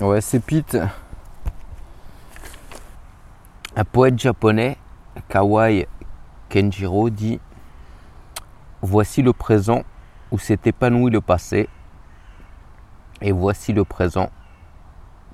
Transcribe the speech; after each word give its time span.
Ouais, 0.00 0.20
c'est 0.20 0.40
Pete. 0.40 0.76
Un 3.76 3.84
poète 3.84 4.18
japonais, 4.18 4.76
Kawai 5.28 5.86
Kenjiro, 6.48 7.10
dit 7.10 7.38
Voici 8.82 9.22
le 9.22 9.32
présent 9.32 9.84
où 10.32 10.38
s'est 10.38 10.58
épanoui 10.64 11.12
le 11.12 11.20
passé, 11.20 11.68
et 13.20 13.30
voici 13.30 13.72
le 13.72 13.84
présent 13.84 14.30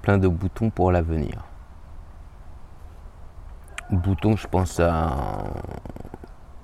plein 0.02 0.18
de 0.18 0.28
boutons 0.28 0.68
pour 0.68 0.92
l'avenir. 0.92 1.42
Bouton, 3.90 4.36
je 4.36 4.46
pense 4.46 4.78
à 4.78 4.92
un 4.92 5.44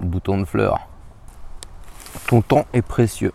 bouton 0.00 0.36
de 0.36 0.44
fleurs. 0.44 0.86
Ton 2.28 2.42
temps 2.42 2.66
est 2.74 2.82
précieux. 2.82 3.32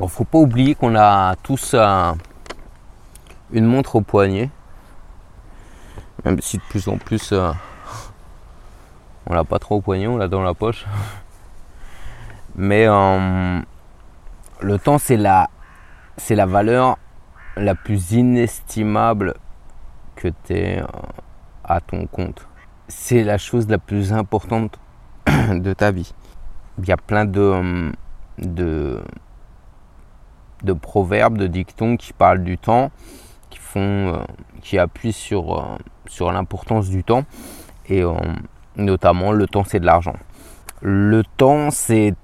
Il 0.00 0.08
faut 0.08 0.24
pas 0.24 0.38
oublier 0.38 0.74
qu'on 0.74 0.94
a 0.96 1.34
tous 1.36 1.74
une 3.52 3.66
montre 3.66 3.96
au 3.96 4.00
poignet. 4.00 4.50
Même 6.24 6.40
si 6.40 6.58
de 6.58 6.62
plus 6.68 6.88
en 6.88 6.98
plus 6.98 7.32
euh, 7.32 7.52
on 9.26 9.34
l'a 9.34 9.44
pas 9.44 9.58
trop 9.58 9.76
au 9.76 9.80
poignet, 9.80 10.06
on 10.06 10.16
l'a 10.16 10.28
dans 10.28 10.42
la 10.42 10.54
poche. 10.54 10.86
Mais 12.56 12.86
euh, 12.88 13.60
le 14.60 14.78
temps 14.78 14.98
c'est 14.98 15.16
la, 15.16 15.48
c'est 16.16 16.34
la 16.34 16.46
valeur 16.46 16.98
la 17.56 17.74
plus 17.74 18.12
inestimable 18.12 19.34
que 20.16 20.28
tu 20.44 20.54
aies 20.54 20.82
euh, 20.82 20.86
à 21.64 21.80
ton 21.80 22.06
compte. 22.06 22.46
C'est 22.88 23.22
la 23.22 23.38
chose 23.38 23.68
la 23.68 23.78
plus 23.78 24.12
importante 24.12 24.78
de 25.26 25.72
ta 25.72 25.90
vie. 25.90 26.14
Il 26.78 26.88
y 26.88 26.92
a 26.92 26.96
plein 26.96 27.24
de, 27.24 27.92
de 28.38 29.02
proverbes, 30.72 31.38
de 31.38 31.46
dictons 31.46 31.96
qui 31.96 32.12
parlent 32.12 32.44
du 32.44 32.56
temps, 32.56 32.90
euh, 33.76 34.24
qui 34.62 34.78
appuient 34.78 35.12
sur, 35.12 35.58
euh, 35.58 35.76
sur 36.06 36.32
l'importance 36.32 36.88
du 36.88 37.04
temps. 37.04 37.24
Et 37.90 38.02
notamment, 38.76 39.32
le 39.32 39.46
temps, 39.46 39.64
c'est 39.64 39.80
de 39.80 39.86
l'argent. 39.86 40.16
Le 40.82 41.22
temps, 41.24 41.70
c'est 41.70 42.14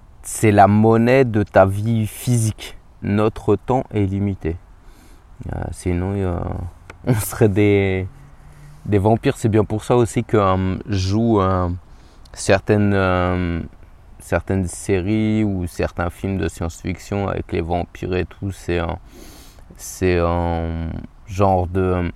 la 0.43 0.69
monnaie 0.69 1.25
de 1.25 1.43
ta 1.43 1.65
vie 1.65 2.07
physique. 2.07 2.77
Notre 3.03 3.57
temps 3.57 3.85
est 3.93 4.05
limité. 4.05 4.57
Euh, 5.53 5.63
sinon, 5.73 6.15
on 7.07 7.15
serait 7.15 7.49
des, 7.49 8.07
des 8.87 8.99
vampires. 8.99 9.37
C'est 9.37 9.49
bien 9.49 9.65
pour 9.65 9.85
ça 9.85 9.97
aussi 9.97 10.25
que 10.25 10.37
euh, 10.37 10.77
joue 10.87 11.41
euh, 11.41 11.69
certaines, 12.33 13.67
certaines 14.19 14.67
séries 14.67 15.45
ou 15.45 15.67
certains 15.67 16.11
films 16.11 16.39
de 16.39 16.49
science-fiction 16.49 17.29
avec 17.29 17.53
les 17.53 17.61
vampires 17.61 18.15
et 18.15 18.25
tout. 18.25 18.51
C'est 18.53 18.81
c'est 19.77 20.21
genre 21.35 21.67
de 21.67 22.13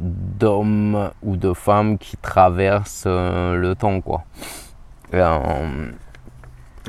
d'hommes 0.00 1.10
ou 1.22 1.36
de 1.36 1.52
femmes 1.52 1.98
qui 1.98 2.16
traversent 2.16 3.06
le 3.06 3.74
temps 3.74 4.00
quoi 4.00 4.24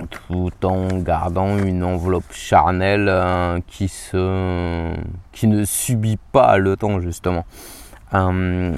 tout 0.10 0.52
en 0.64 0.88
gardant 1.00 1.58
une 1.58 1.84
enveloppe 1.84 2.32
charnelle 2.32 3.08
euh, 3.10 3.60
qui, 3.68 3.90
ne 4.14 5.66
subit 5.66 6.18
pas 6.32 6.58
le 6.58 6.76
temps 6.76 7.00
justement. 7.00 7.46
Euh, 8.14 8.76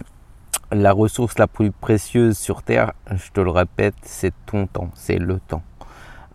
la 0.71 0.91
ressource 0.91 1.37
la 1.37 1.47
plus 1.47 1.71
précieuse 1.71 2.37
sur 2.37 2.63
Terre, 2.63 2.93
je 3.11 3.31
te 3.31 3.39
le 3.39 3.51
répète, 3.51 3.95
c'est 4.01 4.33
ton 4.45 4.67
temps, 4.67 4.89
c'est 4.93 5.19
le 5.19 5.39
temps. 5.39 5.63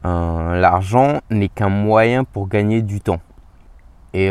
Euh, 0.05 0.59
l'argent 0.59 1.20
n'est 1.31 1.48
qu'un 1.48 1.69
moyen 1.69 2.25
pour 2.25 2.48
gagner 2.48 2.81
du 2.83 3.00
temps. 3.00 3.20
Et 4.12 4.31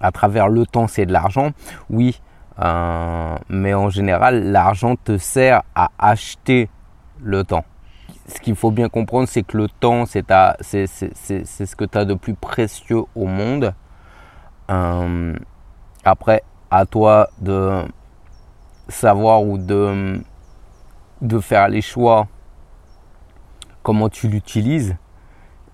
à 0.00 0.12
travers 0.12 0.48
le 0.48 0.66
temps, 0.66 0.86
c'est 0.86 1.06
de 1.06 1.12
l'argent, 1.12 1.52
oui, 1.90 2.20
mais 2.58 3.74
en 3.74 3.90
général, 3.90 4.50
l'argent 4.50 4.96
te 4.96 5.18
sert 5.18 5.62
à 5.74 5.90
acheter 5.98 6.68
le 7.22 7.44
temps 7.44 7.64
ce 8.28 8.40
qu'il 8.40 8.56
faut 8.56 8.70
bien 8.70 8.88
comprendre, 8.88 9.28
c'est 9.28 9.42
que 9.42 9.56
le 9.56 9.68
temps, 9.68 10.04
c'est 10.06 10.24
ce 10.26 11.76
que 11.76 11.84
tu 11.84 11.98
as 11.98 12.04
de 12.04 12.14
plus 12.14 12.34
précieux 12.34 13.02
au 13.14 13.26
monde. 13.26 13.74
Euh, 14.70 15.34
après, 16.04 16.42
à 16.70 16.86
toi 16.86 17.28
de 17.40 17.84
savoir 18.88 19.42
ou 19.42 19.58
de, 19.58 20.20
de 21.22 21.40
faire 21.40 21.68
les 21.68 21.82
choix, 21.82 22.26
comment 23.82 24.08
tu 24.08 24.28
l'utilises, 24.28 24.96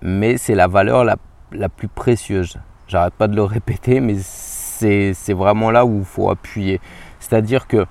mais 0.02 0.36
c'est 0.36 0.54
la 0.54 0.66
valeur 0.66 1.04
la, 1.04 1.16
la 1.52 1.68
plus 1.68 1.88
précieuse. 1.88 2.58
J'arrête 2.92 3.14
pas 3.14 3.26
de 3.26 3.34
le 3.34 3.42
répéter, 3.42 4.00
mais 4.00 4.16
c'est 4.18 5.32
vraiment 5.32 5.70
là 5.70 5.86
où 5.86 6.00
il 6.00 6.04
faut 6.04 6.28
appuyer. 6.28 6.78
C'est-à-dire 7.20 7.66
que 7.66 7.86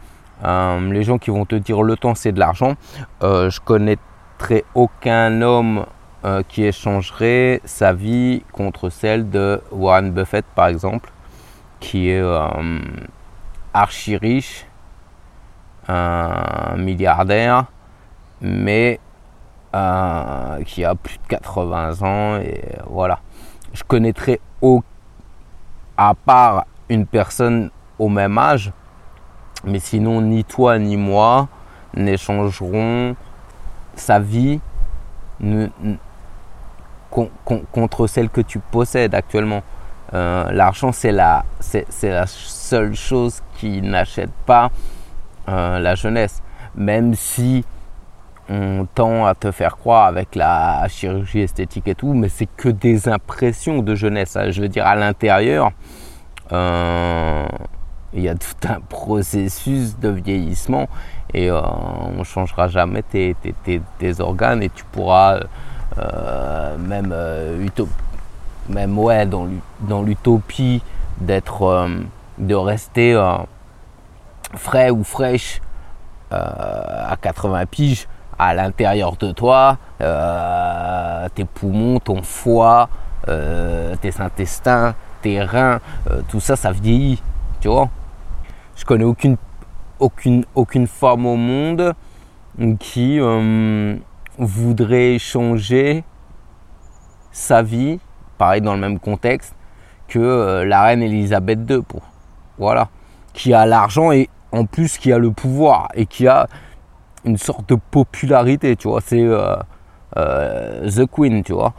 euh, 0.46 0.94
les 0.94 1.02
gens 1.02 1.18
qui 1.18 1.32
vont 1.32 1.46
te 1.46 1.56
dire 1.56 1.82
le 1.82 1.98
temps 1.98 2.14
c'est 2.14 2.32
de 2.32 2.40
l'argent, 2.40 2.76
euh, 3.24 3.50
je 3.50 3.60
connais 3.60 3.98
aucun 4.76 5.42
homme 5.42 5.88
euh, 6.24 6.44
qui 6.48 6.66
échangerait 6.66 7.62
sa 7.66 7.94
vie 7.94 8.44
contre 8.52 8.90
celle 8.90 9.32
de 9.32 9.60
Warren 9.72 10.12
Buffett, 10.12 10.46
par 10.54 10.68
exemple, 10.68 11.10
qui 11.80 12.12
est 12.12 12.24
archi 13.74 14.18
riche, 14.18 14.68
un 15.88 16.78
milliardaire, 16.78 17.66
mais 18.40 19.00
qui 19.72 20.86
a 20.86 20.94
plus 20.94 21.18
de 21.18 21.28
80 21.28 22.04
ans. 22.04 22.40
Et 22.40 22.62
voilà. 22.86 23.18
Je 23.74 23.84
connaîtrais, 23.84 24.40
au, 24.62 24.84
à 26.02 26.16
part 26.16 26.66
une 26.90 27.06
personne 27.06 27.70
au 28.00 28.10
même 28.10 28.36
âge, 28.40 28.72
mais 29.64 29.78
sinon 29.78 30.20
ni 30.20 30.44
toi 30.44 30.80
ni 30.80 30.98
moi 30.98 31.48
n'échangeront 31.94 33.16
sa 33.96 34.18
vie 34.20 34.60
contre 37.12 38.08
celle 38.08 38.30
que 38.30 38.42
tu 38.42 38.58
possèdes 38.58 39.14
actuellement. 39.14 39.62
Euh, 40.14 40.52
l'argent, 40.52 40.92
c'est 40.92 41.12
la, 41.12 41.46
la 42.02 42.26
seule 42.26 42.96
chose 42.96 43.42
qui 43.58 43.82
n'achète 43.84 44.32
pas 44.48 44.72
euh, 45.50 45.78
la 45.80 45.94
jeunesse. 45.94 46.42
Même 46.74 47.14
si 47.14 47.64
on 48.52 48.86
tend 48.86 49.26
à 49.26 49.34
te 49.34 49.50
faire 49.52 49.78
croire 49.78 50.08
avec 50.08 50.36
la 50.36 50.86
chirurgie 50.90 51.40
esthétique 51.40 51.88
et 51.88 51.96
tout, 51.96 52.14
mais 52.14 52.28
c'est 52.28 52.48
que 52.58 52.68
des 52.68 53.08
impressions 53.08 53.82
de 53.82 53.96
jeunesse. 53.96 54.38
Je 54.50 54.62
veux 54.62 54.68
dire, 54.68 54.86
à 54.86 54.96
l'intérieur, 54.96 55.72
euh, 56.52 57.46
il 58.14 58.24
y 58.24 58.28
a 58.28 58.36
tout 58.36 58.68
un 58.68 58.82
processus 58.82 59.98
de 59.98 60.10
vieillissement 60.10 60.90
et 61.34 61.50
euh, 61.50 61.62
on 61.62 62.20
ne 62.20 62.24
changera 62.26 62.68
jamais 62.68 63.04
tes, 63.04 63.36
organes 64.20 64.62
et 64.64 64.70
tu 64.70 64.84
pourras 64.84 65.40
euh, 65.98 66.78
même, 66.78 67.16
même 68.68 69.00
ouais, 69.00 69.26
dans 69.26 70.02
l'utopie 70.02 70.84
d'être 71.22 71.90
de 72.38 72.56
rester 72.56 73.18
frais 74.56 74.90
ou 74.90 75.06
fraîche 75.06 75.62
à 76.32 77.16
80 77.22 77.66
piges 77.68 78.08
à 78.42 78.54
l'intérieur 78.54 79.16
de 79.18 79.32
toi, 79.32 79.78
tes 81.36 81.46
poumons, 81.46 82.00
ton 82.00 82.24
foie, 82.24 82.90
tes 83.26 84.20
intestins, 84.20 84.96
tes 85.22 85.42
reins, 85.42 85.80
tout 86.28 86.40
ça, 86.40 86.56
ça 86.56 86.72
vieillit, 86.72 87.22
tu 87.60 87.68
vois. 87.68 87.90
Je 88.76 88.84
connais 88.84 89.04
aucune 89.04 89.38
aucune, 90.02 90.46
aucune 90.56 90.88
femme 90.88 91.26
au 91.26 91.38
monde 91.38 91.94
qui 92.80 93.20
euh, 93.20 93.96
voudrait 94.38 95.18
changer 95.20 96.04
sa 97.32 97.62
vie, 97.62 98.00
pareil 98.38 98.62
dans 98.62 98.74
le 98.74 98.80
même 98.80 99.00
contexte, 99.00 99.56
que 100.08 100.20
euh, 100.20 100.66
la 100.66 100.82
reine 100.82 101.02
Elisabeth 101.04 101.60
II. 101.70 101.82
Pour, 101.88 102.02
voilà. 102.58 102.90
Qui 103.34 103.54
a 103.54 103.66
l'argent 103.66 104.12
et 104.12 104.30
en 104.52 104.66
plus 104.66 104.98
qui 104.98 105.14
a 105.14 105.18
le 105.18 105.32
pouvoir 105.32 105.88
et 105.94 106.06
qui 106.06 106.28
a 106.28 106.48
une 107.26 107.38
sorte 107.38 107.70
de 107.70 107.76
popularité, 107.76 108.76
tu 108.76 108.88
vois. 108.88 109.02
C'est 109.02 109.22
euh, 109.24 110.90
The 110.90 111.06
Queen, 111.06 111.44
tu 111.44 111.54
vois. 111.54 111.74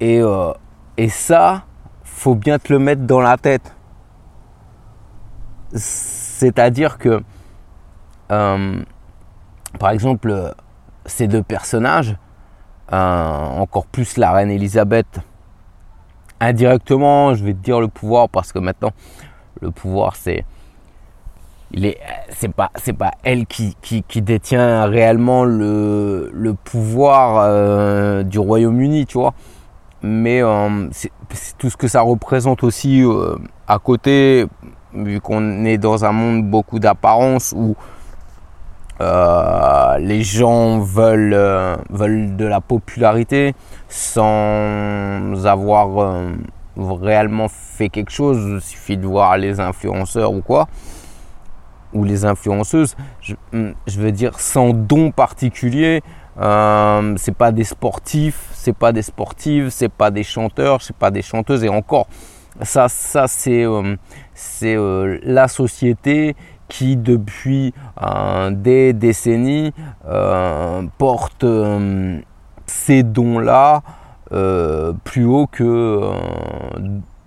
et, 0.00 0.20
et 0.96 1.08
ça, 1.08 1.64
faut 2.02 2.34
bien 2.34 2.58
te 2.58 2.72
le 2.72 2.78
mettre 2.78 3.02
dans 3.02 3.20
la 3.20 3.36
tête. 3.36 3.74
C'est-à-dire 5.74 6.98
que, 6.98 7.22
euh, 8.30 8.82
par 9.78 9.90
exemple, 9.90 10.54
ces 11.06 11.26
deux 11.26 11.42
personnages, 11.42 12.16
euh, 12.92 12.96
encore 12.96 13.86
plus 13.86 14.16
la 14.18 14.32
reine 14.32 14.50
Elisabeth, 14.50 15.20
indirectement, 16.40 17.34
je 17.34 17.44
vais 17.44 17.54
te 17.54 17.58
dire 17.58 17.80
le 17.80 17.88
pouvoir 17.88 18.28
parce 18.28 18.52
que 18.52 18.58
maintenant, 18.58 18.90
le 19.60 19.70
pouvoir, 19.70 20.16
c'est 20.16 20.44
c'est 22.28 22.52
pas 22.52 22.70
c'est 22.76 22.92
pas 22.92 23.12
elle 23.22 23.46
qui, 23.46 23.76
qui, 23.80 24.22
détient 24.22 24.84
réellement 24.86 25.44
le, 25.44 26.30
le 26.32 26.54
pouvoir 26.54 27.44
euh, 27.46 28.22
du 28.22 28.38
Royaume-Uni, 28.38 29.06
tu 29.06 29.18
vois. 29.18 29.34
mais 30.02 30.42
c'est 30.90 31.10
tout 31.58 31.70
ce 31.70 31.76
que 31.76 31.88
ça 31.88 32.02
représente 32.02 32.62
aussi 32.62 33.02
à 33.66 33.78
côté, 33.78 34.46
vu 34.94 35.20
qu'on 35.20 35.64
est 35.64 35.78
dans 35.78 36.04
un 36.04 36.12
monde 36.12 36.44
beaucoup 36.44 36.78
d'apparence 36.78 37.54
où 37.56 37.76
euh, 39.00 39.98
les 39.98 40.22
gens 40.22 40.78
veulent, 40.78 41.34
euh, 41.34 41.76
veulent 41.90 42.36
de 42.36 42.44
la 42.44 42.60
popularité 42.60 43.54
sans 43.88 45.44
avoir 45.44 45.98
euh, 45.98 46.32
réellement 46.76 47.48
fait 47.48 47.88
quelque 47.88 48.12
chose. 48.12 48.38
Il 48.38 48.60
suffit 48.60 48.96
de 48.96 49.06
voir 49.06 49.38
les 49.38 49.58
influenceurs 49.58 50.32
ou 50.32 50.40
quoi, 50.40 50.68
ou 51.92 52.04
les 52.04 52.24
influenceuses. 52.24 52.96
Je, 53.20 53.34
hmm, 53.52 53.72
veux 53.86 54.12
dire, 54.12 54.38
sans 54.40 54.70
don 54.70 55.10
particulier. 55.10 56.02
c'est 56.36 57.36
pas 57.36 57.52
des 57.52 57.64
sportifs, 57.64 58.48
c'est 58.52 58.76
pas 58.76 58.92
des 58.92 59.02
sportives, 59.02 59.68
c'est 59.70 59.90
pas 59.90 60.10
des 60.10 60.22
chanteurs, 60.22 60.82
c'est 60.82 60.96
pas 60.96 61.10
des 61.10 61.22
chanteuses 61.22 61.64
et 61.64 61.68
encore 61.68 62.06
ça, 62.60 62.88
ça 62.88 63.28
c'est 63.28 63.64
c'est 64.34 64.76
la 65.22 65.48
société 65.48 66.34
qui 66.72 66.96
depuis 66.96 67.74
euh, 68.00 68.50
des 68.50 68.94
décennies 68.94 69.74
euh, 70.08 70.82
porte 70.96 71.44
euh, 71.44 72.18
ces 72.64 73.02
dons-là 73.02 73.82
plus 75.04 75.26
haut 75.26 75.46
que 75.46 76.10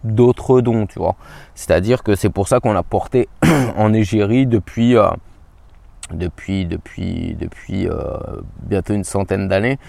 d'autres 0.05 0.61
dons, 0.61 0.85
tu 0.85 0.99
vois. 0.99 1.15
C'est-à-dire 1.55 2.03
que 2.03 2.15
c'est 2.15 2.29
pour 2.29 2.47
ça 2.47 2.59
qu'on 2.59 2.75
a 2.75 2.83
porté 2.83 3.27
en 3.77 3.93
égérie 3.93 4.45
depuis 4.47 4.95
depuis 6.11 6.65
depuis 6.65 7.35
depuis 7.39 7.87
bientôt 8.61 8.93
une 8.93 9.03
centaine 9.03 9.47
d'années 9.47 9.79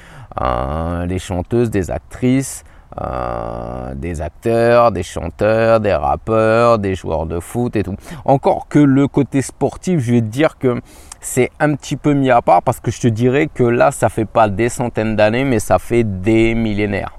les 1.07 1.19
chanteuses, 1.19 1.71
des 1.71 1.91
actrices, 1.91 2.65
euh, 2.99 3.95
des 3.95 4.23
acteurs, 4.23 4.91
des 4.91 5.03
chanteurs, 5.03 5.81
des 5.81 5.93
rappeurs, 5.93 6.79
des 6.79 6.95
joueurs 6.95 7.27
de 7.27 7.41
foot 7.41 7.77
et 7.77 7.83
tout. 7.83 7.97
Encore 8.25 8.69
que 8.69 8.79
le 8.79 9.07
côté 9.07 9.43
sportif, 9.43 10.01
je 10.01 10.13
vais 10.13 10.21
te 10.21 10.27
dire 10.27 10.57
que 10.57 10.81
c'est 11.21 11.51
un 11.61 11.75
petit 11.75 11.97
peu 11.97 12.15
mis 12.15 12.31
à 12.31 12.41
part 12.41 12.63
parce 12.63 12.81
que 12.81 12.91
je 12.91 13.01
te 13.01 13.09
dirais 13.09 13.49
que 13.53 13.65
là, 13.65 13.91
ça 13.91 14.09
fait 14.09 14.25
pas 14.25 14.49
des 14.49 14.71
centaines 14.71 15.15
d'années, 15.15 15.45
mais 15.45 15.59
ça 15.59 15.79
fait 15.79 16.05
des 16.05 16.55
millénaires. 16.55 17.19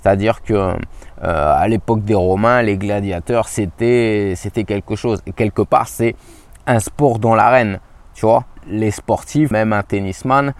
C'est-à-dire 0.00 0.42
que 0.42 0.74
euh, 1.22 1.54
à 1.56 1.66
l'époque 1.68 2.02
des 2.02 2.14
Romains, 2.14 2.62
les 2.62 2.76
gladiateurs, 2.76 3.48
c'était 3.48 4.34
quelque 4.66 4.96
chose. 4.96 5.22
Et 5.26 5.32
quelque 5.32 5.62
part, 5.62 5.88
c'est 5.88 6.14
un 6.66 6.80
sport 6.80 7.18
dans 7.18 7.34
l'arène. 7.34 7.80
Tu 8.14 8.26
vois, 8.26 8.44
les 8.66 8.90
sportifs, 8.90 9.50
même 9.50 9.72
un 9.72 9.82
tennisman, 9.82 10.52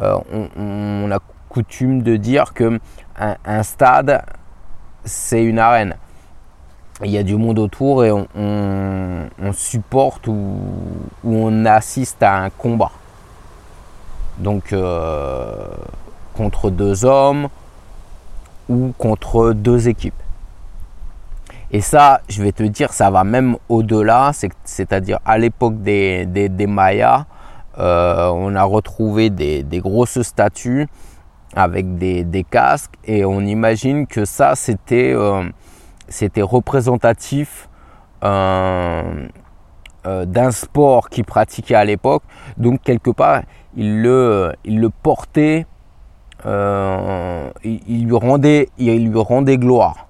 euh, 0.00 0.16
on, 0.32 0.48
on, 0.56 1.10
a 1.12 1.18
coutume 1.48 2.02
de 2.02 2.16
dire 2.16 2.52
que 2.52 2.80
un, 3.16 3.62
stade, 3.62 4.24
c'est 5.04 5.44
une 5.44 5.60
arène. 5.60 5.94
Il 7.04 7.10
y 7.10 7.18
a 7.18 7.22
du 7.22 7.36
monde 7.36 7.58
autour 7.58 8.04
et 8.04 8.10
on, 8.10 9.52
supporte 9.52 10.26
ou, 10.26 10.58
on 11.24 11.64
assiste 11.64 12.22
à 12.22 12.38
un 12.38 12.50
combat. 12.50 12.90
Donc 14.38 14.72
euh, 14.72 15.68
contre 16.36 16.70
deux 16.70 17.04
hommes 17.04 17.48
ou 18.68 18.92
contre 18.98 19.52
deux 19.52 19.88
équipes. 19.88 20.14
Et 21.70 21.80
ça, 21.80 22.20
je 22.28 22.42
vais 22.42 22.52
te 22.52 22.62
dire, 22.62 22.92
ça 22.92 23.10
va 23.10 23.24
même 23.24 23.56
au-delà, 23.68 24.32
c'est-à-dire 24.64 25.18
à, 25.24 25.38
l'époque 25.38 25.82
des, 25.82 26.66
Mayas, 26.68 27.26
euh, 27.78 28.28
on 28.28 28.54
a 28.54 28.62
retrouvé 28.62 29.30
des 29.30 29.80
grosses 29.80 30.22
statues 30.22 30.86
avec 31.54 31.98
des, 31.98 32.46
casques 32.48 32.94
et 33.04 33.24
on 33.24 33.40
imagine 33.40 34.06
que 34.06 34.24
ça 34.24 34.54
c'était 34.54 35.12
euh, 35.14 35.42
représentatif 36.38 37.68
euh, 38.24 39.26
d'un 40.04 40.50
sport 40.50 41.08
qu'il 41.08 41.24
pratiquait 41.24 41.74
à 41.74 41.84
l'époque 41.84 42.22
donc 42.56 42.82
quelque 42.82 43.10
part 43.10 43.42
il 43.76 44.02
le 44.02 44.52
il 44.64 44.80
le 44.80 44.90
portait 46.44 47.52
il, 47.64 48.06
lui 48.06 48.16
rendait 48.16 48.68
il 48.78 49.10
lui 49.10 49.20
rendait 49.20 49.58
gloire 49.58 50.06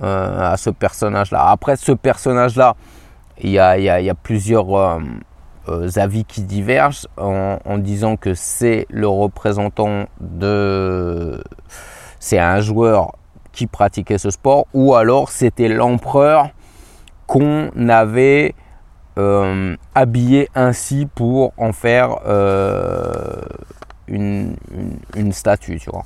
à 0.00 0.56
ce 0.56 0.70
personnage 0.70 1.30
là 1.30 1.50
après 1.50 1.76
ce 1.76 1.92
personnage 1.92 2.56
là 2.56 2.74
il 3.42 3.50
y 3.50 3.58
a, 3.58 3.78
il 3.78 4.04
y 4.04 4.14
plusieurs 4.14 4.76
euh, 5.68 5.88
avis 5.96 6.24
qui 6.24 6.42
divergent 6.42 7.06
en, 7.16 7.78
disant 7.78 8.16
que 8.16 8.34
c'est 8.34 8.86
le 8.90 9.08
représentant 9.08 10.06
de... 10.20 11.42
C'est 12.18 12.38
un 12.38 12.60
joueur 12.60 13.12
qui 13.52 13.66
pratiquait 13.66 14.18
ce 14.18 14.30
sport 14.30 14.66
ou 14.74 14.94
alors 14.94 15.30
c'était 15.30 15.68
l'empereur 15.68 16.50
qu'on 17.26 17.70
avait 17.88 18.54
euh, 19.18 19.76
habillé 19.94 20.48
ainsi 20.54 21.06
pour 21.14 21.52
en 21.56 21.72
faire 21.72 22.18
euh, 24.10 24.52
une, 25.16 25.32
statue, 25.32 25.78
tu 25.78 25.90
vois. 25.90 26.04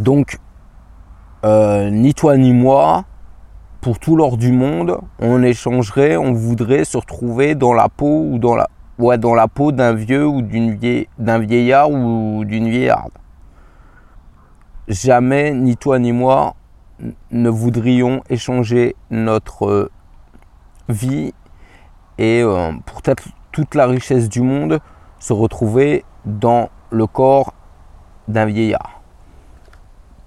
donc, 0.00 0.38
ni 1.44 2.14
toi 2.14 2.36
ni 2.36 2.52
moi, 2.52 3.04
pour 3.80 3.98
tout 3.98 4.14
l'or 4.14 4.36
du 4.36 4.52
monde, 4.52 4.98
on 5.18 5.42
échangerait, 5.42 6.16
on 6.16 6.32
voudrait 6.32 6.84
se 6.84 6.96
retrouver 6.96 7.56
dans 7.56 7.72
la 7.72 7.88
peau 7.88 8.26
ou 8.30 8.38
dans 8.38 8.54
la, 8.54 8.68
ouais, 8.98 9.18
dans 9.18 9.34
la 9.34 9.48
peau 9.48 9.72
d'un 9.72 9.92
vieux 9.92 10.26
ou 10.26 10.40
d'une 10.40 10.78
d'un 11.18 11.38
vieillard 11.40 11.90
ou 11.90 12.44
d'une 12.44 12.68
vieillarde. 12.68 13.12
Jamais, 14.86 15.52
ni 15.52 15.76
toi 15.76 15.98
ni 15.98 16.12
moi, 16.12 16.54
ne 17.30 17.48
voudrions 17.48 18.22
échanger 18.30 18.94
notre 19.10 19.90
vie 20.88 21.34
et 22.18 22.42
euh, 22.42 22.72
pour 22.86 23.02
toute 23.50 23.74
la 23.74 23.86
richesse 23.86 24.28
du 24.28 24.42
monde 24.42 24.78
se 25.22 25.32
retrouver 25.32 26.04
dans 26.24 26.68
le 26.90 27.06
corps 27.06 27.54
d'un 28.26 28.46
vieillard. 28.46 29.00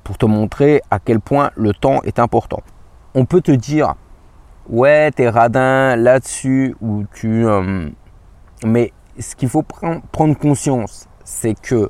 Pour 0.03 0.18
te 0.18 0.25
montrer 0.25 0.81
à 0.89 1.00
quel 1.00 1.19
point 1.19 1.51
le 1.56 1.74
temps 1.74 2.01
est 2.03 2.19
important 2.19 2.62
on 3.15 3.25
peut 3.25 3.42
te 3.42 3.51
dire, 3.51 3.95
ouais, 4.69 5.09
t'es 5.12 5.30
radin 5.30 5.95
là-dessus, 5.95 6.75
ou 6.81 7.06
tu. 7.13 7.47
Euh, 7.47 7.89
mais 8.63 8.92
ce 9.18 9.36
qu'il 9.36 9.50
faut 9.50 9.63
prendre 9.63 10.38
conscience, 10.38 11.07
c'est 11.24 11.59
que 11.59 11.89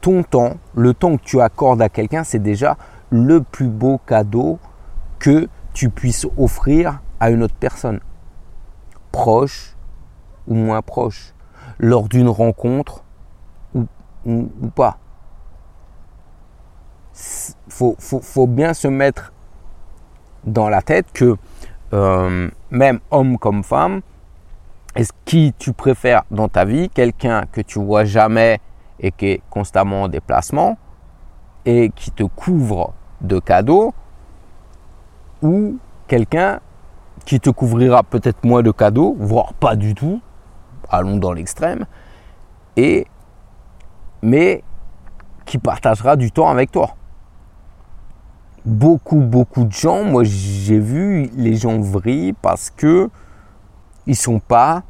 ton 0.00 0.24
temps, 0.24 0.56
le 0.74 0.92
temps 0.92 1.16
que 1.16 1.22
tu 1.22 1.40
accordes 1.40 1.80
à 1.80 1.88
quelqu'un, 1.88 2.24
c'est 2.24 2.40
déjà 2.40 2.76
le 3.10 3.42
plus 3.42 3.68
beau 3.68 4.00
cadeau 4.04 4.58
que 5.20 5.48
tu 5.72 5.88
puisses 5.88 6.26
offrir 6.36 7.00
à 7.20 7.30
une 7.30 7.44
autre 7.44 7.54
personne, 7.58 8.00
proche 9.12 9.76
ou 10.48 10.54
moins 10.54 10.82
proche, 10.82 11.32
lors 11.78 12.08
d'une 12.08 12.28
rencontre 12.28 13.04
ou, 13.74 14.48
pas. 14.74 14.98
Faut, 17.68 17.96
faut, 17.98 18.20
faut 18.20 18.46
bien 18.46 18.72
se 18.72 18.88
mettre 18.88 19.32
dans 20.44 20.68
la 20.68 20.80
tête 20.82 21.06
que 21.12 21.36
euh, 21.92 22.48
même 22.70 23.00
homme 23.10 23.38
comme 23.38 23.62
femme, 23.62 24.00
est-ce 24.94 25.12
qui 25.24 25.54
tu 25.58 25.72
préfères 25.72 26.22
dans 26.30 26.48
ta 26.48 26.64
vie 26.64 26.88
Quelqu'un 26.88 27.44
que 27.50 27.60
tu 27.60 27.78
vois 27.78 28.04
jamais 28.04 28.60
et 29.00 29.10
qui 29.10 29.26
est 29.26 29.42
constamment 29.50 30.02
en 30.02 30.08
déplacement 30.08 30.78
et 31.64 31.90
qui 31.94 32.10
te 32.10 32.24
couvre 32.24 32.92
de 33.20 33.38
cadeaux 33.38 33.94
ou 35.42 35.78
quelqu'un 36.08 36.60
qui 37.24 37.40
te 37.40 37.50
couvrira 37.50 38.02
peut-être 38.02 38.44
moins 38.44 38.62
de 38.62 38.70
cadeaux, 38.70 39.16
voire 39.18 39.54
pas 39.54 39.76
du 39.76 39.94
tout, 39.94 40.20
allons 40.92 41.16
dans 41.16 41.32
l'extrême, 41.32 41.86
et 42.76 43.06
mais 44.22 44.62
qui 45.44 45.58
partagera 45.58 46.14
du 46.16 46.30
temps 46.30 46.48
avec 46.48 46.70
toi 46.70 46.94
beaucoup, 48.64 49.20
beaucoup 49.20 49.64
de 49.64 49.72
gens, 49.72 50.04
moi 50.04 50.22
j'ai 50.24 50.78
vu 50.78 51.30
les 51.34 51.56
gens 51.56 51.80
vrillent 51.80 52.34
parce 52.34 52.70
que 52.70 53.10
ils 54.06 54.16
sont 54.16 54.38
pas 54.38 54.82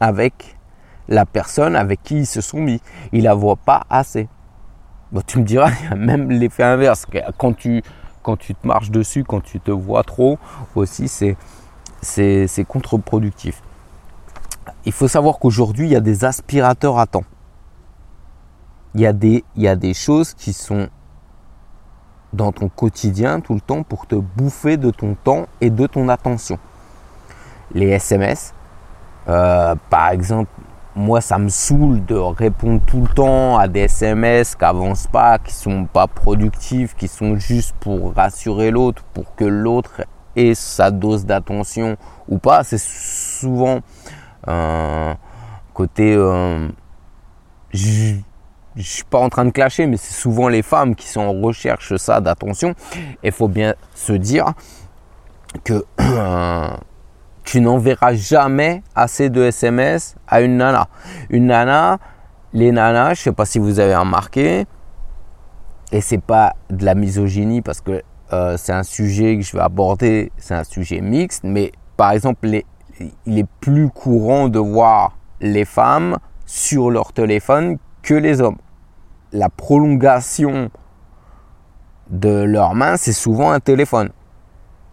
avec 0.00 0.56
la 1.08 1.26
personne 1.26 1.76
avec 1.76 2.02
qui 2.02 2.18
ils 2.20 2.26
se 2.26 2.40
sont 2.40 2.58
mis. 2.58 2.80
Ils 3.12 3.24
la 3.24 3.34
voient 3.34 3.56
pas 3.56 3.84
assez. 3.90 4.28
Bon, 5.12 5.22
tu 5.24 5.38
me 5.38 5.44
diras, 5.44 5.70
il 5.80 5.88
y 5.88 5.92
a 5.92 5.94
même 5.94 6.30
l'effet 6.30 6.64
inverse. 6.64 7.06
Quand 7.38 7.52
tu, 7.52 7.82
quand 8.22 8.36
tu 8.36 8.54
te 8.54 8.66
marches 8.66 8.90
dessus, 8.90 9.22
quand 9.24 9.40
tu 9.40 9.60
te 9.60 9.70
vois 9.70 10.02
trop, 10.02 10.38
aussi 10.74 11.08
c'est, 11.08 12.64
contre-productif. 12.64 13.62
Il 14.84 14.92
faut 14.92 15.08
savoir 15.08 15.38
qu'aujourd'hui, 15.38 15.86
il 15.88 15.92
y 15.92 15.96
a 15.96 16.00
des 16.00 16.24
aspirateurs 16.24 16.98
à 16.98 17.06
temps. 17.06 17.24
Il 18.94 19.00
y, 19.00 19.06
a 19.06 19.12
des, 19.12 19.44
il 19.56 19.62
y 19.62 19.68
a 19.68 19.76
des 19.76 19.92
choses 19.92 20.32
qui 20.32 20.52
sont 20.52 20.88
dans 22.32 22.52
ton 22.52 22.68
quotidien 22.68 23.40
tout 23.40 23.54
le 23.54 23.60
temps 23.60 23.82
pour 23.82 24.06
te 24.06 24.14
bouffer 24.14 24.76
de 24.76 24.90
ton 24.90 25.14
temps 25.14 25.46
et 25.60 25.70
de 25.70 25.86
ton 25.86 26.08
attention. 26.08 26.58
Les 27.74 27.88
SMS, 27.88 28.54
euh, 29.28 29.74
par 29.90 30.10
exemple, 30.10 30.50
moi, 30.94 31.20
ça 31.20 31.36
me 31.36 31.50
saoule 31.50 32.04
de 32.06 32.14
répondre 32.14 32.80
tout 32.86 33.02
le 33.02 33.08
temps 33.08 33.58
à 33.58 33.68
des 33.68 33.80
SMS 33.80 34.54
qui 34.54 34.64
avancent 34.64 35.08
pas, 35.08 35.38
qui 35.38 35.52
sont 35.52 35.84
pas 35.84 36.06
productifs, 36.06 36.94
qui 36.94 37.06
sont 37.06 37.36
juste 37.36 37.74
pour 37.80 38.14
rassurer 38.14 38.70
l'autre, 38.70 39.02
pour 39.12 39.34
que 39.34 39.44
l'autre 39.44 40.02
ait 40.36 40.54
sa 40.54 40.90
dose 40.90 41.26
d'attention 41.26 41.96
ou 42.28 42.38
pas. 42.38 42.64
C'est 42.64 42.80
souvent 42.80 43.80
côté. 45.72 46.14
Euh, 46.14 46.68
je 47.72 48.82
suis 48.82 49.04
pas 49.04 49.18
en 49.18 49.28
train 49.28 49.44
de 49.44 49.50
clasher, 49.50 49.86
mais 49.86 49.96
c'est 49.96 50.14
souvent 50.14 50.48
les 50.48 50.62
femmes 50.62 50.94
qui 50.94 51.08
sont 51.08 51.20
en 51.20 51.32
recherche 51.32 51.96
ça 51.96 52.20
d'attention. 52.20 52.74
Et 53.22 53.30
faut 53.30 53.48
bien 53.48 53.74
se 53.94 54.12
dire 54.12 54.52
que 55.64 55.84
tu 57.44 57.60
n'enverras 57.60 58.14
jamais 58.14 58.82
assez 58.94 59.30
de 59.30 59.42
SMS 59.42 60.16
à 60.28 60.40
une 60.40 60.58
nana. 60.58 60.88
Une 61.30 61.46
nana, 61.46 61.98
les 62.52 62.72
nanas, 62.72 63.14
je 63.14 63.22
sais 63.22 63.32
pas 63.32 63.46
si 63.46 63.58
vous 63.58 63.80
avez 63.80 63.96
remarqué, 63.96 64.66
et 65.92 66.00
c'est 66.00 66.20
pas 66.20 66.54
de 66.70 66.84
la 66.84 66.94
misogynie 66.94 67.62
parce 67.62 67.80
que 67.80 68.02
euh, 68.32 68.56
c'est 68.56 68.72
un 68.72 68.82
sujet 68.82 69.36
que 69.36 69.42
je 69.42 69.52
vais 69.56 69.62
aborder, 69.62 70.32
c'est 70.36 70.54
un 70.54 70.64
sujet 70.64 71.00
mixte, 71.00 71.44
mais 71.44 71.72
par 71.96 72.10
exemple, 72.10 72.48
il 73.26 73.38
est 73.38 73.48
plus 73.60 73.88
courant 73.88 74.48
de 74.48 74.58
voir 74.58 75.16
les 75.40 75.64
femmes 75.64 76.18
sur 76.46 76.90
leur 76.90 77.12
téléphone 77.12 77.78
que 78.02 78.14
les 78.14 78.40
hommes. 78.40 78.58
La 79.32 79.48
prolongation 79.48 80.70
de 82.08 82.42
leurs 82.44 82.74
mains, 82.74 82.96
c'est 82.96 83.12
souvent 83.12 83.50
un 83.50 83.60
téléphone 83.60 84.10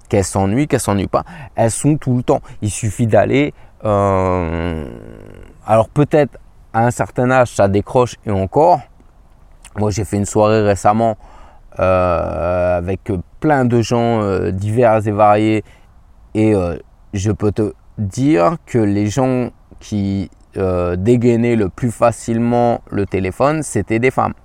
qu'elles 0.09 0.23
s'ennuient, 0.23 0.67
qu'elles 0.67 0.79
s'ennuient 0.79 1.07
pas, 1.07 1.23
elles 1.55 1.71
sont 1.71 1.97
tout 1.97 2.17
le 2.17 2.23
temps. 2.23 2.41
Il 2.61 2.69
suffit 2.69 3.07
d'aller. 3.07 3.53
Euh, 3.85 4.85
alors 5.65 5.89
peut-être 5.89 6.37
à 6.73 6.85
un 6.85 6.91
certain 6.91 7.29
âge 7.31 7.55
ça 7.55 7.67
décroche 7.67 8.15
et 8.25 8.31
encore. 8.31 8.79
Moi 9.77 9.91
j'ai 9.91 10.05
fait 10.05 10.17
une 10.17 10.25
soirée 10.25 10.61
récemment 10.61 11.17
euh, 11.79 12.77
avec 12.77 13.11
plein 13.39 13.65
de 13.65 13.81
gens 13.81 14.21
euh, 14.21 14.51
divers 14.51 15.05
et 15.07 15.11
variés 15.11 15.63
et 16.35 16.53
je 17.13 17.31
peux 17.31 17.51
te 17.51 17.73
dire 17.97 18.57
que 18.65 18.77
les 18.77 19.07
gens 19.07 19.51
qui 19.79 20.29
dégainaient 20.55 21.55
le 21.55 21.67
plus 21.69 21.89
facilement 21.89 22.81
le 22.91 23.07
téléphone 23.07 23.63
c'était 23.63 23.97
des 23.97 24.11
femmes. 24.11 24.35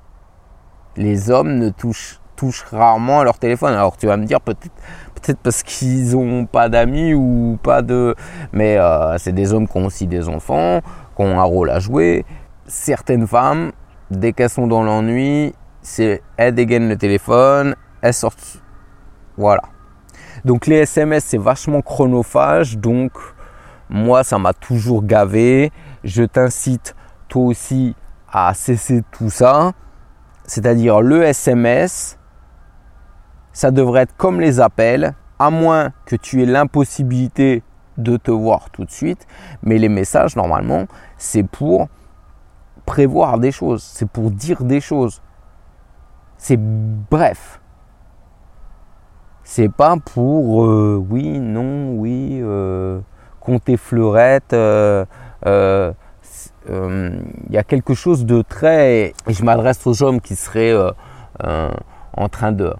Les 0.96 1.30
hommes 1.30 1.58
ne 1.58 1.68
touchent 1.68 2.20
touchent 2.34 2.64
rarement 2.70 3.20
à 3.20 3.24
leur 3.24 3.38
téléphone. 3.38 3.74
Alors 3.74 3.96
tu 3.96 4.06
vas 4.06 4.16
me 4.16 4.24
dire 4.24 4.40
peut-être 4.40 4.72
peut-être 5.20 5.40
parce 5.40 5.62
qu'ils 5.62 6.12
n'ont 6.12 6.46
pas 6.46 6.68
d'amis 6.68 7.14
ou 7.14 7.58
pas 7.62 7.82
de... 7.82 8.14
Mais 8.52 8.78
euh, 8.78 9.18
c'est 9.18 9.32
des 9.32 9.52
hommes 9.52 9.68
qui 9.68 9.76
ont 9.76 9.86
aussi 9.86 10.06
des 10.06 10.28
enfants, 10.28 10.80
qui 11.16 11.22
ont 11.22 11.38
un 11.38 11.42
rôle 11.42 11.70
à 11.70 11.78
jouer. 11.80 12.24
Certaines 12.66 13.26
femmes, 13.26 13.72
dès 14.10 14.32
qu'elles 14.32 14.50
sont 14.50 14.66
dans 14.66 14.82
l'ennui, 14.82 15.54
elles 16.36 16.54
dégainent 16.54 16.88
le 16.88 16.96
téléphone, 16.96 17.74
elles 18.02 18.14
sortent. 18.14 18.62
Voilà. 19.36 19.62
Donc 20.44 20.66
les 20.66 20.76
SMS, 20.76 21.24
c'est 21.24 21.38
vachement 21.38 21.82
chronophage. 21.82 22.78
Donc 22.78 23.12
moi, 23.90 24.24
ça 24.24 24.38
m'a 24.38 24.52
toujours 24.52 25.04
gavé. 25.04 25.72
Je 26.04 26.22
t'incite, 26.22 26.94
toi 27.28 27.44
aussi, 27.44 27.94
à 28.30 28.52
cesser 28.54 29.02
tout 29.12 29.30
ça. 29.30 29.72
C'est-à-dire 30.44 31.00
le 31.00 31.22
SMS, 31.22 32.18
ça 33.52 33.70
devrait 33.70 34.02
être 34.02 34.16
comme 34.16 34.40
les 34.40 34.60
appels, 34.60 35.14
à 35.38 35.50
moins 35.50 35.90
que 36.06 36.16
tu 36.16 36.42
aies 36.42 36.46
l'impossibilité 36.46 37.62
de 37.96 38.16
te 38.16 38.30
voir 38.30 38.70
tout 38.70 38.84
de 38.84 38.90
suite. 38.90 39.26
Mais 39.62 39.78
les 39.78 39.88
messages, 39.88 40.36
normalement, 40.36 40.86
c'est 41.16 41.42
pour 41.42 41.88
prévoir 42.86 43.38
des 43.38 43.52
choses, 43.52 43.82
c'est 43.82 44.08
pour 44.08 44.30
dire 44.30 44.64
des 44.64 44.80
choses. 44.80 45.20
C'est 46.38 46.58
bref. 46.58 47.60
C'est 49.44 49.68
pas 49.68 49.96
pour 49.96 50.64
euh, 50.64 51.02
oui, 51.10 51.38
non, 51.38 51.92
oui, 51.94 52.38
euh, 52.42 53.00
compter 53.48 53.78
fleurettes. 53.78 54.52
Euh, 54.52 55.04
il 56.68 57.54
y 57.54 57.56
a 57.56 57.64
quelque 57.64 57.94
chose 57.94 58.26
de 58.26 58.42
très. 58.42 59.14
Je 59.26 59.42
m'adresse 59.42 59.86
aux 59.86 60.02
hommes 60.02 60.20
qui 60.20 60.36
seraient 60.36 60.76
en 61.40 62.28
train 62.28 62.52
de 62.52 62.74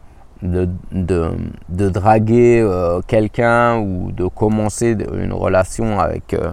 draguer 1.88 2.60
euh, 2.60 3.00
quelqu'un 3.06 3.78
ou 3.78 4.12
de 4.12 4.26
commencer 4.26 4.94
une 5.14 5.32
relation 5.32 5.98
avec, 6.00 6.34
euh, 6.34 6.52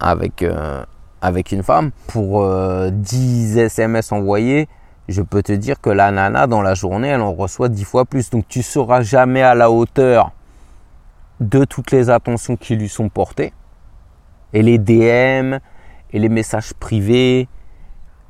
avec, 0.00 0.42
euh, 0.42 0.84
avec 1.20 1.50
une 1.50 1.64
femme, 1.64 1.90
pour 2.06 2.46
10 2.90 3.58
SMS 3.58 4.12
envoyés, 4.12 4.68
je 5.08 5.22
peux 5.22 5.42
te 5.42 5.52
dire 5.52 5.80
que 5.80 5.90
la 5.90 6.12
nana, 6.12 6.46
dans 6.46 6.62
la 6.62 6.74
journée, 6.74 7.08
elle 7.08 7.22
en 7.22 7.32
reçoit 7.32 7.68
10 7.68 7.84
fois 7.84 8.04
plus. 8.04 8.30
Donc 8.30 8.46
tu 8.46 8.62
seras 8.62 9.02
jamais 9.02 9.42
à 9.42 9.54
la 9.54 9.70
hauteur 9.70 10.30
de 11.40 11.64
toutes 11.64 11.90
les 11.90 12.10
attentions 12.10 12.56
qui 12.56 12.76
lui 12.76 12.88
sont 12.88 13.08
portées. 13.08 13.52
Et 14.52 14.62
les 14.62 14.78
DM, 14.78 15.58
et 16.12 16.18
les 16.18 16.28
messages 16.28 16.72
privés. 16.74 17.48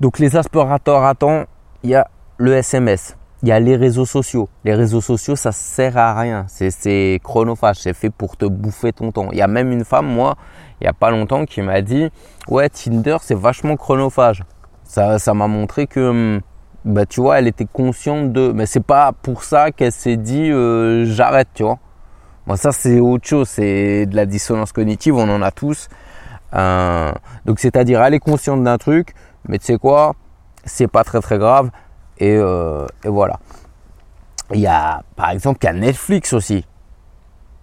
Donc 0.00 0.18
les 0.18 0.36
aspirateurs 0.36 1.04
à 1.04 1.14
temps, 1.14 1.44
il 1.82 1.90
y 1.90 1.94
a 1.94 2.08
le 2.38 2.54
SMS 2.54 3.16
il 3.42 3.48
y 3.48 3.52
a 3.52 3.60
les 3.60 3.76
réseaux 3.76 4.04
sociaux. 4.04 4.48
Les 4.64 4.74
réseaux 4.74 5.00
sociaux, 5.00 5.36
ça 5.36 5.52
sert 5.52 5.96
à 5.96 6.18
rien. 6.18 6.46
C'est 6.48 7.20
chronophage. 7.22 7.76
C'est 7.76 7.94
fait 7.94 8.10
pour 8.10 8.36
te 8.36 8.44
bouffer 8.44 8.92
ton 8.92 9.12
temps. 9.12 9.28
Il 9.32 9.38
y 9.38 9.42
a 9.42 9.46
même 9.46 9.70
une 9.70 9.84
femme, 9.84 10.06
moi, 10.06 10.36
il 10.80 10.84
n'y 10.84 10.88
a 10.88 10.92
pas 10.92 11.10
longtemps, 11.10 11.44
qui 11.44 11.62
m'a 11.62 11.80
dit 11.80 12.08
Ouais, 12.48 12.68
Tinder, 12.68 13.18
c'est 13.20 13.36
vachement 13.36 13.76
chronophage. 13.76 14.42
Ça 14.84 15.34
m'a 15.34 15.46
montré 15.46 15.86
que, 15.86 16.00
hum, 16.00 16.40
bah, 16.84 17.06
tu 17.06 17.20
vois, 17.20 17.38
elle 17.38 17.46
était 17.46 17.66
consciente 17.70 18.32
de. 18.32 18.52
Mais 18.52 18.66
c'est 18.66 18.84
pas 18.84 19.12
pour 19.12 19.44
ça 19.44 19.70
qu'elle 19.70 19.92
s'est 19.92 20.16
dit 20.16 20.50
euh, 20.50 21.04
J'arrête, 21.04 21.48
tu 21.54 21.62
vois. 21.62 21.78
Moi, 22.48 22.56
ça, 22.56 22.72
c'est 22.72 22.98
autre 22.98 23.28
chose. 23.28 23.46
C'est 23.46 24.06
de 24.06 24.16
la 24.16 24.24
dissonance 24.24 24.72
cognitive. 24.72 25.14
On 25.14 25.28
en 25.28 25.42
a 25.42 25.50
tous. 25.50 25.88
Euh, 26.54 27.12
donc, 27.44 27.60
c'est-à-dire, 27.60 28.02
elle 28.02 28.14
est 28.14 28.20
consciente 28.20 28.64
d'un 28.64 28.78
truc, 28.78 29.12
mais 29.46 29.58
tu 29.58 29.66
sais 29.66 29.76
quoi? 29.76 30.14
C'est 30.64 30.88
pas 30.88 31.04
très 31.04 31.20
très 31.20 31.36
grave 31.36 31.70
euh, 32.22 32.86
et, 33.04 33.08
voilà. 33.08 33.38
Il 34.54 34.60
y 34.60 34.66
a, 34.66 35.02
par 35.14 35.28
exemple, 35.28 35.58
il 35.62 35.66
y 35.66 35.68
a 35.68 35.72
Netflix 35.74 36.32
aussi. 36.32 36.64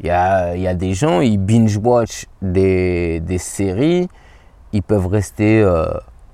Il 0.01 0.05
y 0.05 0.11
a, 0.11 0.55
il 0.55 0.61
y 0.61 0.67
a 0.67 0.75
des 0.75 0.93
gens, 0.93 1.19
ils 1.19 1.39
binge-watch 1.39 2.27
des, 2.43 3.21
des, 3.21 3.39
séries. 3.39 4.07
Ils 4.71 4.83
peuvent 4.83 5.07
rester 5.07 5.65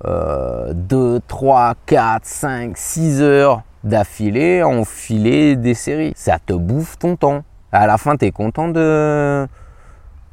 2, 0.04 1.20
3, 1.26 1.74
4, 1.86 2.26
5, 2.26 2.76
6 2.76 3.22
heures 3.22 3.62
d'affilée 3.82 4.62
enfiler 4.62 5.56
des 5.56 5.72
séries. 5.72 6.12
Ça 6.16 6.38
te 6.38 6.52
bouffe 6.52 6.98
ton 6.98 7.16
temps. 7.16 7.44
À 7.72 7.86
la 7.86 7.96
fin, 7.96 8.16
tu 8.16 8.26
es 8.26 8.30
content 8.30 8.68
de... 8.68 9.48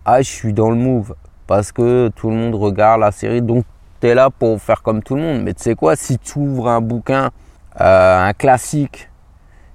Ah, 0.04 0.22
je 0.22 0.30
suis 0.30 0.52
dans 0.52 0.70
le 0.70 0.76
move. 0.76 1.16
Parce 1.48 1.72
que 1.72 2.10
tout 2.10 2.30
le 2.30 2.36
monde 2.36 2.56
regarde 2.56 3.00
la 3.00 3.12
série. 3.12 3.42
Donc, 3.42 3.64
tu 4.02 4.08
es 4.08 4.14
là 4.14 4.30
pour 4.30 4.62
faire 4.62 4.82
comme 4.82 5.02
tout 5.02 5.16
le 5.16 5.22
monde. 5.22 5.44
Mais 5.44 5.54
tu 5.54 5.64
sais 5.64 5.76
quoi, 5.76 5.96
si 5.96 6.20
tu 6.20 6.38
ouvres 6.38 6.68
un 6.68 6.82
bouquin 6.82 7.30
euh, 7.80 8.28
un 8.28 8.34
classique, 8.34 9.10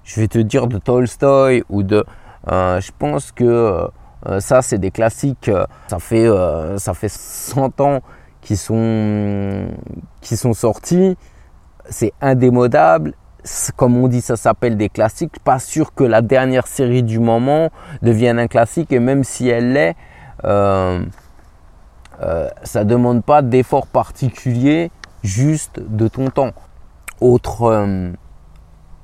je 0.05 0.21
vais 0.21 0.29
te 0.29 0.39
dire 0.39 0.67
de 0.67 0.79
Tolstoy 0.79 1.65
ou 1.71 1.83
de... 1.83 2.05
Euh, 2.53 2.81
je 2.81 2.93
pense 2.99 3.33
que 3.33 3.89
euh, 4.27 4.41
ça, 4.41 4.61
c'est 4.61 4.79
des 4.79 4.91
classiques. 4.91 5.51
ça, 5.89 5.99
fait, 5.99 6.29
ça 6.77 6.93
fait 6.93 7.11
100 7.11 7.81
ans 7.81 8.01
qui 8.43 8.59
sont, 8.59 9.69
qui 10.21 10.37
sont 10.37 10.53
sortis. 10.53 11.17
C'est 11.89 12.13
indémodable. 12.21 13.15
Comme 13.77 13.97
on 13.97 14.09
dit, 14.09 14.21
ça 14.21 14.37
s'appelle 14.37 14.77
des 14.77 14.89
classiques. 14.89 15.39
Pas 15.41 15.59
sûr 15.59 15.95
que 15.95 16.05
la 16.05 16.23
dernière 16.23 16.67
série 16.67 17.03
du 17.03 17.19
moment 17.19 17.71
devienne 18.03 18.39
un 18.39 18.47
classique. 18.47 18.93
Et 18.93 19.01
même 19.01 19.25
si 19.25 19.49
elle 19.49 19.73
l'est, 19.73 19.97
euh, 22.23 22.49
ça 22.63 22.85
demande 22.85 23.25
pas 23.25 23.43
d'effort 23.43 23.87
particulier, 23.87 24.91
juste 25.23 25.81
de 25.81 26.09
ton 26.09 26.31
temps. 26.31 26.53
Autre, 27.21 27.63
euh, 27.63 28.13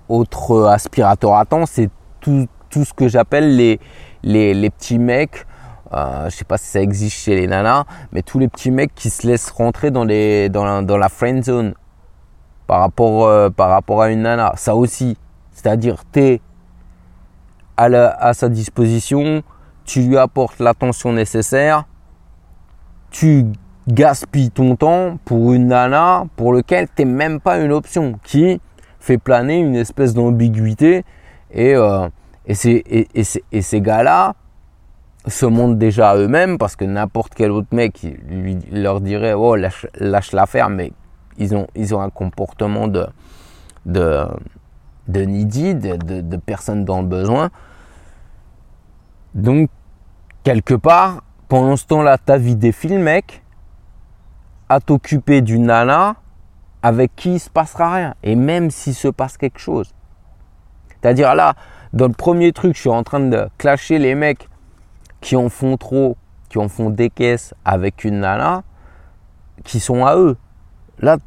autre 0.08 0.66
aspirateur 0.68 1.34
à 1.34 1.44
temps, 1.44 1.66
c'est 1.66 1.90
tout, 2.20 2.48
ce 2.72 2.92
que 2.92 3.08
j'appelle 3.08 3.56
les, 3.56 3.80
les, 4.22 4.70
petits 4.70 4.98
mecs. 4.98 5.46
Euh, 5.92 6.30
je 6.30 6.36
sais 6.36 6.44
pas 6.44 6.56
si 6.56 6.66
ça 6.66 6.80
existe 6.80 7.16
chez 7.16 7.34
les 7.34 7.48
nanas, 7.48 7.84
mais 8.12 8.22
tous 8.22 8.38
les 8.38 8.46
petits 8.46 8.70
mecs 8.70 8.94
qui 8.94 9.10
se 9.10 9.26
laissent 9.26 9.50
rentrer 9.50 9.90
dans, 9.90 10.04
les, 10.04 10.48
dans 10.48 10.80
la 10.80 11.08
friend 11.08 11.42
zone 11.42 11.74
par 12.70 12.82
rapport, 12.82 13.26
euh, 13.26 13.50
par 13.50 13.68
rapport 13.68 14.00
à 14.00 14.12
une 14.12 14.22
nana. 14.22 14.52
Ça 14.54 14.76
aussi, 14.76 15.16
c'est-à-dire 15.50 16.04
tu 16.12 16.40
à, 17.76 17.84
à 17.84 18.32
sa 18.32 18.48
disposition, 18.48 19.42
tu 19.84 20.02
lui 20.02 20.16
apportes 20.16 20.60
l'attention 20.60 21.12
nécessaire, 21.12 21.82
tu 23.10 23.46
gaspille 23.88 24.52
ton 24.52 24.76
temps 24.76 25.18
pour 25.24 25.52
une 25.52 25.66
nana 25.66 26.26
pour 26.36 26.52
lequel 26.52 26.86
tu 26.94 27.04
n'es 27.04 27.10
même 27.12 27.40
pas 27.40 27.58
une 27.58 27.72
option, 27.72 28.20
qui 28.22 28.60
fait 29.00 29.18
planer 29.18 29.58
une 29.58 29.74
espèce 29.74 30.14
d'ambiguïté. 30.14 31.02
Et, 31.50 31.74
euh, 31.74 32.08
et, 32.46 33.08
et, 33.50 33.62
ces 33.62 33.80
gars-là, 33.80 34.34
se 35.26 35.44
montrent 35.44 35.76
déjà 35.76 36.10
à 36.10 36.16
eux-mêmes 36.16 36.56
parce 36.56 36.76
que 36.76 36.84
n'importe 36.84 37.32
quel 37.34 37.50
autre 37.50 37.68
mec 37.72 38.06
lui, 38.28 38.58
leur 38.70 39.00
dirait 39.00 39.32
oh 39.32 39.56
lâche, 39.56 39.86
lâche 39.98 40.32
l'affaire 40.32 40.70
mais 40.70 40.92
ils 41.38 41.54
ont, 41.54 42.00
un 42.00 42.10
comportement 42.10 42.88
de, 42.88 43.06
de, 43.86 44.26
de 45.08 45.20
needy, 45.22 45.74
de 45.74 46.36
personnes 46.36 46.84
dans 46.84 47.00
le 47.00 47.06
besoin. 47.06 47.50
Donc 49.34 49.70
quelque 50.42 50.74
part, 50.74 51.22
pendant 51.48 51.76
ce 51.76 51.86
temps-là, 51.86 52.18
ta 52.18 52.36
vie 52.36 52.56
défile 52.56 52.98
mec, 52.98 53.42
à 54.68 54.80
t'occuper 54.80 55.42
d'une 55.42 55.66
nana 55.66 56.14
avec 56.82 57.14
qui 57.16 57.34
il 57.34 57.40
se 57.40 57.50
passera 57.50 57.92
rien. 57.92 58.14
Et 58.22 58.36
même 58.36 58.70
s'il 58.70 58.94
se 58.94 59.08
passe 59.08 59.36
quelque 59.36 59.58
chose. 59.58 59.92
C'est-à-dire 60.88 61.34
là, 61.34 61.54
dans 61.92 62.06
le 62.06 62.12
premier 62.12 62.52
truc, 62.52 62.76
je 62.76 62.80
suis 62.80 62.90
en 62.90 63.02
train 63.02 63.20
de 63.20 63.48
clasher 63.58 63.98
les 63.98 64.14
mecs 64.14 64.48
qui 65.20 65.36
en 65.36 65.48
font 65.48 65.76
trop, 65.76 66.16
qui 66.48 66.58
en 66.58 66.68
font 66.68 66.88
des 66.88 67.10
caisses 67.10 67.52
avec 67.64 68.04
une 68.04 68.20
nana, 68.20 68.62
qui 69.64 69.80
sont 69.80 70.06
à 70.06 70.16
eux. 70.16 70.36
Là, 71.00 71.18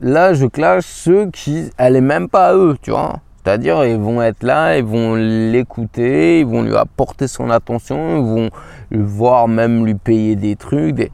là 0.00 0.34
je 0.34 0.46
clash 0.46 0.84
ceux 0.84 1.30
qui, 1.30 1.70
elle 1.76 1.96
est 1.96 2.00
même 2.00 2.28
pas 2.28 2.48
à 2.48 2.54
eux, 2.54 2.76
tu 2.80 2.90
vois. 2.90 3.20
C'est-à-dire, 3.44 3.84
ils 3.84 3.98
vont 3.98 4.22
être 4.22 4.44
là, 4.44 4.78
ils 4.78 4.84
vont 4.84 5.16
l'écouter, 5.16 6.40
ils 6.40 6.46
vont 6.46 6.62
lui 6.62 6.76
apporter 6.76 7.26
son 7.26 7.50
attention, 7.50 8.18
ils 8.18 8.22
vont 8.22 8.50
voir 8.92 9.48
même 9.48 9.84
lui 9.84 9.96
payer 9.96 10.36
des 10.36 10.54
trucs. 10.54 11.10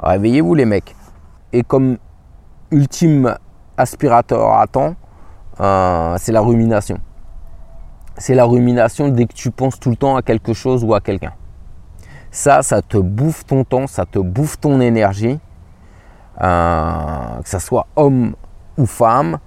Réveillez-vous 0.00 0.54
les 0.54 0.66
mecs. 0.66 0.94
Et 1.54 1.62
comme 1.62 1.96
ultime 2.70 3.34
aspirateur 3.78 4.58
à 4.58 4.66
temps, 4.66 4.94
euh, 5.60 6.16
c'est 6.18 6.32
la 6.32 6.42
rumination 6.42 6.98
c'est 8.18 8.34
la 8.34 8.44
rumination 8.44 9.08
dès 9.08 9.26
que 9.26 9.34
tu 9.34 9.50
penses 9.50 9.78
tout 9.78 9.90
le 9.90 9.96
temps 9.96 10.16
à 10.16 10.22
quelque 10.22 10.52
chose 10.52 10.84
ou 10.84 10.94
à 10.94 11.00
quelqu'un. 11.00 11.32
Ça, 12.30 12.62
ça 12.62 12.82
te 12.82 12.96
bouffe 12.98 13.44
ton 13.46 13.64
temps, 13.64 13.86
ça 13.86 14.04
te 14.06 14.18
bouffe 14.18 14.58
ton 14.58 14.80
énergie, 14.80 15.38
euh, 16.42 17.40
que 17.42 17.48
ce 17.48 17.58
soit 17.58 17.86
homme 17.96 18.34
ou 18.76 18.86
femme. 18.86 19.38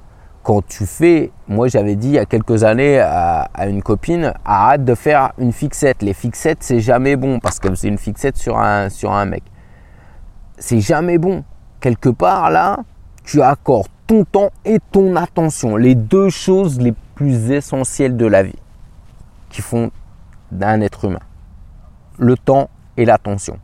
Quand 0.41 0.65
tu 0.65 0.86
fais, 0.86 1.31
moi 1.48 1.67
j'avais 1.67 1.96
dit 1.96 2.08
il 2.08 2.13
y 2.13 2.19
a 2.19 2.25
quelques 2.25 2.63
années 2.63 3.00
à, 3.00 3.67
une 3.67 3.84
copine, 3.84 4.34
arrête 4.46 4.84
de 4.84 4.96
faire 4.96 5.34
une 5.38 5.51
fixette. 5.51 6.01
Les 6.01 6.13
fixettes, 6.13 6.63
c'est 6.63 6.79
jamais 6.79 7.15
bon 7.15 7.39
parce 7.39 7.60
que 7.60 7.74
c'est 7.75 7.89
une 7.89 7.98
fixette 7.98 8.38
sur 8.38 8.58
un, 8.58 8.89
sur 8.89 9.12
un 9.12 9.25
mec. 9.25 9.43
C'est 10.58 10.79
jamais 10.79 11.17
bon. 11.17 11.43
Quelque 11.81 12.10
part 12.10 12.50
là, 12.50 12.79
tu 13.24 13.41
accordes 13.41 13.89
ton 14.08 14.24
temps 14.24 14.50
et 14.65 14.79
ton 14.91 15.15
attention, 15.15 15.75
les 15.75 15.93
deux 15.93 16.29
choses 16.29 16.79
les 16.79 16.93
plus 17.13 17.51
essentielles 17.51 18.17
de 18.17 18.25
la 18.25 18.41
vie 18.41 18.58
qui 19.50 19.62
font 19.62 19.91
d'un 20.51 20.81
être 20.81 21.05
humain. 21.05 21.19
Le 22.17 22.36
temps 22.36 22.69
et 22.98 23.05
l'attention. 23.05 23.60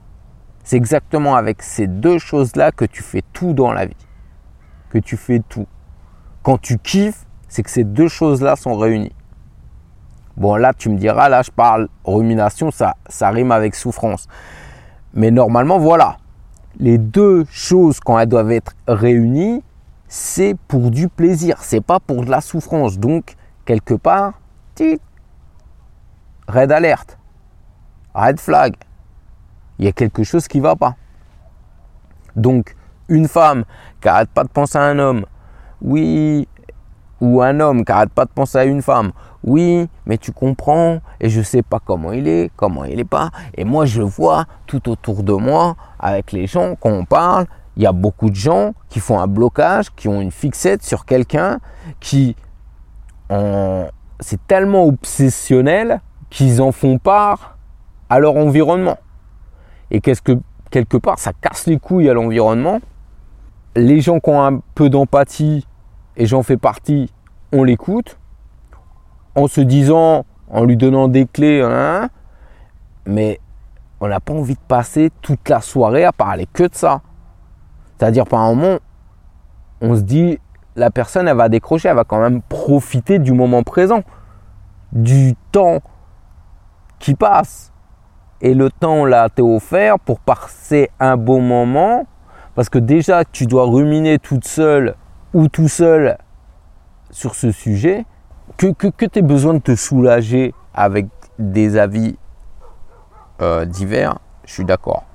C'est 0.65 0.77
exactement 0.77 1.35
avec 1.35 1.61
ces 1.61 1.85
deux 1.85 2.17
choses-là 2.17 2.71
que 2.71 2.85
tu 2.85 3.03
fais 3.03 3.21
tout 3.33 3.53
dans 3.53 3.71
la 3.71 3.85
vie. 3.85 3.95
Que 4.89 4.97
tu 4.97 5.15
fais 5.15 5.39
tout. 5.47 5.67
Quand 6.41 6.57
tu 6.57 6.79
kiffes, 6.79 7.23
c'est 7.47 7.61
que 7.61 7.69
ces 7.69 7.83
deux 7.83 8.07
choses-là 8.07 8.55
sont 8.55 8.75
réunies. 8.75 9.13
Bon, 10.37 10.55
là, 10.55 10.73
tu 10.73 10.89
me 10.89 10.97
diras, 10.97 11.29
là, 11.29 11.43
je 11.43 11.51
parle 11.51 11.87
rumination, 12.03 12.71
ça, 12.71 12.95
ça 13.07 13.29
rime 13.29 13.51
avec 13.51 13.75
souffrance. 13.75 14.27
Mais 15.13 15.29
normalement, 15.29 15.77
voilà. 15.77 16.17
Les 16.79 16.97
deux 16.97 17.45
choses, 17.51 17.99
quand 17.99 18.17
elles 18.17 18.27
doivent 18.27 18.51
être 18.51 18.73
réunies, 18.87 19.63
c'est 20.07 20.57
pour 20.67 20.89
du 20.89 21.09
plaisir, 21.09 21.57
c'est 21.61 21.79
pas 21.79 21.99
pour 21.99 22.25
de 22.25 22.31
la 22.31 22.41
souffrance. 22.41 22.97
Donc, 22.97 23.35
quelque 23.65 23.93
part, 23.93 24.33
red 26.47 26.71
alert, 26.71 27.19
red 28.15 28.39
flag, 28.39 28.75
il 29.79 29.85
y 29.85 29.87
a 29.87 29.91
quelque 29.91 30.23
chose 30.23 30.47
qui 30.47 30.57
ne 30.57 30.63
va 30.63 30.75
pas. 30.75 30.95
Donc, 32.35 32.75
une 33.07 33.27
femme 33.27 33.65
qui 34.01 34.07
n'arrête 34.07 34.29
pas 34.29 34.43
de 34.43 34.49
penser 34.49 34.77
à 34.77 34.83
un 34.83 34.99
homme, 34.99 35.25
oui, 35.81 36.47
ou 37.21 37.41
un 37.41 37.59
homme 37.59 37.85
qui 37.85 37.91
n'arrête 37.91 38.11
pas 38.11 38.25
de 38.25 38.31
penser 38.31 38.57
à 38.57 38.65
une 38.65 38.81
femme, 38.81 39.11
oui, 39.43 39.87
mais 40.05 40.17
tu 40.17 40.31
comprends, 40.31 40.99
et 41.19 41.29
je 41.29 41.39
ne 41.39 41.43
sais 41.43 41.61
pas 41.61 41.79
comment 41.79 42.11
il 42.11 42.27
est, 42.27 42.51
comment 42.55 42.83
il 42.83 42.97
n'est 42.97 43.03
pas, 43.03 43.29
et 43.55 43.63
moi 43.63 43.85
je 43.85 44.01
vois 44.01 44.45
tout 44.65 44.89
autour 44.89 45.23
de 45.23 45.33
moi, 45.33 45.75
avec 45.99 46.31
les 46.31 46.47
gens, 46.47 46.75
quand 46.75 46.89
on 46.89 47.05
parle, 47.05 47.45
il 47.77 47.83
y 47.83 47.85
a 47.85 47.91
beaucoup 47.91 48.29
de 48.29 48.35
gens 48.35 48.73
qui 48.89 48.99
font 48.99 49.19
un 49.19 49.27
blocage, 49.27 49.93
qui 49.95 50.07
ont 50.07 50.19
une 50.19 50.31
fixette 50.31 50.83
sur 50.83 51.05
quelqu'un, 51.05 51.59
qui 51.99 52.35
c'est 54.19 54.47
tellement 54.47 54.85
obsessionnel 54.85 56.01
qu'ils 56.29 56.61
en 56.61 56.71
font 56.71 56.97
part 56.97 57.57
à 58.09 58.19
leur 58.19 58.35
environnement. 58.37 58.97
Et 59.91 60.01
qu'est-ce 60.01 60.21
que 60.21 60.39
quelque 60.71 60.97
part 60.97 61.19
ça 61.19 61.31
casse 61.33 61.67
les 61.67 61.79
couilles 61.79 62.09
à 62.09 62.13
l'environnement. 62.13 62.79
Les 63.75 64.01
gens 64.01 64.19
qui 64.19 64.29
ont 64.29 64.43
un 64.43 64.59
peu 64.73 64.89
d'empathie, 64.89 65.67
et 66.17 66.25
j'en 66.25 66.43
fais 66.43 66.57
partie, 66.57 67.11
on 67.51 67.63
l'écoute, 67.63 68.17
en 69.35 69.47
se 69.47 69.61
disant, 69.61 70.25
en 70.49 70.63
lui 70.63 70.77
donnant 70.77 71.07
des 71.07 71.25
clés, 71.25 71.61
hein, 71.61 72.09
mais 73.05 73.39
on 73.99 74.07
n'a 74.07 74.19
pas 74.19 74.33
envie 74.33 74.55
de 74.55 74.59
passer 74.67 75.11
toute 75.21 75.47
la 75.49 75.61
soirée 75.61 76.05
à 76.05 76.11
parler 76.11 76.47
que 76.51 76.63
de 76.63 76.73
ça. 76.75 77.01
C'est-à-dire, 77.97 78.25
par 78.25 78.41
un 78.41 78.53
moment, 78.53 78.79
on 79.81 79.95
se 79.95 80.01
dit, 80.01 80.39
la 80.75 80.89
personne, 80.89 81.27
elle 81.27 81.37
va 81.37 81.49
décrocher, 81.49 81.89
elle 81.89 81.95
va 81.95 82.03
quand 82.03 82.19
même 82.19 82.41
profiter 82.41 83.19
du 83.19 83.33
moment 83.33 83.63
présent, 83.63 84.03
du 84.91 85.35
temps 85.51 85.79
qui 86.99 87.15
passe. 87.15 87.71
Et 88.45 88.53
le 88.53 88.69
temps, 88.69 89.05
l'a 89.05 89.25
été 89.25 89.41
offert 89.41 89.97
pour 89.97 90.19
passer 90.19 90.91
un 90.99 91.17
bon 91.17 91.41
moment, 91.41 92.05
parce 92.53 92.69
que 92.69 92.77
déjà, 92.77 93.25
tu 93.25 93.47
dois 93.47 93.65
ruminer 93.65 94.19
toute 94.19 94.45
seule 94.45 94.93
ou 95.33 95.47
tout 95.47 95.67
seul 95.67 96.19
sur 97.09 97.33
ce 97.33 97.51
sujet, 97.51 98.05
que, 98.55 98.67
que, 98.67 99.05
tu 99.07 99.17
aies 99.17 99.23
besoin 99.23 99.55
de 99.55 99.59
te 99.59 99.75
soulager 99.75 100.53
avec 100.75 101.07
des 101.39 101.75
avis 101.75 102.19
euh, 103.41 103.65
divers, 103.65 104.19
je 104.45 104.53
suis 104.53 104.63
d'accord. 104.63 105.05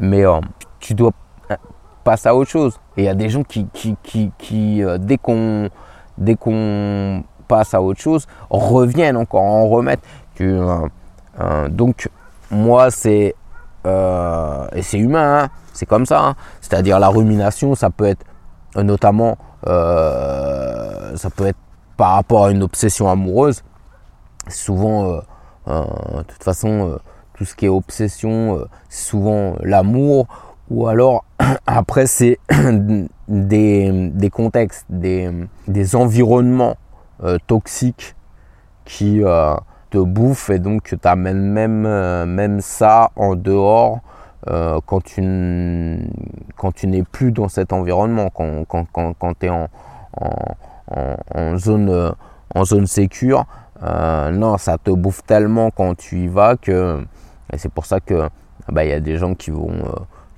Mais 0.00 0.26
euh, 0.26 0.40
tu 0.80 0.94
dois 0.94 1.12
passer 2.02 2.30
à 2.30 2.34
autre 2.34 2.50
chose. 2.50 2.80
Et 2.96 3.02
il 3.02 3.04
y 3.04 3.08
a 3.08 3.14
des 3.14 3.28
gens 3.28 3.44
qui, 3.44 3.68
qui, 3.72 4.32
qui, 4.38 4.82
euh, 4.82 4.98
dès 4.98 5.18
qu'on 5.18 5.70
dès 6.18 6.34
qu'on 6.34 7.22
passe 7.46 7.74
à 7.74 7.80
autre 7.80 8.00
chose, 8.00 8.26
reviennent 8.50 9.16
encore, 9.16 9.44
en 9.44 9.68
remettent. 9.68 10.02
Donc 11.68 12.08
moi 12.50 12.90
c'est 12.90 13.34
et 13.84 14.82
c'est 14.82 14.98
humain, 14.98 15.44
hein, 15.44 15.48
c'est 15.72 15.86
comme 15.86 16.04
ça. 16.04 16.20
Hein. 16.20 16.34
C'est-à-dire 16.60 16.98
la 16.98 17.08
rumination, 17.08 17.74
ça 17.74 17.88
peut 17.90 18.04
être 18.04 18.24
notamment 18.76 19.38
ça 19.64 21.30
peut 21.34 21.46
être 21.46 21.58
par 21.96 22.14
rapport 22.14 22.46
à 22.46 22.50
une 22.50 22.62
obsession 22.62 23.10
amoureuse. 23.10 23.62
Souvent, 24.48 25.22
de 25.66 26.22
toute 26.26 26.42
façon, 26.42 26.98
tout 27.34 27.44
ce 27.44 27.54
qui 27.54 27.66
est 27.66 27.70
obsession, 27.70 28.66
c'est 28.88 29.08
souvent 29.08 29.56
l'amour 29.62 30.26
ou 30.70 30.86
alors 30.86 31.24
après 31.66 32.06
c'est 32.06 32.38
des, 33.28 34.30
contextes, 34.32 34.86
des, 34.88 35.96
environnements 35.96 36.76
euh, 37.22 37.38
toxiques 37.46 38.14
qui 38.84 39.22
euh, 39.22 39.54
te 39.90 39.98
bouffent 39.98 40.50
et 40.50 40.58
donc 40.58 40.84
tu 40.84 40.96
amènes 41.08 41.42
même, 41.42 41.86
euh, 41.86 42.26
même 42.26 42.60
ça 42.60 43.10
en 43.16 43.34
dehors 43.34 44.00
quand 44.86 45.02
tu, 45.04 45.20
n'es 45.20 47.02
plus 47.02 47.32
dans 47.32 47.48
cet 47.48 47.74
environnement, 47.74 48.30
quand, 48.30 49.34
tu 49.38 49.46
es 49.46 49.50
en, 49.50 49.68
en, 50.14 51.56
zone, 51.58 52.14
en 52.54 52.64
zone 52.64 52.86
sécure. 52.86 53.44
non, 53.82 54.56
ça 54.56 54.78
te 54.78 54.90
bouffe 54.90 55.22
tellement 55.26 55.70
quand 55.70 55.94
tu 55.98 56.20
y 56.20 56.28
vas 56.28 56.56
que 56.56 57.04
c'est 57.58 57.70
pour 57.70 57.84
ça 57.84 58.00
que 58.00 58.30
bah, 58.68 58.84
il 58.86 58.90
y 58.90 58.94
a 58.94 59.00
des 59.00 59.18
gens 59.18 59.34
qui 59.34 59.50
vont 59.50 59.82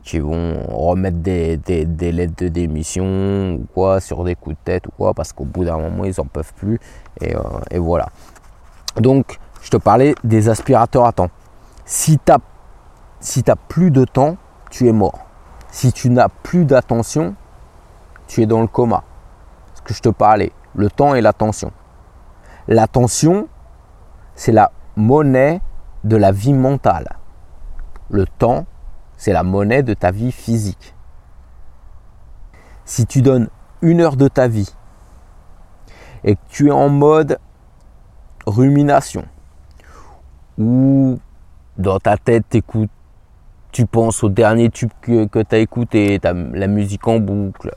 qui 0.03 0.19
vont 0.19 0.55
remettre 0.69 1.19
des, 1.19 1.57
des, 1.57 2.13
lettres 2.13 2.35
de 2.39 2.49
démission 2.49 3.55
ou 3.55 3.67
quoi 3.73 4.01
sur 4.01 4.25
des 4.25 4.35
coups 4.35 4.57
de 4.57 4.61
tête 4.65 4.87
ou 4.87 4.91
quoi 4.97 5.15
parce 5.15 5.33
qu'au 5.33 5.45
bout 5.45 5.65
d'un 5.65 5.79
moment 5.79 6.05
ils 6.05 6.21
en 6.21 6.25
peuvent 6.25 6.53
plus 6.55 6.81
et, 7.21 7.37
euh, 7.37 7.41
et, 7.71 7.79
voilà. 7.79 8.09
Donc 8.97 9.39
je 9.63 9.71
te 9.71 9.77
parlais 9.77 10.15
des 10.25 10.49
aspirateurs 10.49 11.05
à 11.05 11.13
temps. 11.13 11.31
Si 11.85 12.19
tu 12.19 12.33
si 13.21 13.43
plus 13.69 13.91
de 13.91 14.05
temps, 14.05 14.37
tu 14.71 14.89
es 14.89 14.93
mort. 14.93 15.27
Si 15.71 15.93
tu 15.93 16.11
n'as 16.11 16.29
plus 16.29 16.65
d'attention, 16.65 17.35
tu 18.27 18.43
es 18.43 18.47
dans 18.47 18.61
le 18.61 18.67
coma. 18.67 19.05
Ce 19.75 19.83
que 19.83 19.95
je 19.95 20.01
te 20.01 20.09
parlais, 20.09 20.53
le 20.75 20.91
temps 20.91 21.15
et 21.15 21.21
l'attention. 21.21 21.73
L'attention, 22.67 23.49
c'est 24.35 24.53
la 24.53 24.73
monnaie 24.97 25.61
de 26.05 26.17
la 26.17 26.33
vie 26.33 26.53
mentale. 26.53 27.17
Le 28.09 28.27
temps, 28.27 28.67
c'est 29.17 29.33
la 29.33 29.43
monnaie 29.43 29.83
de 29.83 29.95
ta 29.95 30.11
vie 30.11 30.33
physique. 30.33 30.95
Si 32.85 33.07
tu 33.07 33.23
donnes 33.23 33.49
une 33.83 34.01
heure 34.01 34.17
de 34.17 34.29
ta 34.29 34.49
vie 34.49 34.75
et 36.25 36.37
que 36.37 36.41
tu 36.49 36.69
es 36.69 36.73
en 36.73 36.89
mode 36.89 37.39
rumination 38.51 39.25
ou 40.59 41.19
dans 41.79 41.99
ta 41.99 42.17
tête, 42.17 42.45
t'écoutes, 42.49 42.91
tu 43.73 43.87
penses 43.87 44.23
au 44.23 44.29
dernier 44.29 44.69
tube 44.69 44.91
que, 45.01 45.27
que 45.27 45.39
tu 45.41 45.55
as 45.55 45.59
écouté, 45.59 46.21
la 46.23 46.67
musique 46.67 47.07
en 47.09 47.19
boucle. 47.19 47.73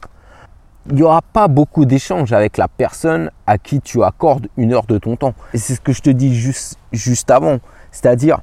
Il 0.90 0.96
n'y 0.96 1.04
aura 1.04 1.22
pas 1.22 1.48
beaucoup 1.48 1.86
d'échanges 1.86 2.34
avec 2.34 2.58
la 2.58 2.68
personne 2.68 3.32
à 3.48 3.58
qui 3.58 3.80
tu 3.80 4.04
accordes 4.04 4.48
une 4.58 4.74
heure 4.74 4.86
de 4.86 4.98
ton 4.98 5.16
temps. 5.16 5.34
Et 5.54 5.58
c'est 5.58 5.76
ce 5.76 5.82
que 5.82 5.94
je 5.94 6.02
te 6.02 6.10
dis 6.10 6.36
juste, 6.36 6.78
juste 6.92 7.32
avant. 7.32 7.60
C'est-à-dire, 7.92 8.42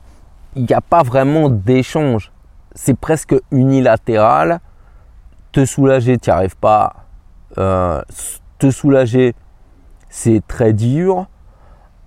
il 0.56 0.64
n'y 0.64 0.72
a 0.72 0.80
pas 0.80 1.02
vraiment 1.02 1.50
d'échange. 1.50 2.32
C'est 2.74 2.98
presque 2.98 3.34
unilatéral. 3.50 4.60
Te 5.52 5.66
soulager, 5.66 6.16
tu 6.16 6.30
n'y 6.30 6.34
arrives 6.34 6.56
pas. 6.56 7.04
Euh, 7.58 8.00
te 8.58 8.70
soulager, 8.70 9.34
c'est 10.08 10.42
très 10.46 10.72
dur. 10.72 11.26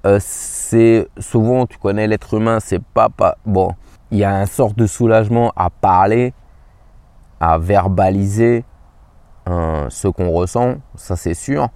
Euh, 0.06 0.18
c'est 0.22 1.08
souvent, 1.18 1.66
tu 1.66 1.78
connais 1.78 2.08
l'être 2.08 2.34
humain, 2.34 2.60
c'est 2.60 2.84
pas, 2.84 3.10
pas 3.10 3.38
bon. 3.46 3.74
Il 4.12 4.18
y 4.18 4.24
a 4.24 4.36
un 4.36 4.46
sort 4.46 4.74
de 4.74 4.86
soulagement 4.86 5.54
à 5.56 5.70
parler, 5.70 6.34
à 7.40 7.58
verbaliser 7.58 8.66
euh, 9.50 9.90
ce 9.90 10.08
qu'on 10.08 10.32
ressent, 10.32 10.76
ça 10.96 11.16
c'est 11.16 11.34
sûr. 11.34 11.70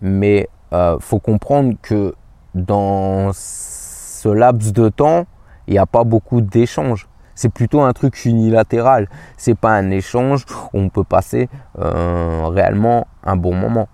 Mais 0.00 0.48
euh, 0.72 0.98
faut 1.00 1.18
comprendre 1.18 1.74
que 1.80 2.14
dans 2.54 3.30
ce 3.32 4.28
laps 4.28 4.72
de 4.72 4.88
temps, 4.88 5.26
il 5.66 5.72
n'y 5.72 5.78
a 5.78 5.86
pas 5.86 6.04
beaucoup 6.04 6.40
d'échanges. 6.40 7.08
C'est 7.34 7.50
plutôt 7.50 7.82
un 7.82 7.92
truc 7.92 8.24
unilatéral. 8.24 9.08
C'est 9.36 9.54
pas 9.54 9.70
un 9.70 9.90
échange 9.90 10.44
où 10.72 10.78
on 10.80 10.88
peut 10.88 11.04
passer 11.04 11.48
euh, 11.78 12.46
réellement 12.46 13.06
un 13.22 13.36
bon 13.36 13.54
moment. 13.54 13.88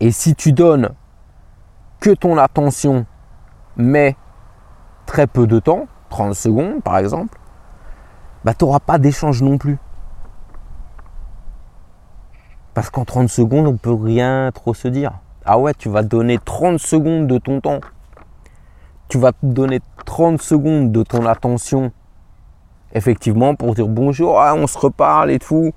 Et 0.00 0.10
si 0.10 0.34
tu 0.34 0.52
donnes 0.52 0.90
que 2.02 2.10
ton 2.10 2.36
attention, 2.36 3.06
mais 3.76 4.16
très 5.06 5.28
peu 5.28 5.46
de 5.46 5.60
temps, 5.60 5.86
30 6.10 6.34
secondes 6.34 6.82
par 6.82 6.98
exemple, 6.98 7.38
bah, 8.44 8.54
tu 8.54 8.64
n'auras 8.64 8.80
pas 8.80 8.98
d'échange 8.98 9.40
non 9.40 9.56
plus. 9.56 9.78
Parce 12.74 12.90
qu'en 12.90 13.04
30 13.04 13.28
secondes, 13.28 13.68
on 13.68 13.76
peut 13.76 13.94
rien 13.94 14.50
trop 14.52 14.74
se 14.74 14.88
dire. 14.88 15.12
Ah 15.44 15.58
ouais, 15.58 15.74
tu 15.74 15.88
vas 15.88 16.02
donner 16.02 16.40
30 16.44 16.80
secondes 16.80 17.28
de 17.28 17.38
ton 17.38 17.60
temps. 17.60 17.80
Tu 19.08 19.18
vas 19.18 19.30
te 19.30 19.46
donner 19.46 19.80
30 20.04 20.42
secondes 20.42 20.90
de 20.90 21.04
ton 21.04 21.24
attention. 21.24 21.92
Effectivement, 22.94 23.54
pour 23.54 23.76
dire 23.76 23.86
bonjour, 23.86 24.40
ah, 24.40 24.54
on 24.56 24.66
se 24.66 24.76
reparle 24.76 25.30
et 25.30 25.38
tout. 25.38 25.72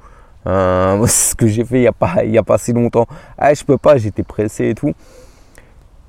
Euh, 0.47 1.05
ce 1.07 1.35
que 1.35 1.45
j'ai 1.45 1.65
fait 1.65 1.77
il 1.77 1.81
n'y 1.81 1.87
a, 1.87 1.91
pas, 1.91 2.15
a 2.15 2.43
pas 2.43 2.57
si 2.57 2.73
longtemps. 2.73 3.05
Ah, 3.37 3.53
je 3.53 3.63
peux 3.63 3.77
pas, 3.77 3.97
j'étais 3.97 4.23
pressé 4.23 4.69
et 4.69 4.73
tout. 4.73 4.95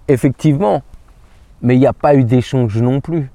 Effectivement, 0.08 0.82
mais 1.62 1.76
il 1.76 1.80
n'y 1.80 1.86
a 1.86 1.92
pas 1.92 2.14
eu 2.14 2.24
d'échange 2.24 2.80
non 2.80 3.00
plus. 3.00 3.30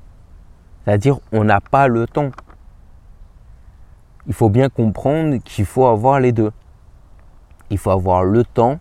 C'est-à-dire, 0.83 1.19
on 1.31 1.43
n'a 1.43 1.61
pas 1.61 1.87
le 1.87 2.07
temps. 2.07 2.31
Il 4.27 4.33
faut 4.33 4.49
bien 4.49 4.69
comprendre 4.69 5.37
qu'il 5.37 5.65
faut 5.65 5.87
avoir 5.87 6.19
les 6.19 6.31
deux. 6.31 6.51
Il 7.69 7.77
faut 7.77 7.91
avoir 7.91 8.23
le 8.23 8.43
temps 8.43 8.79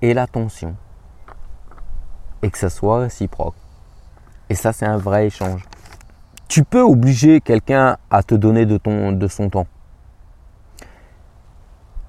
et 0.00 0.14
l'attention. 0.14 0.76
Et 2.42 2.50
que 2.50 2.58
ça 2.58 2.70
soit 2.70 3.00
réciproque. 3.00 3.54
Et 4.48 4.54
ça, 4.54 4.72
c'est 4.72 4.86
un 4.86 4.96
vrai 4.96 5.26
échange. 5.26 5.64
Tu 6.48 6.64
peux 6.64 6.82
obliger 6.82 7.40
quelqu'un 7.40 7.96
à 8.10 8.22
te 8.22 8.34
donner 8.34 8.66
de, 8.66 8.78
son 9.28 9.48
temps 9.48 9.66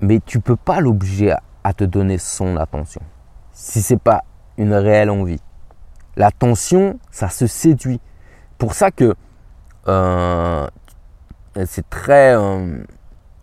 mais 0.04 0.20
tu 0.20 0.42
peux 0.42 0.58
pas 0.58 0.82
l'obliger 0.82 1.34
à, 1.64 1.74
te 1.74 1.86
donner 1.86 2.18
son 2.18 2.58
attention 2.58 3.02
si 3.54 3.82
c'est 3.82 3.96
pas 3.96 4.26
une 4.58 4.74
réelle 4.74 5.10
envie. 5.10 5.40
L'attention, 6.16 7.00
ça 7.12 7.30
se 7.30 7.48
séduit. 7.48 8.00
Pour 8.58 8.74
ça 8.74 8.92
que 8.92 9.16
euh, 9.88 10.68
c'est 11.66 11.90
très, 11.90 12.36
euh, 12.36 12.84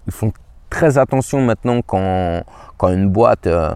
ils 0.07 0.13
font 0.13 0.33
très 0.69 0.99
attention 0.99 1.41
maintenant 1.41 1.81
quand, 1.83 2.43
quand 2.77 2.89
une 2.89 3.09
boîte 3.09 3.47
euh, 3.47 3.75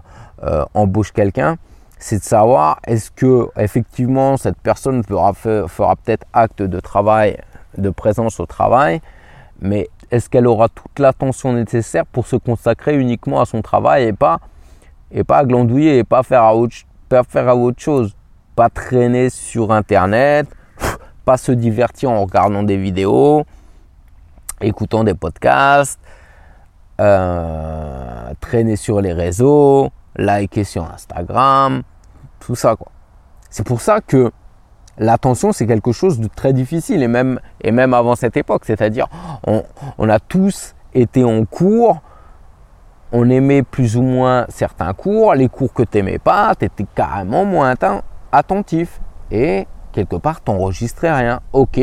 embauche 0.73 1.11
quelqu'un, 1.11 1.57
c'est 1.99 2.19
de 2.19 2.23
savoir 2.23 2.79
est-ce 2.87 3.11
que 3.11 3.49
effectivement 3.57 4.37
cette 4.37 4.57
personne 4.57 5.03
fera, 5.03 5.33
fera 5.33 5.95
peut-être 5.95 6.25
acte 6.33 6.61
de 6.61 6.79
travail, 6.79 7.37
de 7.77 7.89
présence 7.89 8.39
au 8.39 8.45
travail, 8.45 9.01
mais 9.61 9.89
est-ce 10.11 10.29
qu'elle 10.29 10.47
aura 10.47 10.69
toute 10.69 10.99
l'attention 10.99 11.53
nécessaire 11.53 12.05
pour 12.05 12.27
se 12.27 12.35
consacrer 12.35 12.95
uniquement 12.97 13.41
à 13.41 13.45
son 13.45 13.61
travail 13.61 14.03
et 14.05 14.13
pas, 14.13 14.39
et 15.11 15.23
pas 15.23 15.43
glandouiller 15.45 15.97
et 15.97 16.03
pas 16.03 16.23
faire 16.23 16.43
à 16.43 16.55
autre, 16.55 16.75
faire 17.23 17.47
à 17.47 17.55
autre 17.55 17.81
chose 17.81 18.15
Pas 18.55 18.69
traîner 18.69 19.29
sur 19.29 19.71
Internet, 19.71 20.47
pas 21.25 21.37
se 21.37 21.51
divertir 21.51 22.11
en 22.11 22.21
regardant 22.21 22.63
des 22.63 22.77
vidéos, 22.77 23.45
écoutant 24.61 25.03
des 25.03 25.13
podcasts, 25.13 25.99
euh, 27.01 28.31
traîner 28.39 28.75
sur 28.75 29.01
les 29.01 29.13
réseaux, 29.13 29.89
liker 30.15 30.63
sur 30.63 30.83
Instagram, 30.83 31.83
tout 32.39 32.55
ça 32.55 32.75
quoi. 32.75 32.91
C'est 33.49 33.65
pour 33.65 33.81
ça 33.81 34.01
que 34.01 34.31
l'attention, 34.97 35.51
c'est 35.51 35.67
quelque 35.67 35.91
chose 35.91 36.19
de 36.19 36.27
très 36.27 36.53
difficile, 36.53 37.03
et 37.03 37.07
même, 37.07 37.39
et 37.61 37.71
même 37.71 37.93
avant 37.93 38.15
cette 38.15 38.37
époque. 38.37 38.63
C'est-à-dire, 38.65 39.07
on, 39.47 40.09
a 40.09 40.19
tous 40.19 40.75
été 40.93 41.23
en 41.23 41.45
cours, 41.45 42.01
on 43.11 43.29
aimait 43.29 43.63
plus 43.63 43.97
ou 43.97 44.01
moins 44.01 44.45
certains 44.49 44.93
cours, 44.93 45.33
les 45.35 45.47
cours 45.49 45.73
que 45.73 45.83
tu 45.83 45.97
n'aimais 45.97 46.19
pas, 46.19 46.53
tu 46.55 46.69
carrément 46.95 47.45
moins 47.45 47.73
attentif. 48.31 48.99
Et 49.31 49.67
quelque 49.91 50.15
part, 50.15 50.43
tu 50.43 50.51
n'enregistrais 50.51 51.11
rien. 51.11 51.39
Ok, 51.53 51.79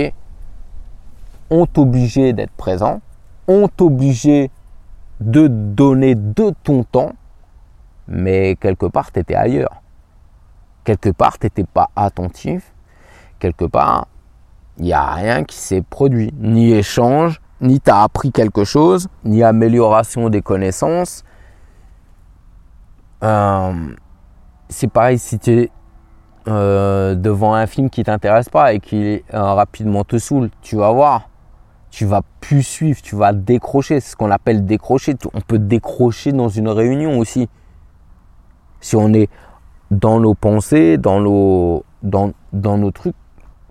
on 1.50 1.66
t'obligeait 1.66 2.32
d'être 2.32 2.52
présent, 2.52 3.00
on 3.48 3.68
t'obligeait 3.68 4.50
de 5.20 5.46
donner 5.48 6.14
de 6.14 6.52
ton 6.62 6.84
temps, 6.84 7.12
mais 8.08 8.56
quelque 8.56 8.86
part, 8.86 9.12
tu 9.12 9.20
étais 9.20 9.34
ailleurs. 9.34 9.82
Quelque 10.84 11.10
part, 11.10 11.38
tu 11.38 11.46
n'étais 11.46 11.64
pas 11.64 11.90
attentif 11.94 12.72
quelque 13.42 13.64
part, 13.64 14.06
il 14.78 14.84
n'y 14.84 14.92
a 14.92 15.10
rien 15.10 15.42
qui 15.42 15.56
s'est 15.56 15.82
produit. 15.82 16.32
Ni 16.38 16.72
échange, 16.72 17.41
ni 17.62 17.80
tu 17.80 17.90
as 17.90 18.02
appris 18.02 18.32
quelque 18.32 18.64
chose, 18.64 19.08
ni 19.24 19.42
amélioration 19.42 20.28
des 20.28 20.42
connaissances. 20.42 21.24
Euh, 23.22 23.72
c'est 24.68 24.88
pareil 24.88 25.18
si 25.18 25.38
tu 25.38 25.50
es 25.52 25.70
euh, 26.48 27.14
devant 27.14 27.54
un 27.54 27.66
film 27.66 27.88
qui 27.88 28.02
t'intéresse 28.02 28.48
pas 28.48 28.72
et 28.72 28.80
qui 28.80 29.22
euh, 29.32 29.54
rapidement 29.54 30.02
te 30.02 30.18
saoule, 30.18 30.50
tu 30.60 30.74
vas 30.76 30.90
voir, 30.90 31.28
tu 31.90 32.04
vas 32.04 32.22
plus 32.40 32.64
suivre, 32.64 33.00
tu 33.00 33.14
vas 33.14 33.32
décrocher. 33.32 34.00
C'est 34.00 34.10
ce 34.10 34.16
qu'on 34.16 34.30
appelle 34.30 34.66
décrocher. 34.66 35.14
On 35.34 35.40
peut 35.40 35.60
décrocher 35.60 36.32
dans 36.32 36.48
une 36.48 36.68
réunion 36.68 37.18
aussi. 37.18 37.48
Si 38.80 38.96
on 38.96 39.12
est 39.12 39.30
dans 39.92 40.18
nos 40.18 40.34
pensées, 40.34 40.98
dans 40.98 41.20
nos, 41.20 41.84
dans, 42.02 42.32
dans 42.52 42.76
nos 42.76 42.90
trucs, 42.90 43.14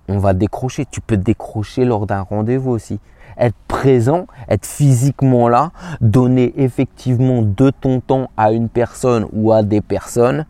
on 0.08 0.18
va 0.18 0.34
décrocher. 0.34 0.86
Tu 0.90 1.02
peux 1.02 1.18
décrocher 1.18 1.84
lors 1.84 2.06
d'un 2.06 2.22
rendez-vous 2.22 2.72
aussi. 2.72 3.02
Être 3.38 3.56
présent, 3.68 4.28
être 4.50 4.66
physiquement 4.66 5.50
là, 5.50 5.72
donner 6.02 6.54
effectivement 6.58 7.42
de 7.42 7.70
ton 7.70 8.00
temps 8.02 8.30
à 8.38 8.52
une 8.52 8.70
personne 8.70 9.28
ou 9.32 9.52
à 9.52 9.64
des 9.64 9.82
personnes. 9.82 10.46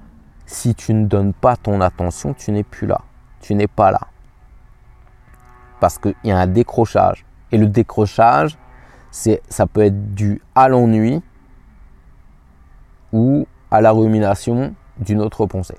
Si 0.46 0.76
tu 0.76 0.94
ne 0.94 1.06
donnes 1.06 1.34
pas 1.34 1.56
ton 1.56 1.80
attention, 1.82 2.34
tu 2.34 2.52
n'es 2.52 2.63
plus 2.63 2.88
là. 2.88 3.02
Tu 3.39 3.56
n'es 3.56 3.67
pas 3.67 3.91
là. 3.91 4.02
Parce 5.80 5.98
qu'il 5.98 6.15
y 6.24 6.32
a 6.32 6.38
un 6.38 6.48
décrochage. 6.48 7.26
Et 7.52 7.58
le 7.58 7.67
décrochage, 7.67 8.58
c'est, 9.12 9.41
ça 9.50 9.67
peut 9.67 9.82
être 9.82 10.13
dû 10.13 10.41
à 10.56 10.70
l'ennui 10.70 11.22
ou 13.12 13.48
à 13.70 13.82
la 13.82 13.91
rumination 13.91 14.74
d'une 15.00 15.22
autre 15.22 15.46
pensée. 15.46 15.78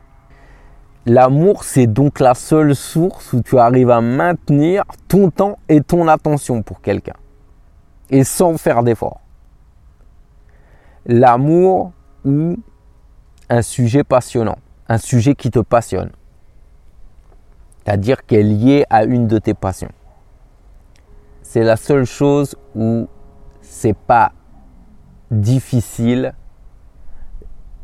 L'amour, 1.04 1.64
c'est 1.64 1.88
donc 1.88 2.20
la 2.20 2.34
seule 2.34 2.76
source 2.76 3.32
où 3.32 3.42
tu 3.42 3.58
arrives 3.58 3.90
à 3.90 4.00
maintenir 4.00 4.84
ton 5.08 5.30
temps 5.30 5.58
et 5.68 5.80
ton 5.80 6.06
attention 6.06 6.62
pour 6.62 6.80
quelqu'un. 6.80 7.16
Et 8.08 8.22
sans 8.22 8.56
faire 8.56 8.84
d'effort. 8.84 9.20
L'amour 11.06 11.92
ou 12.24 12.56
un 13.48 13.62
sujet 13.62 14.04
passionnant, 14.04 14.58
un 14.88 14.98
sujet 14.98 15.34
qui 15.34 15.50
te 15.50 15.58
passionne. 15.58 16.12
C'est-à-dire 17.78 18.24
qui 18.24 18.36
est 18.36 18.44
lié 18.44 18.84
à 18.88 19.02
une 19.02 19.26
de 19.26 19.38
tes 19.38 19.54
passions. 19.54 19.90
C'est 21.42 21.64
la 21.64 21.76
seule 21.76 22.04
chose 22.04 22.54
où 22.76 23.08
c'est 23.60 23.96
pas 23.96 24.30
difficile 25.32 26.32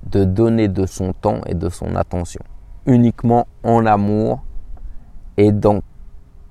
de 0.05 0.25
donner 0.25 0.69
de 0.69 0.87
son 0.87 1.13
temps 1.13 1.41
et 1.47 1.55
de 1.55 1.69
son 1.69 1.97
attention 1.97 2.43
uniquement 2.87 3.47
en 3.63 3.87
amour 3.87 4.45
et 5.37 5.53
dans 5.53 5.81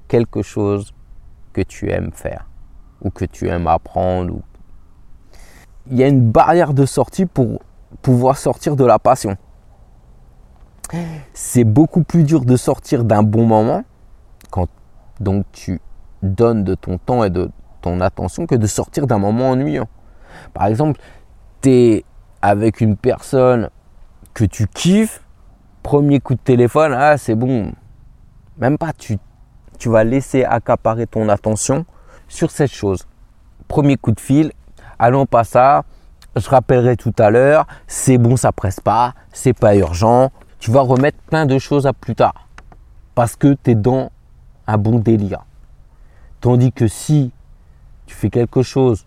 quelque 0.08 0.42
chose 0.42 0.94
que 1.54 1.62
tu 1.62 1.90
aimes 1.90 2.12
faire 2.12 2.48
ou 3.02 3.10
que 3.10 3.26
tu 3.26 3.48
aimes 3.48 3.68
apprendre. 3.68 4.40
Il 5.90 5.98
y 5.98 6.04
a 6.04 6.08
une 6.08 6.32
barrière 6.32 6.74
de 6.74 6.86
sortie 6.86 7.26
pour 7.26 7.62
pouvoir 8.02 8.38
sortir 8.38 8.76
de 8.76 8.86
la 8.86 9.00
passion. 9.00 9.38
C'est 11.34 11.66
beaucoup 11.66 12.04
plus 12.04 12.24
dur 12.24 12.46
de 12.46 12.56
sortir 12.56 13.04
d'un 13.04 13.24
bon 13.24 13.46
moment 13.46 13.84
quand 14.52 14.68
donc 15.20 15.46
tu 15.52 15.82
donnes 16.24 16.64
de 16.64 16.76
ton 16.76 16.98
temps 16.98 17.24
et 17.24 17.30
de 17.30 17.50
ton 17.82 18.00
attention 18.02 18.46
que 18.46 18.56
de 18.56 18.68
sortir 18.68 19.08
d'un 19.08 19.20
moment 19.20 19.52
ennuyant. 19.52 19.88
Par 20.54 20.66
exemple, 20.68 21.00
tu 21.62 21.70
es 21.70 22.06
avec 22.42 22.82
une 22.82 22.96
personne 22.96 23.70
que 24.34 24.46
tu 24.46 24.68
kiffes, 24.68 25.24
premier 25.88 26.20
coup 26.20 26.36
de 26.36 26.42
téléphone, 26.42 26.92
ah 26.94 27.18
c'est 27.18 27.34
bon. 27.34 27.72
Même 28.58 28.78
pas, 28.78 28.92
tu, 28.92 29.18
tu 29.80 29.88
vas 29.88 30.04
laisser 30.04 30.44
accaparer 30.44 31.08
ton 31.08 31.30
attention 31.30 31.86
sur 32.28 32.52
cette 32.52 32.74
chose. 32.74 33.08
Premier 33.70 33.96
coup 33.96 34.12
de 34.12 34.20
fil, 34.20 34.52
allons 35.00 35.26
pas 35.26 35.46
ça, 35.46 35.86
je 36.36 36.50
rappellerai 36.50 36.98
tout 36.98 37.14
à 37.18 37.30
l'heure, 37.30 37.68
c'est 37.88 38.18
bon, 38.18 38.36
ça 38.36 38.52
presse 38.52 38.82
pas, 38.82 39.14
c'est 39.32 39.54
pas 39.54 39.78
urgent. 39.78 40.30
Tu 40.60 40.72
vas 40.72 40.82
remettre 40.82 41.20
plein 41.20 41.46
de 41.46 41.58
choses 41.58 41.88
à 41.88 41.94
plus 41.94 42.16
tard 42.16 42.50
parce 43.16 43.38
que 43.38 43.54
tu 43.54 43.72
es 43.72 43.76
dans 43.76 44.12
un 44.68 44.78
bon 44.78 45.00
délire. 45.00 45.46
Tandis 46.42 46.74
que 46.74 46.90
si 46.90 47.32
tu 48.08 48.14
fais 48.14 48.30
quelque 48.30 48.62
chose 48.62 49.06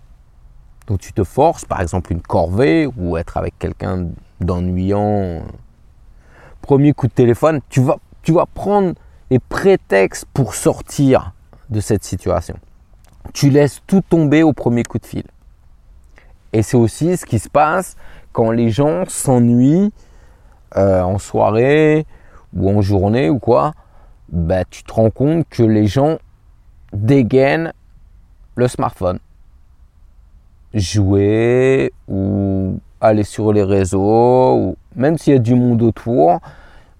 dont 0.86 0.96
tu 0.96 1.12
te 1.12 1.24
forces, 1.24 1.66
par 1.66 1.82
exemple 1.82 2.10
une 2.10 2.22
corvée 2.22 2.88
ou 2.96 3.18
être 3.18 3.36
avec 3.36 3.58
quelqu'un 3.58 4.06
d'ennuyant, 4.40 5.42
premier 6.60 6.92
coup 6.92 7.06
de 7.06 7.12
téléphone, 7.12 7.60
tu 7.68 7.80
vas, 7.80 8.46
prendre 8.54 8.94
les 9.30 9.38
prétextes 9.38 10.26
pour 10.32 10.54
sortir 10.54 11.32
de 11.68 11.80
cette 11.80 12.04
situation. 12.04 12.56
Tu 13.32 13.50
laisses 13.50 13.82
tout 13.86 14.02
tomber 14.02 14.42
au 14.42 14.52
premier 14.52 14.82
coup 14.82 14.98
de 14.98 15.06
fil. 15.06 15.24
Et 16.52 16.62
c'est 16.62 16.76
aussi 16.76 17.16
ce 17.16 17.26
qui 17.26 17.38
se 17.38 17.48
passe 17.48 17.96
quand 18.32 18.50
les 18.50 18.70
gens 18.70 19.04
s'ennuient 19.06 19.92
euh, 20.76 21.02
en 21.02 21.18
soirée 21.18 22.06
ou 22.54 22.70
en 22.70 22.80
journée 22.80 23.30
ou 23.30 23.38
quoi. 23.38 23.72
Bah, 24.30 24.64
tu 24.64 24.82
te 24.82 24.92
rends 24.92 25.10
compte 25.10 25.48
que 25.48 25.62
les 25.62 25.86
gens 25.86 26.18
dégainent 26.92 27.72
le 28.56 28.68
smartphone. 28.68 29.18
Jouer 30.74 31.92
ou 32.08 32.78
aller 33.00 33.24
sur 33.24 33.52
les 33.52 33.62
réseaux, 33.62 34.54
ou 34.54 34.76
même 34.96 35.18
s'il 35.18 35.32
y 35.32 35.36
a 35.36 35.38
du 35.40 35.54
monde 35.54 35.82
autour. 35.82 36.40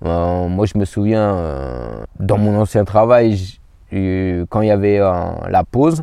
Euh, 0.04 0.48
moi, 0.48 0.66
je 0.66 0.78
me 0.78 0.84
souviens, 0.84 1.34
euh, 1.34 2.04
dans 2.18 2.38
mon 2.38 2.58
ancien 2.60 2.84
travail, 2.84 3.58
quand 3.90 4.60
il 4.60 4.68
y 4.68 4.70
avait 4.70 4.98
la 4.98 5.64
pause, 5.68 6.02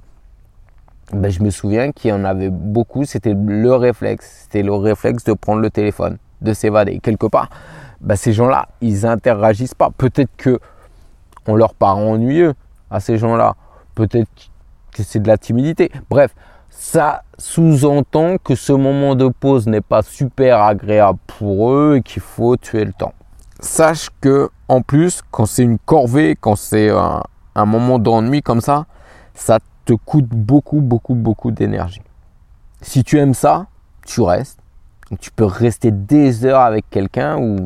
ben, 1.13 1.31
je 1.31 1.41
me 1.41 1.49
souviens 1.49 1.93
qu'il 1.93 2.09
y 2.09 2.13
en 2.13 2.25
avait 2.25 2.49
beaucoup, 2.49 3.05
c'était 3.05 3.33
le 3.33 3.73
réflexe, 3.73 4.41
c'était 4.43 4.61
le 4.61 4.73
réflexe 4.73 5.23
de 5.23 5.33
prendre 5.33 5.61
le 5.61 5.69
téléphone, 5.69 6.17
de 6.41 6.53
s'évader. 6.53 6.99
Quelque 6.99 7.27
part, 7.27 7.49
ben, 8.01 8.17
ces 8.17 8.33
gens-là, 8.33 8.67
ils 8.81 9.05
interagissent 9.05 9.73
pas. 9.73 9.89
Peut-être 9.97 10.35
que 10.35 10.59
on 11.47 11.55
leur 11.55 11.73
paraît 11.73 12.03
ennuyeux 12.03 12.53
à 12.91 12.99
ces 12.99 13.17
gens-là. 13.17 13.55
Peut-être 13.95 14.27
que 14.91 15.03
c'est 15.03 15.19
de 15.19 15.27
la 15.27 15.37
timidité. 15.37 15.91
Bref, 16.09 16.35
ça 16.79 17.23
sous-entend 17.39 18.37
que 18.37 18.53
ce 18.53 18.71
moment 18.71 19.15
de 19.15 19.27
pause 19.29 19.65
n'est 19.65 19.81
pas 19.81 20.03
super 20.03 20.61
agréable 20.61 21.17
pour 21.25 21.71
eux 21.71 21.95
et 21.97 22.01
qu'il 22.03 22.21
faut 22.21 22.55
tuer 22.55 22.85
le 22.85 22.93
temps. 22.93 23.13
Sache 23.59 24.09
que, 24.21 24.51
en 24.67 24.83
plus, 24.83 25.23
quand 25.31 25.47
c'est 25.47 25.63
une 25.63 25.79
corvée, 25.79 26.37
quand 26.39 26.55
c'est 26.55 26.89
un, 26.89 27.65
moment 27.65 27.97
d'ennui 27.97 28.43
comme 28.43 28.61
ça, 28.61 28.85
ça 29.33 29.57
te 29.85 29.93
coûte 29.93 30.27
beaucoup, 30.27 30.79
beaucoup, 30.79 31.15
beaucoup 31.15 31.49
d'énergie. 31.49 32.03
Si 32.81 33.03
tu 33.03 33.17
aimes 33.17 33.33
ça, 33.33 33.65
tu 34.05 34.21
restes. 34.21 34.59
Tu 35.19 35.31
peux 35.31 35.45
rester 35.45 35.89
des 35.89 36.45
heures 36.45 36.61
avec 36.61 36.87
quelqu'un 36.91 37.37
ou, 37.39 37.65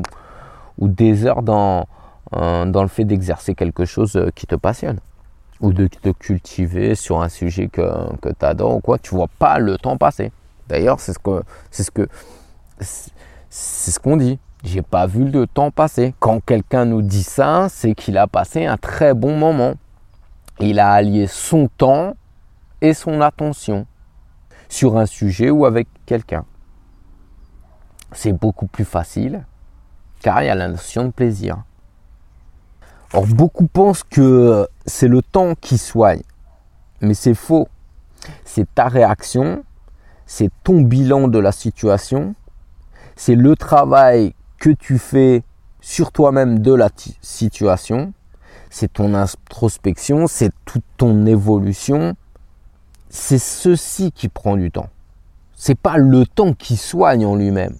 ou 0.78 0.88
des 0.88 1.26
heures 1.26 1.42
dans, 1.42 1.86
euh, 2.34 2.64
le 2.64 2.88
fait 2.88 3.04
d'exercer 3.04 3.54
quelque 3.54 3.84
chose 3.84 4.16
euh, 4.16 4.30
qui 4.34 4.46
te 4.46 4.54
passionne 4.54 5.00
ou 5.62 5.72
de 5.72 5.86
te 5.86 6.10
cultiver 6.10 6.94
sur 6.94 7.22
un 7.22 7.28
sujet 7.28 7.68
que, 7.68 7.82
que 8.20 8.28
tu 8.28 8.44
adores 8.44 8.76
ou 8.76 8.80
quoi, 8.80 8.98
tu 8.98 9.14
vois 9.14 9.28
pas 9.38 9.58
le 9.58 9.78
temps 9.78 9.96
passer. 9.96 10.32
D'ailleurs, 10.68 11.00
c'est 11.00 11.12
ce 11.12 11.18
que 11.18 11.42
c'est 11.70 11.84
ce 11.84 11.90
que 11.90 12.08
c'est 13.48 13.90
ce 13.90 13.98
qu'on 14.00 14.16
dit. 14.16 14.38
J'ai 14.64 14.82
pas 14.82 15.06
vu 15.06 15.24
le 15.24 15.46
temps 15.46 15.70
passer. 15.70 16.14
Quand 16.20 16.40
quelqu'un 16.44 16.84
nous 16.84 17.02
dit 17.02 17.22
ça, 17.22 17.68
c'est 17.68 17.94
qu'il 17.94 18.18
a 18.18 18.26
passé 18.26 18.66
un 18.66 18.76
très 18.76 19.14
bon 19.14 19.36
moment. 19.36 19.74
Il 20.60 20.78
a 20.78 20.92
allié 20.92 21.26
son 21.26 21.68
temps 21.68 22.14
et 22.80 22.94
son 22.94 23.20
attention 23.20 23.86
sur 24.68 24.98
un 24.98 25.06
sujet 25.06 25.50
ou 25.50 25.64
avec 25.64 25.88
quelqu'un. 26.06 26.44
C'est 28.12 28.32
beaucoup 28.32 28.66
plus 28.66 28.84
facile 28.84 29.44
car 30.22 30.42
il 30.42 30.46
y 30.46 30.50
a 30.50 30.54
la 30.54 30.68
notion 30.68 31.04
de 31.04 31.10
plaisir. 31.10 31.64
Or, 33.12 33.26
beaucoup 33.26 33.66
pensent 33.66 34.04
que 34.04 34.66
c'est 34.86 35.08
le 35.08 35.22
temps 35.22 35.54
qui 35.54 35.78
soigne, 35.78 36.22
mais 37.00 37.14
c'est 37.14 37.34
faux. 37.34 37.68
C'est 38.44 38.72
ta 38.74 38.88
réaction, 38.88 39.64
c'est 40.26 40.50
ton 40.62 40.80
bilan 40.80 41.28
de 41.28 41.38
la 41.38 41.52
situation, 41.52 42.34
c'est 43.16 43.34
le 43.34 43.56
travail 43.56 44.34
que 44.58 44.70
tu 44.70 44.98
fais 44.98 45.42
sur 45.80 46.12
toi-même 46.12 46.60
de 46.60 46.72
la 46.72 46.88
situation, 47.20 48.12
c'est 48.70 48.92
ton 48.92 49.14
introspection, 49.14 50.26
c'est 50.26 50.50
toute 50.64 50.84
ton 50.96 51.26
évolution. 51.26 52.16
C'est 53.10 53.38
ceci 53.38 54.12
qui 54.12 54.28
prend 54.28 54.56
du 54.56 54.70
temps. 54.70 54.88
C'est 55.54 55.78
pas 55.78 55.98
le 55.98 56.24
temps 56.24 56.54
qui 56.54 56.78
soigne 56.78 57.26
en 57.26 57.36
lui-même. 57.36 57.76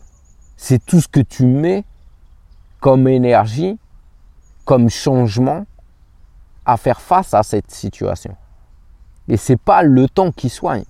C'est 0.59 0.85
tout 0.85 1.01
ce 1.01 1.09
que 1.09 1.21
tu 1.21 1.47
mets 1.47 1.85
comme 2.81 3.09
énergie, 3.09 3.79
comme 4.67 4.91
changement 4.91 5.65
à 6.65 6.77
faire 6.77 7.01
face 7.01 7.35
à 7.35 7.43
cette 7.43 7.71
situation. 7.71 8.37
Et 9.29 9.37
c'est 9.37 9.57
pas 9.57 9.83
le 9.83 10.09
temps 10.09 10.33
qui 10.33 10.49
soigne. 10.49 10.85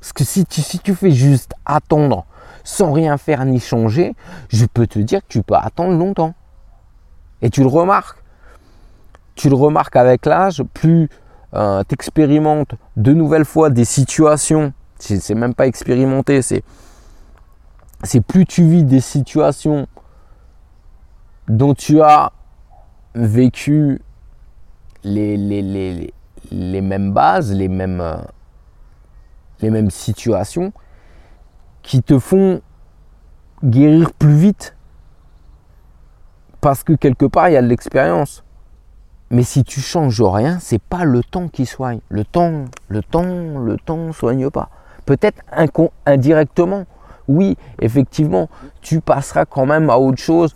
Parce 0.00 0.12
que 0.12 0.24
si 0.24 0.44
tu, 0.44 0.94
fais 0.94 1.10
juste 1.10 1.54
attendre 1.64 2.26
sans 2.64 2.92
rien 2.92 3.16
faire 3.18 3.44
ni 3.44 3.60
changer, 3.60 4.14
je 4.48 4.66
peux 4.66 4.86
te 4.86 4.98
dire 4.98 5.20
que 5.20 5.28
tu 5.28 5.42
peux 5.42 5.54
attendre 5.54 5.96
longtemps. 5.96 6.34
Et 7.40 7.50
tu 7.50 7.60
le 7.60 7.68
remarques 7.68 8.22
tu 9.34 9.48
le 9.48 9.56
remarques 9.56 9.96
avec 9.96 10.26
l'âge, 10.26 10.62
plus 10.74 11.08
euh, 11.54 11.82
tu 11.88 11.94
expérimentes 11.94 12.74
de 12.96 13.12
nouvelles 13.12 13.44
fois 13.44 13.70
des 13.70 13.84
situations, 13.84 14.72
c'est 14.98 15.34
même 15.34 15.54
pas 15.54 15.66
expérimenter, 15.66 16.42
c'est 16.42 16.62
plus 18.26 18.46
tu 18.46 18.62
vis 18.62 18.84
des 18.84 19.00
situations 19.00 19.86
dont 21.48 21.74
tu 21.74 22.00
as 22.02 22.32
vécu 23.14 24.00
les, 25.04 26.12
les, 26.50 26.80
mêmes 26.80 27.12
bases, 27.12 27.52
les 27.52 27.68
mêmes, 27.68 28.00
euh, 28.00 28.16
les 29.60 29.70
mêmes 29.70 29.90
situations 29.90 30.72
qui 31.82 32.02
te 32.02 32.18
font 32.18 32.60
guérir 33.64 34.12
plus 34.12 34.34
vite 34.34 34.76
parce 36.60 36.84
que 36.84 36.92
quelque 36.92 37.26
part 37.26 37.48
il 37.48 37.52
y 37.52 37.56
a 37.56 37.62
de 37.62 37.66
l'expérience. 37.66 38.44
Mais 39.30 39.44
si 39.44 39.64
tu 39.64 39.80
changes 39.80 40.20
rien, 40.20 40.58
c'est 40.60 40.80
pas 40.80 41.04
le 41.04 41.22
temps 41.22 41.48
qui 41.48 41.64
soigne. 41.64 42.00
Le 42.10 42.22
temps, 42.22 42.66
le 42.88 43.02
temps, 43.02 43.58
le 43.58 43.78
temps 43.78 44.12
soigne 44.12 44.50
pas. 44.50 44.68
Peut-être 45.06 45.42
indirectement. 46.04 46.84
Oui, 47.28 47.56
effectivement, 47.80 48.50
tu 48.82 49.00
passeras 49.00 49.46
quand 49.46 49.64
même 49.64 49.88
à 49.88 49.96
autre 49.96 50.18
chose, 50.18 50.54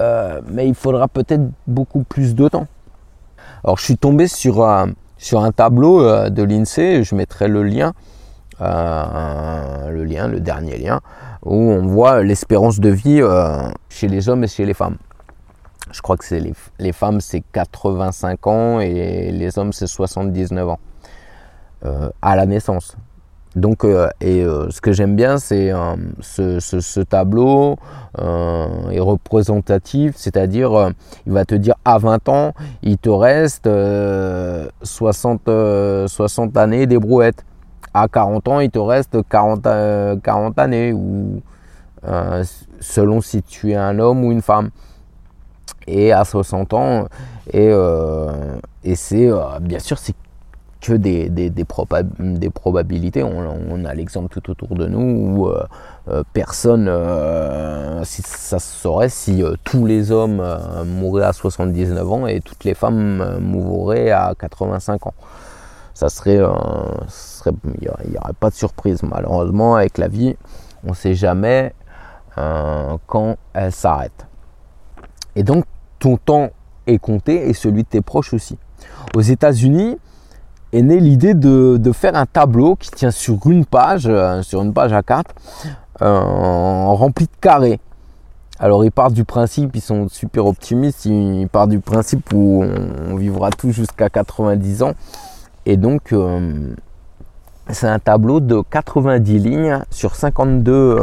euh, 0.00 0.40
mais 0.50 0.66
il 0.66 0.74
faudra 0.74 1.06
peut-être 1.06 1.42
beaucoup 1.68 2.02
plus 2.02 2.34
de 2.34 2.48
temps. 2.48 2.66
Alors, 3.66 3.78
je 3.78 3.84
suis 3.84 3.98
tombé 3.98 4.28
sur, 4.28 4.64
un, 4.64 4.92
sur 5.18 5.42
un 5.42 5.52
tableau 5.52 6.00
euh, 6.00 6.30
de 6.30 6.42
l'INSEE, 6.42 7.02
je 7.02 7.14
mettrai 7.14 7.48
le 7.48 7.62
lien, 7.62 7.92
euh, 8.62 9.90
le 9.90 10.04
lien, 10.04 10.28
le 10.28 10.40
dernier 10.40 10.78
lien, 10.78 11.00
où 11.44 11.54
on 11.54 11.86
voit 11.86 12.22
l'espérance 12.22 12.80
de 12.80 12.88
vie 12.88 13.20
chez 13.90 14.08
les 14.08 14.28
hommes 14.28 14.44
et 14.44 14.48
chez 14.48 14.64
les 14.64 14.74
femmes 14.74 14.96
je 15.92 16.02
crois 16.02 16.16
que 16.16 16.24
c'est 16.24 16.40
les, 16.78 16.92
femmes 16.92 17.20
c'est 17.20 17.42
85 17.52 18.46
ans 18.46 18.80
et 18.80 19.30
les 19.32 19.58
hommes 19.58 19.72
c'est 19.72 19.86
79 19.86 20.68
ans 20.68 20.78
euh, 21.84 22.10
à 22.22 22.36
la 22.36 22.46
naissance. 22.46 22.96
Donc 23.56 23.84
euh, 23.84 24.08
et 24.20 24.44
euh, 24.44 24.70
ce 24.70 24.80
que 24.80 24.92
j'aime 24.92 25.16
bien 25.16 25.38
c'est 25.38 25.72
ce, 26.20 27.00
tableau 27.00 27.76
est 28.18 29.00
représentatif, 29.00 30.14
c'est-à-dire 30.16 30.90
il 31.26 31.32
va 31.32 31.44
te 31.44 31.54
dire 31.54 31.74
à 31.84 31.98
20 31.98 32.28
ans 32.28 32.52
il 32.82 32.98
te 32.98 33.08
reste 33.08 33.68
60, 34.82 35.50
60 36.06 36.56
années 36.56 36.86
des 36.86 36.98
brouettes. 36.98 37.44
À 37.94 38.08
40 38.08 38.48
ans 38.48 38.60
il 38.60 38.70
te 38.70 38.78
reste 38.78 39.16
40, 39.28 39.62
40 40.22 40.58
années 40.58 40.92
ou 40.92 41.40
selon 42.80 43.20
si 43.20 43.42
tu 43.42 43.72
es 43.72 43.76
un 43.76 43.98
homme 43.98 44.24
ou 44.24 44.32
une 44.32 44.42
femme 44.42 44.70
et 45.86 46.12
à 46.12 46.24
60 46.24 46.72
ans. 46.74 47.06
Et, 47.52 47.68
euh, 47.70 48.56
et 48.84 48.94
c'est, 48.96 49.30
euh, 49.30 49.58
bien 49.60 49.78
sûr, 49.78 49.98
c'est 49.98 50.14
des, 50.94 51.64
probabilités. 52.52 53.22
On, 53.22 53.84
a 53.84 53.94
l'exemple 53.94 54.28
tout 54.28 54.50
autour 54.50 54.74
de 54.74 54.86
nous 54.86 55.00
où 55.00 55.48
euh, 55.48 55.64
euh, 56.08 56.22
personne, 56.32 56.90
si 58.04 58.22
ça 58.22 58.58
se 58.58 58.78
saurait 58.78 59.08
si 59.08 59.42
tous 59.64 59.86
les 59.86 60.10
hommes 60.10 60.42
mourraient 60.84 61.24
à 61.24 61.32
79 61.32 62.12
ans 62.12 62.26
et 62.26 62.40
toutes 62.40 62.64
les 62.64 62.74
femmes 62.74 63.38
mourraient 63.40 64.10
à 64.10 64.34
85 64.38 65.06
ans. 65.06 65.14
Ça 65.94 66.08
serait, 66.08 66.36
il 66.36 68.10
n'y 68.10 68.18
aurait 68.18 68.32
pas 68.38 68.50
de 68.50 68.54
surprise 68.54 69.02
malheureusement 69.02 69.76
avec 69.76 69.98
la 69.98 70.08
vie. 70.08 70.36
On 70.84 70.90
ne 70.90 70.94
sait 70.94 71.14
jamais 71.14 71.74
quand 72.34 73.36
elle 73.54 73.72
s'arrête. 73.72 74.26
Et 75.34 75.42
donc 75.42 75.64
ton 75.98 76.16
temps 76.16 76.50
est 76.86 76.98
compté 76.98 77.48
et 77.48 77.54
celui 77.54 77.82
de 77.82 77.88
tes 77.88 78.00
proches 78.00 78.32
aussi. 78.32 78.58
Aux 79.14 79.20
États-Unis 79.20 79.98
est 80.72 80.82
née 80.82 81.00
l'idée 81.00 81.34
de, 81.34 81.92
faire 81.92 82.14
un 82.16 82.26
tableau 82.26 82.76
qui 82.76 82.90
tient 82.90 83.10
sur 83.10 83.38
une 83.46 83.64
page, 83.64 84.06
euh, 84.06 84.42
sur 84.42 84.62
une 84.62 84.72
page 84.72 84.92
à 84.92 85.02
4, 85.02 85.34
euh, 86.02 86.20
rempli 86.86 87.26
de 87.26 87.30
carrés. 87.40 87.80
Alors 88.58 88.84
ils 88.84 88.92
partent 88.92 89.12
du 89.12 89.24
principe, 89.24 89.76
ils 89.76 89.82
sont 89.82 90.08
super 90.08 90.46
optimistes, 90.46 91.04
ils 91.04 91.48
partent 91.48 91.70
du 91.70 91.80
principe 91.80 92.32
où 92.32 92.64
on, 92.64 93.16
vivra 93.16 93.50
tout 93.50 93.70
jusqu'à 93.70 94.08
90 94.08 94.82
ans. 94.82 94.92
Et 95.66 95.76
donc 95.76 96.12
euh, 96.12 96.74
c'est 97.68 97.88
un 97.88 97.98
tableau 97.98 98.40
de 98.40 98.62
90 98.70 99.38
lignes 99.38 99.80
sur 99.90 100.16
52, 100.16 100.96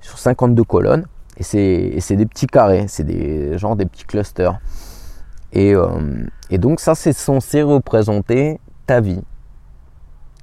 sur 0.00 0.18
52 0.18 0.64
colonnes. 0.64 1.06
Et 1.36 1.42
c'est 1.42 2.16
des 2.16 2.26
petits 2.26 2.46
carrés, 2.46 2.86
c'est 2.88 3.04
des 3.04 3.56
genre 3.58 3.76
des 3.76 3.86
petits 3.86 4.04
clusters. 4.04 4.58
Et, 5.54 5.74
euh, 5.74 5.88
et 6.50 6.58
donc 6.58 6.80
ça, 6.80 6.94
c'est 6.94 7.12
censé 7.12 7.62
représenter 7.62 8.60
ta 8.86 9.00
vie. 9.00 9.22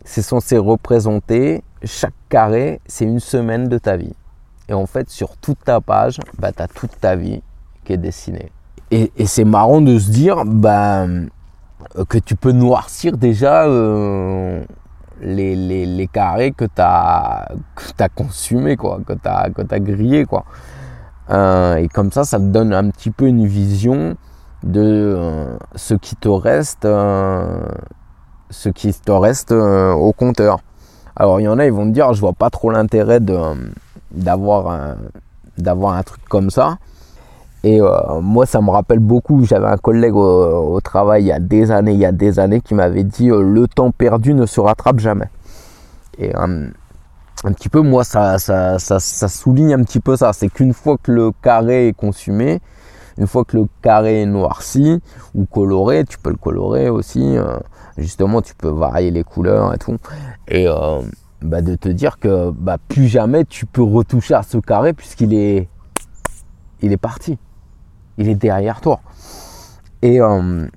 C'est 0.03 0.21
censé 0.21 0.57
représenter 0.57 1.63
chaque 1.83 2.13
carré, 2.29 2.79
c'est 2.87 3.05
une 3.05 3.19
semaine 3.19 3.67
de 3.67 3.77
ta 3.77 3.97
vie. 3.97 4.15
Et 4.69 4.73
en 4.73 4.85
fait, 4.85 5.09
sur 5.09 5.37
toute 5.37 5.59
ta 5.63 5.81
page, 5.81 6.19
bah, 6.39 6.51
tu 6.53 6.63
as 6.63 6.67
toute 6.67 6.99
ta 6.99 7.15
vie 7.15 7.43
qui 7.83 7.93
est 7.93 7.97
dessinée. 7.97 8.51
Et, 8.89 9.11
c'est 9.25 9.45
marrant 9.45 9.81
de 9.81 9.97
se 9.99 10.09
dire 10.11 10.43
bah, 10.45 11.05
que 12.09 12.17
tu 12.17 12.35
peux 12.35 12.51
noircir 12.51 13.17
déjà 13.17 13.65
euh, 13.65 14.63
les, 15.21 15.55
les, 15.55 15.85
les, 15.85 16.07
carrés 16.07 16.51
que 16.51 16.65
tu 16.65 16.71
as, 16.81 17.51
as 17.99 18.09
consumés, 18.09 18.75
quoi, 18.75 18.99
que 19.05 19.13
tu 19.13 19.27
as, 19.27 19.49
que 19.49 19.61
as 19.69 19.79
grillés. 19.79 20.25
Euh, 21.29 21.75
et 21.75 21.87
comme 21.87 22.11
ça, 22.11 22.23
ça 22.23 22.37
te 22.37 22.43
donne 22.43 22.73
un 22.73 22.89
petit 22.89 23.11
peu 23.11 23.27
une 23.27 23.45
vision 23.45 24.17
de 24.63 25.15
euh, 25.17 25.57
ce 25.75 25.93
qui 25.93 26.15
te 26.15 26.29
reste, 26.29 26.85
euh, 26.85 27.63
ce 28.49 28.69
qui 28.69 28.93
te 28.93 29.11
reste 29.11 29.51
au 29.51 30.11
compteur. 30.13 30.59
Alors 31.15 31.39
il 31.39 31.43
y 31.43 31.47
en 31.47 31.59
a, 31.59 31.65
ils 31.65 31.73
vont 31.73 31.85
te 31.85 31.91
dire, 31.91 32.13
je 32.13 32.21
vois 32.21 32.33
pas 32.33 32.49
trop 32.49 32.69
l'intérêt 32.69 33.19
d'avoir 34.11 34.69
un, 34.69 34.97
d'avoir 35.57 35.95
un 35.95 36.03
truc 36.03 36.21
comme 36.29 36.49
ça. 36.49 36.77
Et 37.63 37.79
moi, 38.21 38.47
ça 38.47 38.59
me 38.59 38.71
rappelle 38.71 38.97
beaucoup. 38.97 39.45
J'avais 39.45 39.67
un 39.67 39.77
collègue 39.77 40.15
au, 40.15 40.81
travail 40.81 41.23
il 41.23 41.27
y 41.27 41.31
a 41.31 41.39
des 41.39 41.69
années, 41.69 41.93
il 41.93 41.99
y 41.99 42.05
a 42.05 42.11
des 42.11 42.39
années, 42.39 42.59
qui 42.59 42.73
m'avait 42.73 43.03
dit 43.03 43.27
le 43.27 43.67
temps 43.67 43.91
perdu 43.91 44.33
ne 44.33 44.47
se 44.47 44.59
rattrape 44.59 44.99
jamais. 44.99 45.29
Et 46.17 46.33
un 47.43 47.53
petit 47.53 47.69
peu, 47.69 47.81
moi, 47.81 48.03
ça, 48.03 48.37
ça, 48.37 48.77
ça, 48.79 49.27
souligne 49.27 49.73
un 49.73 49.83
petit 49.83 49.99
peu 49.99 50.15
ça. 50.15 50.33
C'est 50.33 50.49
qu'une 50.49 50.73
fois 50.73 50.97
que 51.01 51.11
le 51.11 51.31
carré 51.41 51.87
est 51.87 51.93
consumé, 51.93 52.61
une 53.21 53.27
fois 53.27 53.45
que 53.45 53.55
le 53.55 53.67
carré 53.83 54.23
est 54.23 54.25
noirci 54.25 54.99
ou 55.35 55.45
coloré, 55.45 56.03
tu 56.05 56.17
peux 56.17 56.31
le 56.31 56.37
colorer 56.37 56.89
aussi. 56.89 57.37
Euh, 57.37 57.57
justement, 57.97 58.41
tu 58.41 58.55
peux 58.55 58.69
varier 58.69 59.11
les 59.11 59.23
couleurs 59.23 59.73
et 59.75 59.77
tout. 59.77 59.97
Et 60.47 60.67
euh, 60.67 61.01
bah, 61.43 61.61
de 61.61 61.75
te 61.75 61.87
dire 61.87 62.17
que 62.17 62.49
bah, 62.49 62.79
plus 62.87 63.07
jamais 63.07 63.45
tu 63.45 63.67
peux 63.67 63.83
retoucher 63.83 64.33
à 64.33 64.41
ce 64.41 64.57
carré 64.57 64.93
puisqu'il 64.93 65.35
est, 65.35 65.69
il 66.81 66.91
est 66.91 66.97
parti. 66.97 67.37
Il 68.17 68.27
est 68.27 68.35
derrière 68.35 68.81
toi. 68.81 69.01
Et 70.01 70.19
euh, 70.19 70.67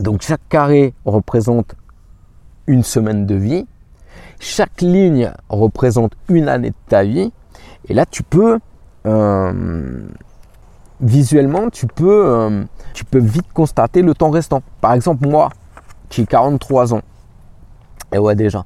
donc 0.00 0.22
chaque 0.22 0.48
carré 0.48 0.94
représente 1.04 1.74
une 2.66 2.82
semaine 2.82 3.26
de 3.26 3.34
vie 3.34 3.66
chaque 4.40 4.82
ligne 4.82 5.32
représente 5.48 6.12
une 6.28 6.48
année 6.48 6.70
de 6.70 6.74
ta 6.88 7.04
vie. 7.04 7.32
Et 7.88 7.94
là, 7.94 8.06
tu 8.06 8.22
peux, 8.22 8.58
visuellement, 11.04 11.70
tu 11.70 11.86
peux, 11.86 12.26
euh, 12.26 12.64
tu 12.92 13.04
peux 13.04 13.18
vite 13.18 13.52
constater 13.52 14.02
le 14.02 14.14
temps 14.14 14.30
restant. 14.30 14.62
Par 14.80 14.94
exemple, 14.94 15.28
moi, 15.28 15.50
qui 16.08 16.22
ai 16.22 16.26
43 16.26 16.94
ans, 16.94 17.02
et 18.12 18.18
ouais 18.18 18.34
déjà, 18.34 18.64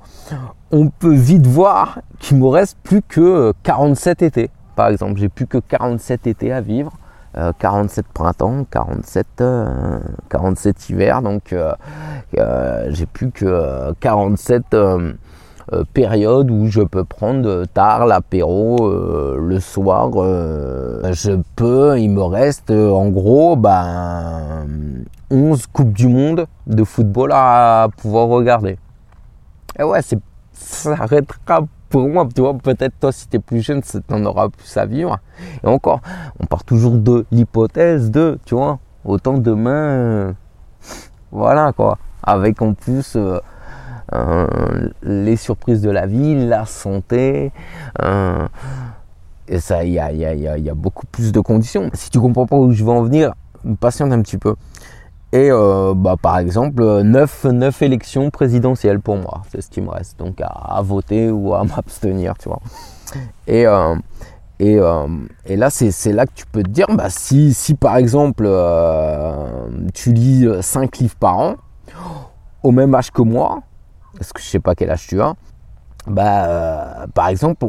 on 0.71 0.89
peut 0.89 1.15
vite 1.15 1.47
voir 1.47 2.01
qu'il 2.19 2.39
me 2.39 2.47
reste 2.47 2.77
plus 2.83 3.03
que 3.03 3.53
47 3.63 4.23
étés. 4.23 4.51
Par 4.77 4.89
exemple, 4.89 5.19
j'ai 5.19 5.29
plus 5.29 5.47
que 5.47 5.59
47 5.59 6.27
étés 6.27 6.53
à 6.53 6.61
vivre. 6.61 6.93
47 7.59 8.05
euh, 8.05 8.09
printemps, 8.15 8.65
47, 8.71 9.45
47 10.29 10.91
hiver, 10.91 11.23
donc 11.23 11.55
j'ai 12.33 13.07
plus 13.07 13.31
que 13.31 13.93
47 14.01 14.75
euh, 15.75 15.85
période 15.93 16.51
où 16.51 16.67
je 16.67 16.81
peux 16.81 17.05
prendre 17.05 17.67
tard 17.67 18.07
l'apéro 18.07 18.89
euh, 18.89 19.37
le 19.39 19.61
soir. 19.61 20.11
Euh, 20.17 21.13
je 21.13 21.33
peux, 21.57 21.99
il 21.99 22.09
me 22.09 22.23
reste 22.23 22.71
en 22.71 23.09
gros 23.11 23.55
ben, 23.55 24.67
11 25.31 25.67
Coupes 25.67 25.93
du 25.93 26.09
Monde 26.09 26.47
de 26.67 26.85
football 26.85 27.33
à 27.35 27.89
pouvoir 27.99 28.29
regarder. 28.29 28.79
Et 29.79 29.83
ouais, 29.83 30.01
c'est, 30.01 30.19
ça 30.53 30.93
arrêtera 30.93 31.67
pour 31.91 32.09
moi, 32.09 32.27
tu 32.35 32.41
vois, 32.41 32.55
peut-être 32.55 32.95
toi 32.99 33.13
si 33.13 33.29
tu 33.29 33.37
es 33.37 33.39
plus 33.39 33.61
jeune, 33.61 33.83
en 34.11 34.25
auras 34.25 34.49
plus 34.49 34.75
à 34.79 34.87
vivre. 34.87 35.19
Et 35.63 35.67
encore, 35.67 36.01
on 36.41 36.47
part 36.47 36.65
toujours 36.65 36.97
de 36.97 37.27
l'hypothèse 37.31 38.11
de, 38.11 38.39
tu 38.47 38.55
vois, 38.55 38.79
autant 39.05 39.37
demain, 39.37 40.35
voilà 41.31 41.73
quoi. 41.73 41.99
Avec 42.23 42.63
en 42.63 42.73
plus 42.73 43.17
les 45.03 45.37
surprises 45.37 45.81
de 45.83 45.91
la 45.91 46.07
vie, 46.07 46.47
la 46.47 46.65
santé. 46.67 47.53
Euh, 48.03 48.47
et 49.47 49.61
ça, 49.61 49.85
il 49.85 49.93
y 49.93 49.99
a, 49.99 50.13
y, 50.13 50.25
a, 50.25 50.35
y 50.35 50.71
a, 50.71 50.75
beaucoup 50.75 51.07
plus 51.07 51.33
de 51.33 51.41
conditions. 51.41 51.91
Si 51.95 52.11
tu 52.11 52.21
comprends 52.21 52.47
pas 52.47 52.57
où 52.57 52.73
je 52.73 52.85
veux 52.85 52.91
en 52.91 53.03
venir, 53.03 53.35
patiente 53.81 54.13
un 54.13 54.23
petit 54.23 54.39
peu. 54.39 54.55
Et 55.33 55.51
euh, 55.51 55.93
bah, 55.95 56.17
par 56.21 56.39
exemple, 56.39 56.83
9, 57.03 57.45
9 57.45 57.83
élections 57.83 58.31
présidentielles 58.31 59.01
pour 59.01 59.17
moi, 59.17 59.43
c'est 59.51 59.61
ce 59.61 59.69
qui 59.69 59.81
me 59.81 59.91
reste. 59.91 60.19
Donc 60.19 60.41
à, 60.41 60.81
voter 60.83 61.31
ou 61.31 61.55
à 61.55 61.65
m'abstenir, 61.77 62.35
tu 62.39 62.49
vois. 62.49 62.61
Et, 63.47 63.65
là, 65.57 65.71
c'est 65.71 66.13
là 66.13 66.27
que 66.27 66.33
tu 66.35 66.47
peux 66.47 66.63
te 66.63 66.71
dire, 66.71 66.87
bah, 66.91 67.11
si, 67.11 67.53
si 67.53 67.75
par 67.75 67.97
exemple 67.97 68.49
tu 69.95 70.13
lis 70.13 70.47
5 70.61 70.99
livres 70.99 71.17
par 71.17 71.39
an, 71.39 71.55
au 72.63 72.71
même 72.71 72.95
âge 72.95 73.11
que 73.11 73.23
moi, 73.23 73.63
parce 74.19 74.33
que 74.33 74.43
je 74.43 74.47
sais 74.47 74.59
pas 74.59 74.75
quel 74.75 74.91
âge 74.91 75.07
tu 75.07 75.21
as, 75.21 75.35
bah, 76.07 76.47
euh, 76.47 77.07
par 77.15 77.29
exemple, 77.29 77.69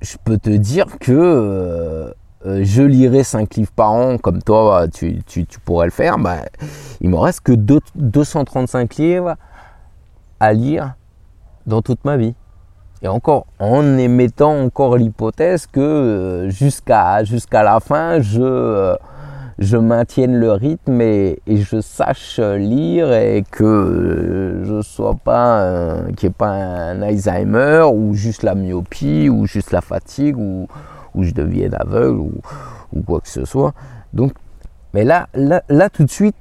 je 0.00 0.16
peux 0.22 0.38
te 0.38 0.50
dire 0.50 0.98
que 0.98 1.12
euh, 1.12 2.12
euh, 2.46 2.60
je 2.64 2.82
lirai 2.82 3.22
5 3.22 3.54
livres 3.54 3.72
par 3.72 3.92
an, 3.92 4.18
comme 4.18 4.42
toi, 4.42 4.86
tu, 4.88 5.22
pourrais 5.64 5.86
le 5.86 5.92
faire, 5.92 6.18
bah, 6.18 6.38
il 7.00 7.10
me 7.10 7.16
reste 7.16 7.40
que 7.40 7.52
235 7.52 8.96
livres 8.96 9.36
à 10.40 10.52
lire 10.52 10.94
dans 11.66 11.82
toute 11.82 12.04
ma 12.04 12.16
vie. 12.16 12.34
Et 13.02 13.08
encore, 13.08 13.46
en 13.60 13.96
émettant 13.96 14.60
encore 14.60 14.96
l'hypothèse 14.96 15.66
que 15.66 16.48
jusqu'à 16.50 17.22
jusqu'à 17.22 17.62
la 17.62 17.78
fin, 17.78 18.20
je 18.20 18.96
je 19.58 19.76
maintienne 19.76 20.36
le 20.36 20.52
rythme 20.52 21.00
et, 21.00 21.40
je 21.48 21.80
sache 21.80 22.38
lire 22.38 23.12
et 23.12 23.44
que 23.50 24.62
je 24.64 24.80
sois 24.82 25.16
pas 25.16 26.02
qu'il 26.16 26.28
n'y 26.28 26.30
ait 26.30 26.36
pas 26.36 26.50
un 26.50 27.02
Alzheimer 27.02 27.82
ou 27.92 28.14
juste 28.14 28.44
la 28.44 28.54
myopie 28.54 29.28
ou 29.28 29.46
juste 29.46 29.72
la 29.72 29.80
fatigue 29.80 30.38
ou, 30.38 30.68
ou 31.14 31.24
je 31.24 31.32
devienne 31.32 31.74
aveugle 31.74 32.20
ou, 32.20 32.32
ou, 32.92 33.02
quoi 33.02 33.20
que 33.20 33.28
ce 33.28 33.44
soit. 33.44 33.74
Donc, 34.12 34.32
mais 34.94 35.04
là, 35.04 35.28
là, 35.34 35.62
là 35.68 35.90
tout 35.90 36.04
de 36.04 36.10
suite, 36.10 36.36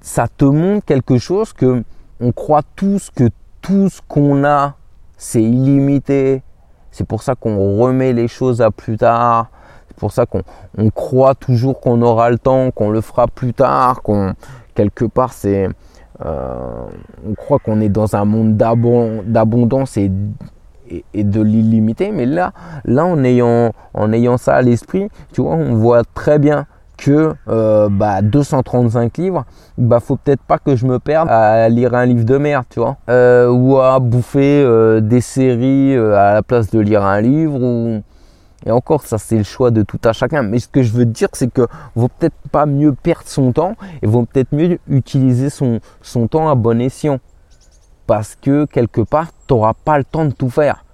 ça 0.00 0.28
te 0.28 0.44
montre 0.44 0.84
quelque 0.84 1.18
chose 1.18 1.52
que 1.52 1.82
on 2.20 2.32
croit 2.32 2.62
tous 2.76 3.10
que 3.10 3.30
tout 3.62 3.88
ce 3.88 4.00
qu'on 4.06 4.44
a, 4.44 4.74
c'est 5.16 5.42
illimité. 5.42 6.42
C'est 6.90 7.06
pour 7.06 7.22
ça 7.22 7.34
qu'on 7.34 7.78
remet 7.78 8.12
les 8.12 8.28
choses 8.28 8.60
à 8.60 8.70
plus 8.70 8.98
tard 8.98 9.50
pour 10.00 10.12
ça 10.12 10.26
qu'on 10.26 10.42
croit 10.90 11.34
toujours 11.34 11.78
qu'on 11.80 12.02
aura 12.02 12.30
le 12.30 12.38
temps, 12.38 12.70
qu'on 12.70 12.90
le 12.90 13.00
fera 13.00 13.28
plus 13.28 13.54
tard, 13.54 14.02
qu'on 14.02 14.32
quelque 14.74 15.04
part 15.04 15.32
c'est 15.32 15.68
euh, 16.24 16.86
on 17.26 17.34
croit 17.34 17.58
qu'on 17.58 17.80
est 17.80 17.88
dans 17.88 18.14
un 18.14 18.24
monde 18.24 18.56
d'abondance 18.56 19.96
et, 19.96 20.10
de 21.14 21.40
l'illimité, 21.40 22.10
mais 22.10 22.26
là, 22.26 22.52
là 22.84 23.04
en 23.04 23.22
ayant, 23.22 23.72
en 23.94 24.12
ayant 24.12 24.36
ça 24.36 24.56
à 24.56 24.62
l'esprit, 24.62 25.08
tu 25.32 25.40
vois, 25.40 25.54
on 25.54 25.74
voit 25.74 26.02
très 26.14 26.40
bien 26.40 26.66
que 26.96 27.32
euh, 27.48 27.88
bah, 27.88 28.22
235 28.22 29.16
livres, 29.18 29.44
bah 29.78 30.00
faut 30.00 30.16
peut-être 30.16 30.42
pas 30.42 30.58
que 30.58 30.74
je 30.74 30.84
me 30.86 30.98
perde 30.98 31.28
à 31.30 31.68
lire 31.68 31.94
un 31.94 32.04
livre 32.04 32.24
de 32.24 32.36
merde, 32.36 32.64
tu 32.68 32.80
vois, 32.80 32.96
euh, 33.08 33.48
ou 33.48 33.78
à 33.78 34.00
bouffer 34.00 35.00
des 35.00 35.20
séries 35.20 35.96
à 35.96 36.34
la 36.34 36.42
place 36.42 36.70
de 36.70 36.80
lire 36.80 37.04
un 37.04 37.20
livre. 37.20 37.62
Ou... 37.62 38.02
Et 38.66 38.70
encore, 38.70 39.02
ça 39.02 39.18
c'est 39.18 39.38
le 39.38 39.44
choix 39.44 39.70
de 39.70 39.82
tout 39.82 40.00
à 40.04 40.12
chacun. 40.12 40.42
Mais 40.42 40.58
ce 40.58 40.68
que 40.68 40.82
je 40.82 40.92
veux 40.92 41.06
dire, 41.06 41.28
c'est 41.32 41.52
que 41.52 41.66
vaut 41.94 42.08
peut-être 42.08 42.36
pas 42.50 42.66
mieux 42.66 42.92
perdre 42.92 43.26
son 43.26 43.52
temps 43.52 43.74
et 44.02 44.06
vaut 44.06 44.24
peut-être 44.24 44.52
mieux 44.52 44.78
utiliser 44.88 45.50
son, 45.50 45.80
temps 46.28 46.48
à 46.48 46.54
bon 46.54 46.80
escient. 46.80 47.20
Parce 48.06 48.34
que 48.34 48.64
quelque 48.66 49.00
part, 49.00 49.28
tu 49.46 49.54
n'auras 49.54 49.74
pas 49.74 49.98
le 49.98 50.04
temps 50.04 50.24
de 50.24 50.32
tout 50.32 50.50
faire. 50.50 50.84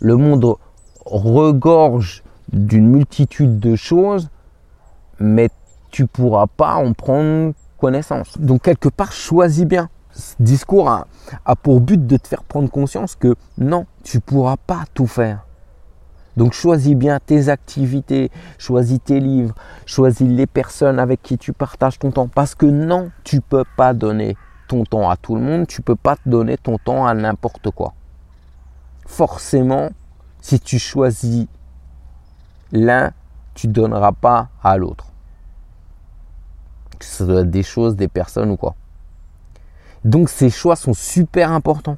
Le 0.00 0.16
monde 0.16 0.56
regorge 1.04 2.22
d'une 2.52 2.88
multitude 2.88 3.58
de 3.58 3.74
choses 3.74 4.30
mais 5.18 5.50
tu 5.90 6.06
pourras 6.06 6.46
pas 6.46 6.74
en 6.74 6.92
prendre 6.92 7.52
connaissance. 7.78 8.38
Donc 8.38 8.62
quelque 8.62 8.88
part, 8.88 9.12
choisis 9.12 9.64
bien. 9.64 9.88
Ce 10.12 10.34
discours 10.38 10.88
a, 10.88 11.06
pour 11.56 11.80
but 11.80 12.06
de 12.06 12.16
te 12.16 12.28
faire 12.28 12.44
prendre 12.44 12.70
conscience 12.70 13.16
que 13.16 13.34
non, 13.58 13.86
tu 14.02 14.20
pourras 14.20 14.56
pas 14.56 14.84
tout 14.94 15.06
faire. 15.06 15.43
Donc 16.36 16.52
choisis 16.52 16.94
bien 16.94 17.20
tes 17.20 17.48
activités, 17.48 18.30
choisis 18.58 18.98
tes 19.04 19.20
livres, 19.20 19.54
choisis 19.86 20.26
les 20.28 20.46
personnes 20.46 20.98
avec 20.98 21.22
qui 21.22 21.38
tu 21.38 21.52
partages 21.52 21.98
ton 21.98 22.10
temps. 22.10 22.28
Parce 22.28 22.54
que 22.54 22.66
non, 22.66 23.10
tu 23.22 23.40
peux 23.40 23.64
pas 23.76 23.94
donner 23.94 24.36
ton 24.68 24.84
temps 24.84 25.08
à 25.10 25.16
tout 25.16 25.36
le 25.36 25.42
monde, 25.42 25.66
tu 25.66 25.82
peux 25.82 25.96
pas 25.96 26.16
te 26.16 26.28
donner 26.28 26.56
ton 26.56 26.78
temps 26.78 27.06
à 27.06 27.14
n'importe 27.14 27.70
quoi. 27.70 27.94
Forcément, 29.06 29.90
si 30.40 30.58
tu 30.58 30.78
choisis 30.78 31.46
l'un 32.72 33.12
tu 33.54 33.68
donneras 33.68 34.12
pas 34.12 34.48
à 34.62 34.76
l'autre. 34.76 35.06
Que 36.98 37.04
ce 37.04 37.24
soit 37.24 37.44
des 37.44 37.62
choses, 37.62 37.96
des 37.96 38.08
personnes 38.08 38.50
ou 38.50 38.56
quoi. 38.56 38.74
Donc 40.04 40.28
ces 40.28 40.50
choix 40.50 40.76
sont 40.76 40.92
super 40.92 41.52
importants. 41.52 41.96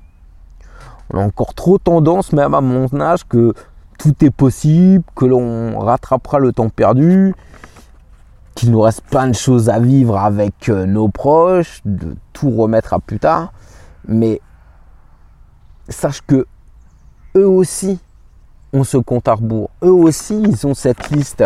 On 1.11 1.19
a 1.19 1.23
encore 1.23 1.55
trop 1.55 1.79
tendance, 1.79 2.33
même 2.33 2.55
à 2.55 2.61
mon 2.61 2.89
âge, 3.01 3.27
que 3.27 3.55
tout 3.99 4.25
est 4.25 4.31
possible, 4.31 5.05
que 5.15 5.25
l'on 5.25 5.79
rattrapera 5.79 6.39
le 6.39 6.53
temps 6.53 6.69
perdu, 6.69 7.35
qu'il 8.55 8.71
nous 8.71 8.81
reste 8.81 9.03
plein 9.03 9.29
de 9.29 9.35
choses 9.35 9.69
à 9.69 9.79
vivre 9.79 10.19
avec 10.19 10.69
euh, 10.69 10.87
nos 10.87 11.09
proches, 11.09 11.81
de 11.85 12.17
tout 12.33 12.51
remettre 12.51 12.95
à 12.95 13.01
plus 13.01 13.19
tard. 13.19 13.53
Mais 14.09 14.41
sache 15.89 16.23
que 16.27 16.47
eux 17.37 17.49
aussi, 17.49 18.01
on 18.73 18.85
se 18.85 18.97
compte 18.97 19.29
à 19.29 19.35
rebours. 19.35 19.71
Eux 19.83 19.93
aussi, 19.93 20.41
ils 20.41 20.67
ont 20.67 20.75
cette 20.75 21.11
liste 21.11 21.45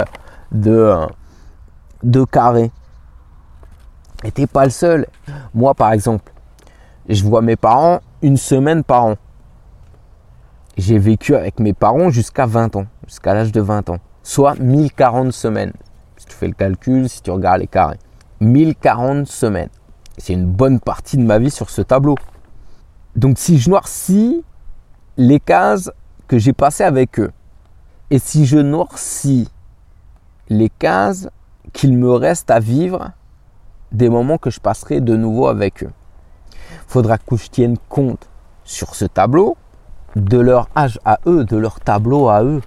de, 0.53 0.95
de 2.03 2.25
carrés. 2.25 2.71
Et 4.25 4.31
t'es 4.31 4.47
pas 4.47 4.65
le 4.65 4.71
seul. 4.71 5.07
Moi, 5.55 5.75
par 5.75 5.93
exemple, 5.93 6.33
je 7.09 7.25
vois 7.25 7.43
mes 7.43 7.57
parents 7.57 8.01
une 8.23 8.37
semaine 8.37 8.85
par 8.85 9.05
an. 9.05 9.17
J'ai 10.81 10.99
vécu 10.99 11.35
avec 11.35 11.61
mes 11.61 11.75
parents 11.75 12.09
jusqu'à 12.09 12.47
20 12.47 12.75
ans, 12.77 12.87
jusqu'à 13.07 13.35
l'âge 13.35 13.53
de 13.53 13.61
20 13.61 13.91
ans. 13.91 13.99
Soit 14.23 14.59
1040 14.59 15.31
semaines. 15.31 15.75
Si 16.17 16.25
tu 16.25 16.35
fais 16.35 16.49
le 16.49 16.55
calcul, 16.55 17.07
si 17.07 17.21
tu 17.21 17.31
regardes 17.31 17.61
les 17.61 17.67
carrés. 17.67 17.99
1040 18.41 19.27
semaines. 19.27 19.69
C'est 20.17 20.33
une 20.33 20.47
bonne 20.47 20.81
partie 20.81 21.19
de 21.19 21.23
ma 21.23 21.39
vie 21.39 21.51
sur 21.51 21.69
ce 21.69 21.83
tableau. 21.83 22.15
Donc 23.15 23.37
si 23.37 23.59
je 23.59 23.69
noircis 23.69 24.43
les 25.19 25.39
cases 25.39 25.91
que 26.27 26.39
j'ai 26.39 26.55
passé 26.55 26.83
avec 26.83 27.21
eux. 27.21 27.31
Et 28.09 28.19
si 28.19 28.47
je 28.47 28.57
noircis 28.57 29.51
les 30.49 30.71
cases 30.71 31.29
qu'il 31.75 31.99
me 31.99 32.11
reste 32.11 32.51
à 32.51 32.59
vivre 32.59 33.11
des 33.93 34.09
moments 34.09 34.39
que 34.39 34.49
je 34.49 34.61
passerai 34.61 35.03
de 35.03 35.15
nouveau 35.15 35.47
avec 35.47 35.85
eux. 35.85 35.93
Faudra 36.87 37.19
que 37.19 37.37
je 37.37 37.49
tienne 37.49 37.77
compte 37.91 38.31
sur 38.65 38.95
ce 38.95 39.05
tableau 39.05 39.59
de 40.17 40.39
leur 40.39 40.69
âge 40.77 40.99
à 41.05 41.19
eux, 41.27 41.45
de 41.45 41.57
leur 41.57 41.81
tableau 41.81 42.29
à 42.29 42.43
eux. 42.43 42.61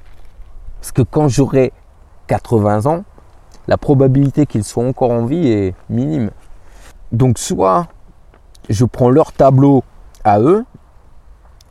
Parce 0.79 0.91
que 0.91 1.01
quand 1.01 1.27
j'aurai 1.27 1.71
80 2.27 2.85
ans, 2.85 3.03
la 3.67 3.77
probabilité 3.77 4.45
qu'ils 4.45 4.63
soient 4.63 4.85
encore 4.85 5.11
en 5.11 5.25
vie 5.25 5.47
est 5.47 5.75
minime. 5.89 6.31
Donc 7.11 7.37
soit 7.37 7.87
je 8.69 8.85
prends 8.85 9.09
leur 9.09 9.31
tableau 9.33 9.83
à 10.23 10.39
eux 10.39 10.65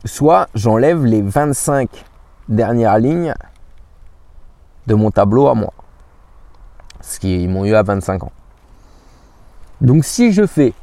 soit 0.05 0.47
j'enlève 0.53 1.05
les 1.05 1.21
25 1.21 1.89
dernières 2.49 2.99
lignes 2.99 3.33
de 4.87 4.95
mon 4.95 5.11
tableau 5.11 5.47
à 5.47 5.55
moi. 5.55 5.73
Ce 7.01 7.19
qu'ils 7.19 7.49
m'ont 7.49 7.65
eu 7.65 7.75
à 7.75 7.83
25 7.83 8.23
ans. 8.23 8.31
Donc 9.81 10.05
si 10.05 10.31
je 10.31 10.45
fais 10.45 10.73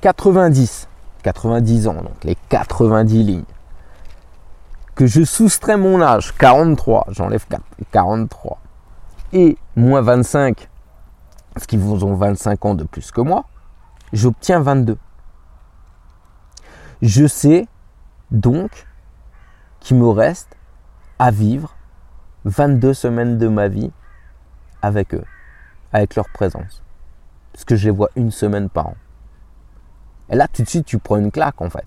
90, 0.00 0.88
90 1.22 1.88
ans, 1.88 1.94
donc 1.94 2.24
les 2.24 2.36
90 2.48 3.22
lignes, 3.24 3.44
je 5.06 5.24
soustrais 5.24 5.76
mon 5.76 6.00
âge, 6.00 6.34
43, 6.36 7.06
j'enlève 7.10 7.46
43, 7.90 8.60
et 9.32 9.56
moins 9.76 10.00
25, 10.00 10.68
ce 11.56 11.66
qui 11.66 11.76
vous 11.76 12.04
ont 12.04 12.14
25 12.14 12.64
ans 12.64 12.74
de 12.74 12.84
plus 12.84 13.10
que 13.10 13.20
moi, 13.20 13.44
j'obtiens 14.12 14.60
22. 14.60 14.98
Je 17.02 17.26
sais 17.26 17.66
donc 18.30 18.86
qu'il 19.80 19.96
me 19.96 20.08
reste 20.08 20.56
à 21.18 21.30
vivre 21.30 21.74
22 22.44 22.94
semaines 22.94 23.38
de 23.38 23.48
ma 23.48 23.68
vie 23.68 23.90
avec 24.82 25.14
eux, 25.14 25.24
avec 25.92 26.14
leur 26.14 26.28
présence. 26.28 26.82
Parce 27.52 27.64
que 27.64 27.76
je 27.76 27.86
les 27.86 27.90
vois 27.90 28.10
une 28.16 28.30
semaine 28.30 28.68
par 28.68 28.88
an. 28.88 28.96
Et 30.28 30.36
là, 30.36 30.46
tout 30.46 30.62
de 30.62 30.68
suite, 30.68 30.86
tu 30.86 30.98
prends 30.98 31.16
une 31.16 31.30
claque 31.30 31.60
en 31.60 31.70
fait. 31.70 31.86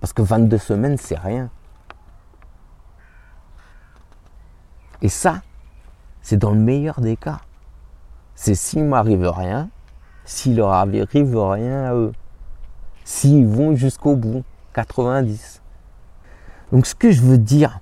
Parce 0.00 0.12
que 0.12 0.22
22 0.22 0.58
semaines, 0.58 0.96
c'est 0.98 1.18
rien. 1.18 1.50
Et 5.02 5.08
ça, 5.08 5.42
c'est 6.22 6.36
dans 6.36 6.50
le 6.50 6.58
meilleur 6.58 7.00
des 7.00 7.16
cas. 7.16 7.40
C'est 8.34 8.54
s'il 8.54 8.84
m'arrive 8.84 9.26
rien, 9.28 9.70
s'il 10.24 10.56
leur 10.56 10.72
arrive 10.72 11.38
rien 11.38 11.84
à 11.84 11.94
eux. 11.94 12.12
S'ils 13.04 13.46
vont 13.46 13.74
jusqu'au 13.76 14.16
bout. 14.16 14.44
90. 14.76 15.62
Donc 16.70 16.86
ce 16.86 16.94
que 16.94 17.10
je 17.10 17.22
veux 17.22 17.38
dire, 17.38 17.80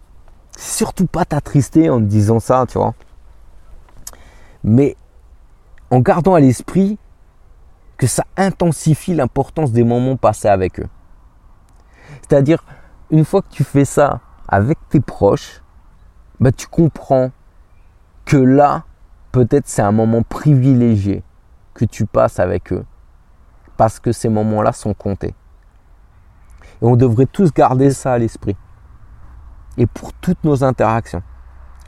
surtout 0.56 1.06
pas 1.06 1.24
t'attrister 1.24 1.90
en 1.90 1.98
disant 1.98 2.38
ça, 2.38 2.64
tu 2.68 2.78
vois. 2.78 2.94
Mais 4.62 4.96
en 5.90 5.98
gardant 5.98 6.34
à 6.34 6.40
l'esprit 6.40 6.98
que 7.96 8.06
ça 8.06 8.24
intensifie 8.36 9.14
l'importance 9.14 9.72
des 9.72 9.82
moments 9.82 10.16
passés 10.16 10.48
avec 10.48 10.78
eux. 10.78 10.88
C'est-à-dire, 12.22 12.64
une 13.10 13.24
fois 13.24 13.42
que 13.42 13.50
tu 13.50 13.64
fais 13.64 13.84
ça 13.84 14.20
avec 14.46 14.78
tes 14.88 15.00
proches, 15.00 15.63
bah, 16.40 16.52
tu 16.52 16.66
comprends 16.66 17.30
que 18.24 18.36
là, 18.36 18.84
peut-être 19.32 19.68
c'est 19.68 19.82
un 19.82 19.92
moment 19.92 20.22
privilégié 20.22 21.22
que 21.74 21.84
tu 21.84 22.06
passes 22.06 22.38
avec 22.38 22.72
eux. 22.72 22.84
Parce 23.76 23.98
que 23.98 24.12
ces 24.12 24.28
moments-là 24.28 24.72
sont 24.72 24.94
comptés. 24.94 25.34
Et 26.80 26.84
on 26.84 26.96
devrait 26.96 27.26
tous 27.26 27.52
garder 27.52 27.90
ça 27.90 28.12
à 28.12 28.18
l'esprit. 28.18 28.56
Et 29.76 29.86
pour 29.86 30.12
toutes 30.12 30.42
nos 30.44 30.62
interactions. 30.62 31.22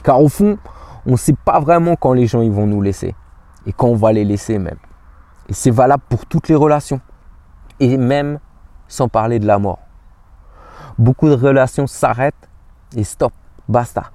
Car 0.03 0.21
au 0.21 0.27
fond, 0.27 0.57
on 1.05 1.11
ne 1.11 1.17
sait 1.17 1.35
pas 1.45 1.59
vraiment 1.59 1.95
quand 1.95 2.13
les 2.13 2.27
gens 2.27 2.41
ils 2.41 2.51
vont 2.51 2.67
nous 2.67 2.81
laisser. 2.81 3.15
Et 3.65 3.73
quand 3.73 3.87
on 3.87 3.95
va 3.95 4.11
les 4.11 4.25
laisser 4.25 4.59
même. 4.59 4.77
Et 5.47 5.53
c'est 5.53 5.71
valable 5.71 6.03
pour 6.09 6.25
toutes 6.25 6.49
les 6.49 6.55
relations. 6.55 6.99
Et 7.79 7.97
même 7.97 8.39
sans 8.87 9.07
parler 9.07 9.39
de 9.39 9.45
la 9.45 9.59
mort. 9.59 9.79
Beaucoup 10.97 11.29
de 11.29 11.35
relations 11.35 11.87
s'arrêtent 11.87 12.49
et 12.95 13.03
stop, 13.03 13.33
basta. 13.67 14.11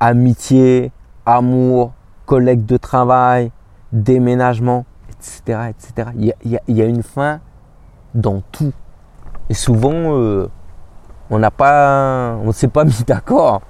Amitié, 0.00 0.92
amour, 1.24 1.92
collègues 2.26 2.66
de 2.66 2.76
travail, 2.76 3.50
déménagement, 3.92 4.84
etc. 5.10 5.70
etc. 5.70 6.10
Il, 6.16 6.26
y 6.26 6.58
il 6.66 6.76
y 6.76 6.82
a 6.82 6.84
une 6.84 7.02
fin 7.02 7.40
dans 8.14 8.42
tout. 8.52 8.72
Et 9.48 9.54
souvent, 9.54 9.92
euh, 9.94 10.48
on 11.30 11.38
n'a 11.38 11.50
pas, 11.50 12.36
on 12.44 12.52
s'est 12.52 12.68
pas 12.68 12.84
mis 12.84 13.02
d'accord 13.06 13.62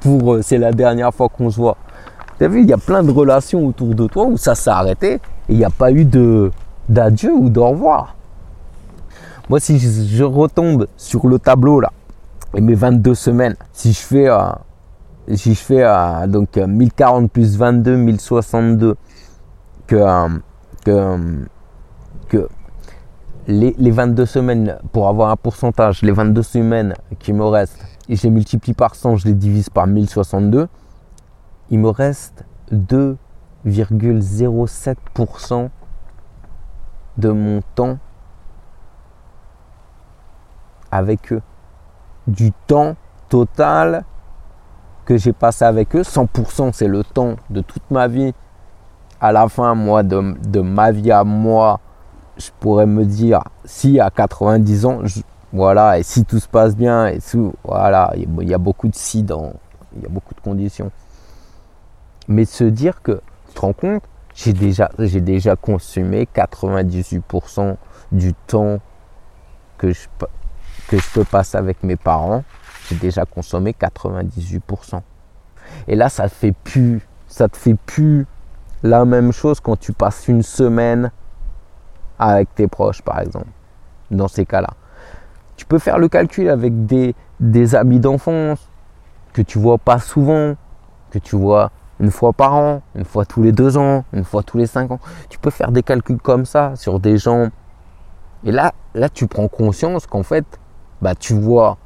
pour 0.00 0.34
euh, 0.34 0.42
c'est 0.42 0.58
la 0.58 0.72
dernière 0.72 1.12
fois 1.12 1.28
qu'on 1.28 1.50
se 1.50 1.56
voit. 1.56 1.76
Tu 2.38 2.44
as 2.44 2.48
vu, 2.48 2.62
il 2.62 2.68
y 2.68 2.72
a 2.72 2.78
plein 2.78 3.02
de 3.02 3.10
relations 3.10 3.66
autour 3.66 3.94
de 3.94 4.06
toi 4.06 4.26
où 4.26 4.36
ça 4.36 4.54
s'est 4.54 4.70
arrêté 4.70 5.14
et 5.14 5.20
il 5.48 5.56
n'y 5.56 5.64
a 5.64 5.70
pas 5.70 5.90
eu 5.90 6.04
de 6.04 6.50
d'adieu 6.88 7.32
ou 7.32 7.50
d'au 7.50 7.68
revoir. 7.68 8.14
Moi, 9.48 9.60
si 9.60 9.78
je 9.78 10.24
retombe 10.24 10.86
sur 10.96 11.26
le 11.26 11.38
tableau 11.38 11.80
là, 11.80 11.92
et 12.54 12.60
mes 12.60 12.74
22 12.74 13.14
semaines, 13.14 13.56
si 13.72 13.92
je 13.92 14.00
fais, 14.00 14.28
euh, 14.28 14.50
si 15.34 15.54
je 15.54 15.60
fais 15.60 15.84
donc 16.28 16.56
1040 16.56 17.30
plus 17.30 17.56
22, 17.56 17.96
1062, 17.96 18.96
que, 19.86 19.96
que, 20.84 21.46
que 22.28 22.48
les, 23.48 23.90
22 23.90 24.26
semaines, 24.26 24.78
pour 24.92 25.08
avoir 25.08 25.30
un 25.30 25.36
pourcentage, 25.36 26.02
les 26.02 26.12
22 26.12 26.42
semaines 26.42 26.94
qui 27.18 27.32
me 27.32 27.44
restent, 27.44 27.82
et 28.08 28.14
je 28.16 28.22
les 28.24 28.30
multiplie 28.30 28.74
par 28.74 28.94
100, 28.94 29.16
je 29.16 29.26
les 29.26 29.34
divise 29.34 29.68
par 29.70 29.86
1062, 29.86 30.68
il 31.70 31.78
me 31.78 31.90
reste 31.90 32.44
2,07% 32.72 35.68
de 37.18 37.30
mon 37.30 37.60
temps 37.74 37.98
avec 40.90 41.32
eux. 41.32 41.42
Du 42.26 42.52
temps 42.66 42.96
total 43.28 44.04
que 45.06 45.16
j'ai 45.16 45.32
passé 45.32 45.64
avec 45.64 45.96
eux. 45.96 46.02
100% 46.02 46.72
c'est 46.74 46.88
le 46.88 47.02
temps 47.02 47.36
de 47.48 47.62
toute 47.62 47.90
ma 47.90 48.08
vie. 48.08 48.34
À 49.18 49.32
la 49.32 49.48
fin, 49.48 49.74
moi, 49.74 50.02
de, 50.02 50.60
ma 50.60 50.92
vie 50.92 51.10
à 51.10 51.24
moi, 51.24 51.80
je 52.36 52.50
pourrais 52.60 52.84
me 52.84 53.06
dire, 53.06 53.40
si 53.64 53.98
à 53.98 54.10
90 54.10 54.84
ans, 54.84 54.98
voilà, 55.54 55.98
et 55.98 56.02
si 56.02 56.26
tout 56.26 56.38
se 56.38 56.48
passe 56.48 56.76
bien, 56.76 57.06
et 57.06 57.18
voilà, 57.64 58.12
il 58.14 58.46
y, 58.46 58.52
a 58.52 58.58
beaucoup 58.58 58.88
de 58.88 58.94
si 58.94 59.22
dans, 59.22 59.54
il 59.96 60.02
y 60.02 60.06
a 60.06 60.10
beaucoup 60.10 60.34
de 60.34 60.40
conditions. 60.40 60.90
Mais 62.28 62.44
se 62.44 62.64
dire 62.64 63.00
que, 63.00 63.22
tu 63.48 63.54
te 63.54 63.60
rends 63.60 63.72
compte, 63.72 64.02
j'ai 64.34 64.52
déjà, 64.52 64.90
j'ai 64.98 65.22
déjà 65.22 65.56
consumé 65.56 66.28
98% 66.34 67.76
du 68.12 68.34
temps 68.34 68.80
que 69.78 69.92
je, 69.94 70.08
que 70.88 70.98
je 70.98 71.10
peux 71.14 71.24
passer 71.24 71.56
avec 71.56 71.82
mes 71.82 71.96
parents, 71.96 72.44
j'ai 72.88 72.96
déjà 72.96 73.24
consommé 73.24 73.72
98%. 73.72 75.00
Et 75.88 75.96
là, 75.96 76.08
ça 76.08 76.28
fait 76.28 76.52
plus, 76.52 77.06
ça 77.26 77.48
te 77.48 77.56
fait 77.56 77.74
plus 77.74 78.26
la 78.82 79.04
même 79.04 79.32
chose 79.32 79.60
quand 79.60 79.78
tu 79.78 79.92
passes 79.92 80.28
une 80.28 80.42
semaine 80.42 81.10
avec 82.18 82.54
tes 82.54 82.68
proches, 82.68 83.02
par 83.02 83.20
exemple. 83.20 83.48
Dans 84.10 84.28
ces 84.28 84.46
cas-là, 84.46 84.70
tu 85.56 85.66
peux 85.66 85.78
faire 85.78 85.98
le 85.98 86.08
calcul 86.08 86.48
avec 86.48 86.86
des, 86.86 87.14
des 87.40 87.74
amis 87.74 87.98
d'enfance 87.98 88.70
que 89.32 89.42
tu 89.42 89.58
vois 89.58 89.78
pas 89.78 89.98
souvent, 89.98 90.54
que 91.10 91.18
tu 91.18 91.36
vois 91.36 91.70
une 91.98 92.10
fois 92.10 92.32
par 92.32 92.54
an, 92.54 92.82
une 92.94 93.04
fois 93.04 93.24
tous 93.24 93.42
les 93.42 93.52
deux 93.52 93.76
ans, 93.76 94.04
une 94.12 94.24
fois 94.24 94.42
tous 94.42 94.58
les 94.58 94.66
cinq 94.66 94.90
ans. 94.90 95.00
Tu 95.28 95.38
peux 95.38 95.50
faire 95.50 95.72
des 95.72 95.82
calculs 95.82 96.18
comme 96.18 96.44
ça 96.44 96.76
sur 96.76 97.00
des 97.00 97.18
gens. 97.18 97.48
Et 98.44 98.52
là, 98.52 98.72
là, 98.94 99.08
tu 99.08 99.26
prends 99.26 99.48
conscience 99.48 100.06
qu'en 100.06 100.22
fait, 100.22 100.44
bah, 101.02 101.14
tu 101.14 101.34
vois 101.34 101.78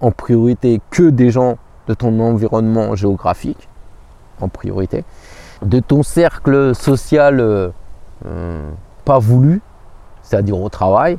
en 0.00 0.10
priorité 0.10 0.80
que 0.90 1.10
des 1.10 1.30
gens 1.30 1.58
de 1.86 1.94
ton 1.94 2.18
environnement 2.20 2.94
géographique, 2.96 3.68
en 4.40 4.48
priorité, 4.48 5.04
de 5.62 5.80
ton 5.80 6.02
cercle 6.02 6.74
social 6.74 7.40
euh, 7.40 7.70
euh, 8.26 8.70
pas 9.04 9.18
voulu, 9.18 9.60
c'est-à-dire 10.22 10.60
au 10.60 10.68
travail. 10.68 11.18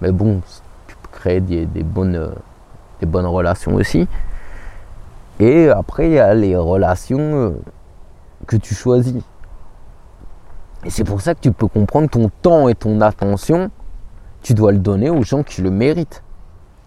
Mais 0.00 0.12
bon, 0.12 0.40
tu 0.86 0.96
peux 0.96 1.18
créer 1.18 1.40
des, 1.40 1.66
bonnes, 1.82 2.32
des 3.00 3.06
bonnes 3.06 3.26
relations 3.26 3.74
aussi. 3.74 4.06
Et 5.40 5.68
après, 5.68 6.08
il 6.08 6.12
y 6.14 6.18
a 6.18 6.34
les 6.34 6.56
relations 6.56 7.18
euh, 7.18 7.50
que 8.46 8.56
tu 8.56 8.74
choisis. 8.74 9.22
Et 10.84 10.90
c'est 10.90 11.04
pour 11.04 11.20
ça 11.20 11.34
que 11.34 11.40
tu 11.40 11.52
peux 11.52 11.66
comprendre 11.66 12.08
ton 12.08 12.30
temps 12.42 12.68
et 12.68 12.74
ton 12.74 13.00
attention, 13.00 13.70
tu 14.42 14.54
dois 14.54 14.72
le 14.72 14.78
donner 14.78 15.10
aux 15.10 15.22
gens 15.22 15.42
qui 15.42 15.62
le 15.62 15.70
méritent 15.70 16.22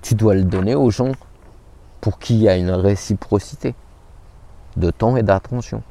tu 0.02 0.16
dois 0.16 0.36
le 0.36 0.44
donner 0.44 0.76
aux 0.76 0.90
gens 0.90 1.12
pour 2.00 2.18
qui 2.18 2.36
il 2.36 2.42
y 2.42 2.50
a 2.50 2.58
une 2.58 2.72
réciprocité 2.72 3.76
de 4.76 4.90
temps 4.90 5.16
et 5.16 5.24
d'attention. 5.24 5.84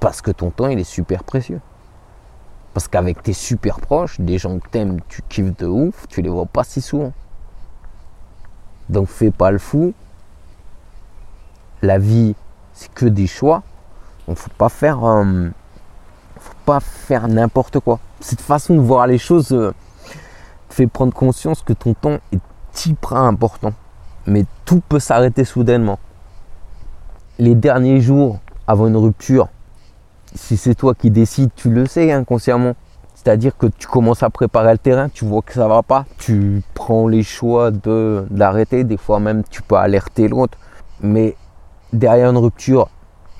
Parce 0.00 0.20
que 0.20 0.30
ton 0.30 0.50
temps, 0.50 0.68
il 0.68 0.78
est 0.78 0.84
super 0.84 1.24
précieux. 1.24 1.60
Parce 2.74 2.86
qu'avec 2.86 3.22
tes 3.22 3.32
super 3.32 3.80
proches, 3.80 4.20
des 4.20 4.38
gens 4.38 4.58
que 4.58 4.68
t'aimes, 4.68 5.00
tu 5.08 5.22
kiffes 5.28 5.56
de 5.56 5.66
ouf, 5.66 6.06
tu 6.08 6.22
les 6.22 6.28
vois 6.28 6.46
pas 6.46 6.64
si 6.64 6.80
souvent. 6.80 7.12
Donc 8.88 9.08
fais 9.08 9.30
pas 9.30 9.50
le 9.50 9.58
fou. 9.58 9.94
La 11.82 11.98
vie, 11.98 12.34
c'est 12.72 12.92
que 12.92 13.06
des 13.06 13.26
choix. 13.26 13.62
Donc 14.26 14.36
faut 14.36 14.50
pas 14.56 14.68
faire, 14.68 15.04
euh, 15.04 15.48
faut 16.38 16.54
pas 16.64 16.80
faire 16.80 17.28
n'importe 17.28 17.80
quoi. 17.80 17.98
Cette 18.20 18.40
façon 18.40 18.74
de 18.74 18.80
voir 18.80 19.06
les 19.06 19.18
choses 19.18 19.52
euh, 19.52 19.72
fait 20.68 20.86
prendre 20.86 21.12
conscience 21.12 21.62
que 21.62 21.72
ton 21.72 21.94
temps 21.94 22.18
est 22.32 22.40
important. 23.10 23.72
Mais 24.26 24.44
tout 24.64 24.82
peut 24.88 25.00
s'arrêter 25.00 25.44
soudainement. 25.44 25.98
Les 27.38 27.54
derniers 27.54 28.00
jours 28.00 28.38
avant 28.66 28.86
une 28.88 28.96
rupture, 28.96 29.48
si 30.34 30.56
c'est 30.56 30.74
toi 30.74 30.94
qui 30.94 31.10
décides, 31.10 31.50
tu 31.56 31.70
le 31.70 31.86
sais 31.86 32.12
inconsciemment. 32.12 32.74
C'est-à-dire 33.14 33.56
que 33.56 33.66
tu 33.66 33.88
commences 33.88 34.22
à 34.22 34.30
préparer 34.30 34.72
le 34.72 34.78
terrain, 34.78 35.08
tu 35.08 35.24
vois 35.24 35.42
que 35.42 35.52
ça 35.52 35.66
va 35.66 35.82
pas, 35.82 36.06
tu 36.18 36.62
prends 36.74 37.08
les 37.08 37.22
choix 37.22 37.70
de 37.70 38.26
d'arrêter, 38.30 38.84
des 38.84 38.96
fois 38.96 39.18
même 39.18 39.42
tu 39.50 39.60
peux 39.62 39.74
alerter 39.74 40.28
l'autre. 40.28 40.56
Mais 41.00 41.36
derrière 41.92 42.30
une 42.30 42.36
rupture, 42.36 42.88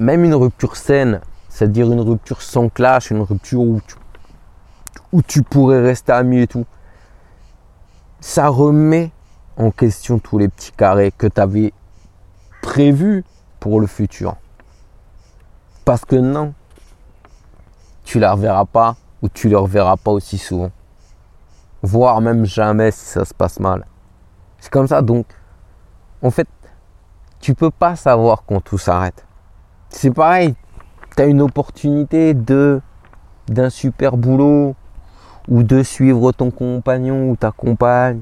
même 0.01 0.25
une 0.25 0.35
rupture 0.35 0.77
saine, 0.77 1.21
c'est-à-dire 1.49 1.93
une 1.93 2.01
rupture 2.01 2.43
sans 2.43 2.69
clash, 2.69 3.11
une 3.11 3.23
rupture 3.23 3.61
où 3.61 3.81
tu, 3.87 3.95
où 5.13 5.23
tu 5.23 5.43
pourrais 5.43 5.81
rester 5.81 6.13
ami 6.13 6.41
et 6.41 6.47
tout, 6.47 6.67
ça 8.21 8.49
remet 8.49 9.13
question 9.77 10.19
tous 10.19 10.39
les 10.39 10.49
petits 10.49 10.73
carrés 10.73 11.13
que 11.17 11.27
tu 11.27 11.41
avais 11.41 11.73
prévus 12.63 13.25
pour 13.61 13.81
le 13.81 13.87
futur. 13.87 14.37
Parce 15.85 16.05
que 16.05 16.17
non, 16.17 16.55
tu 18.05 18.19
la 18.19 18.33
reverras 18.33 18.65
pas 18.65 18.97
ou 19.23 19.29
tu 19.29 19.49
les 19.49 19.57
reverras 19.57 19.97
pas 19.97 20.13
aussi 20.13 20.39
souvent. 20.39 20.71
Voire 21.83 22.21
même 22.21 22.45
jamais 22.45 22.91
si 22.91 23.05
ça 23.05 23.25
se 23.25 23.35
passe 23.35 23.61
mal. 23.61 23.85
C'est 24.59 24.71
comme 24.71 24.89
ça 24.89 25.03
donc. 25.03 25.27
En 26.23 26.31
fait, 26.31 26.49
tu 27.41 27.55
peux 27.55 27.71
pas 27.71 27.97
savoir 27.97 28.45
quand 28.47 28.61
tout 28.61 28.79
s'arrête. 28.79 29.25
C'est 29.89 30.11
pareil, 30.11 30.55
tu 31.17 31.23
as 31.23 31.27
une 31.27 31.41
opportunité 31.41 32.35
de 32.35 32.81
d'un 33.49 33.71
super 33.71 34.17
boulot 34.17 34.75
ou 35.49 35.63
de 35.63 35.83
suivre 35.83 36.33
ton 36.33 36.51
compagnon 36.51 37.31
ou 37.31 37.37
ta 37.37 37.51
compagne 37.51 38.21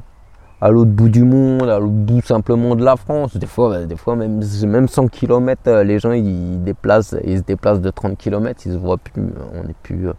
à 0.61 0.71
l'autre 0.71 0.91
bout 0.91 1.09
du 1.09 1.25
monde, 1.25 1.69
à 1.69 1.79
l'autre 1.79 1.93
bout 1.93 2.23
simplement 2.23 2.75
de 2.75 2.85
la 2.85 2.97
France. 2.97 3.37
Des 3.37 3.47
fois, 3.47 3.85
des 3.85 3.97
fois 3.97 4.17
même, 4.17 4.41
même 4.67 4.89
100 4.89 5.09
km, 5.09 5.63
euh, 5.67 5.85
les 5.85 5.99
gens 5.99 6.13
ils, 6.13 6.63
déplacent, 6.63 7.15
ils 7.25 7.39
se 7.39 7.43
déplacent 7.43 7.81
de 7.81 7.91
30 7.91 8.17
km, 8.17 8.63
ils 8.65 8.73
se 8.73 8.79
voient 8.79 8.99
plus, 8.99 9.29
on 9.55 9.69
est 9.69 9.77
plus, 9.83 10.09
euh, 10.09 10.13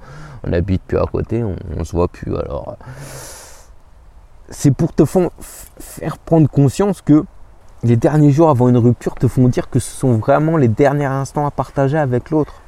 on 0.45 0.53
habite 0.53 0.83
plus 0.83 0.97
à 0.97 1.05
côté, 1.05 1.43
on, 1.43 1.55
on 1.75 1.83
se 1.83 1.93
voit 1.93 2.07
plus. 2.07 2.35
Alors, 2.35 2.77
c'est 4.49 4.71
pour 4.71 4.93
te 4.93 5.03
faire 5.05 6.17
prendre 6.19 6.47
conscience 6.49 7.01
que 7.01 7.25
les 7.83 7.95
derniers 7.95 8.31
jours 8.31 8.49
avant 8.49 8.69
une 8.69 8.77
rupture 8.77 9.15
te 9.15 9.27
font 9.27 9.47
dire 9.47 9.69
que 9.69 9.79
ce 9.79 9.91
sont 9.91 10.13
vraiment 10.13 10.57
les 10.57 10.67
derniers 10.67 11.05
instants 11.05 11.45
à 11.45 11.51
partager 11.51 11.97
avec 11.97 12.29
l'autre. 12.29 12.61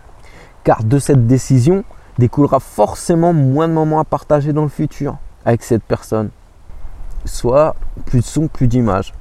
Car 0.63 0.83
de 0.83 0.99
cette 0.99 1.25
décision 1.25 1.83
découlera 2.17 2.59
forcément 2.59 3.31
moins 3.31 3.67
de 3.67 3.73
moments 3.73 3.99
à 3.99 4.03
partager 4.03 4.53
dans 4.53 4.63
le 4.63 4.69
futur 4.69 5.17
avec 5.45 5.63
cette 5.63 5.83
personne 5.83 6.29
soit 7.25 7.75
plus 8.05 8.19
de 8.19 8.25
son, 8.25 8.47
plus 8.47 8.67
d'image, 8.67 9.13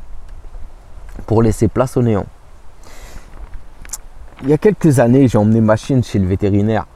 pour 1.27 1.43
laisser 1.43 1.69
place 1.69 1.97
au 1.97 2.03
néant. 2.03 2.27
Il 4.43 4.49
y 4.49 4.53
a 4.53 4.59
quelques 4.59 5.01
années, 5.01 5.27
j'ai 5.27 5.39
emmené 5.39 5.61
ma 5.61 5.77
chienne 5.77 6.05
chez 6.05 6.19
le 6.19 6.27
vétérinaire. 6.27 6.87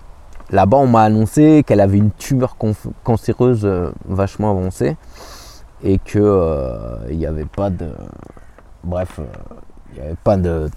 Là-bas, 0.51 0.77
on 0.77 0.87
m'a 0.87 1.03
annoncé 1.03 1.65
qu'elle 1.67 1.81
avait 1.81 1.99
une 1.99 2.13
tumeur 2.13 2.57
cancéreuse 3.03 3.63
euh, 3.65 3.91
vachement 4.05 4.51
avancée 4.51 4.97
et 5.83 5.99
que 5.99 6.19
euh, 6.19 6.99
il 7.11 7.19
n'y 7.19 7.27
avait 7.27 7.47
pas 7.47 7.71
de, 7.71 7.91
bref, 8.85 9.19
euh, 9.19 9.25
n'y 9.95 10.01
avait 10.01 10.17
pas 10.23 10.37
de 10.37 10.69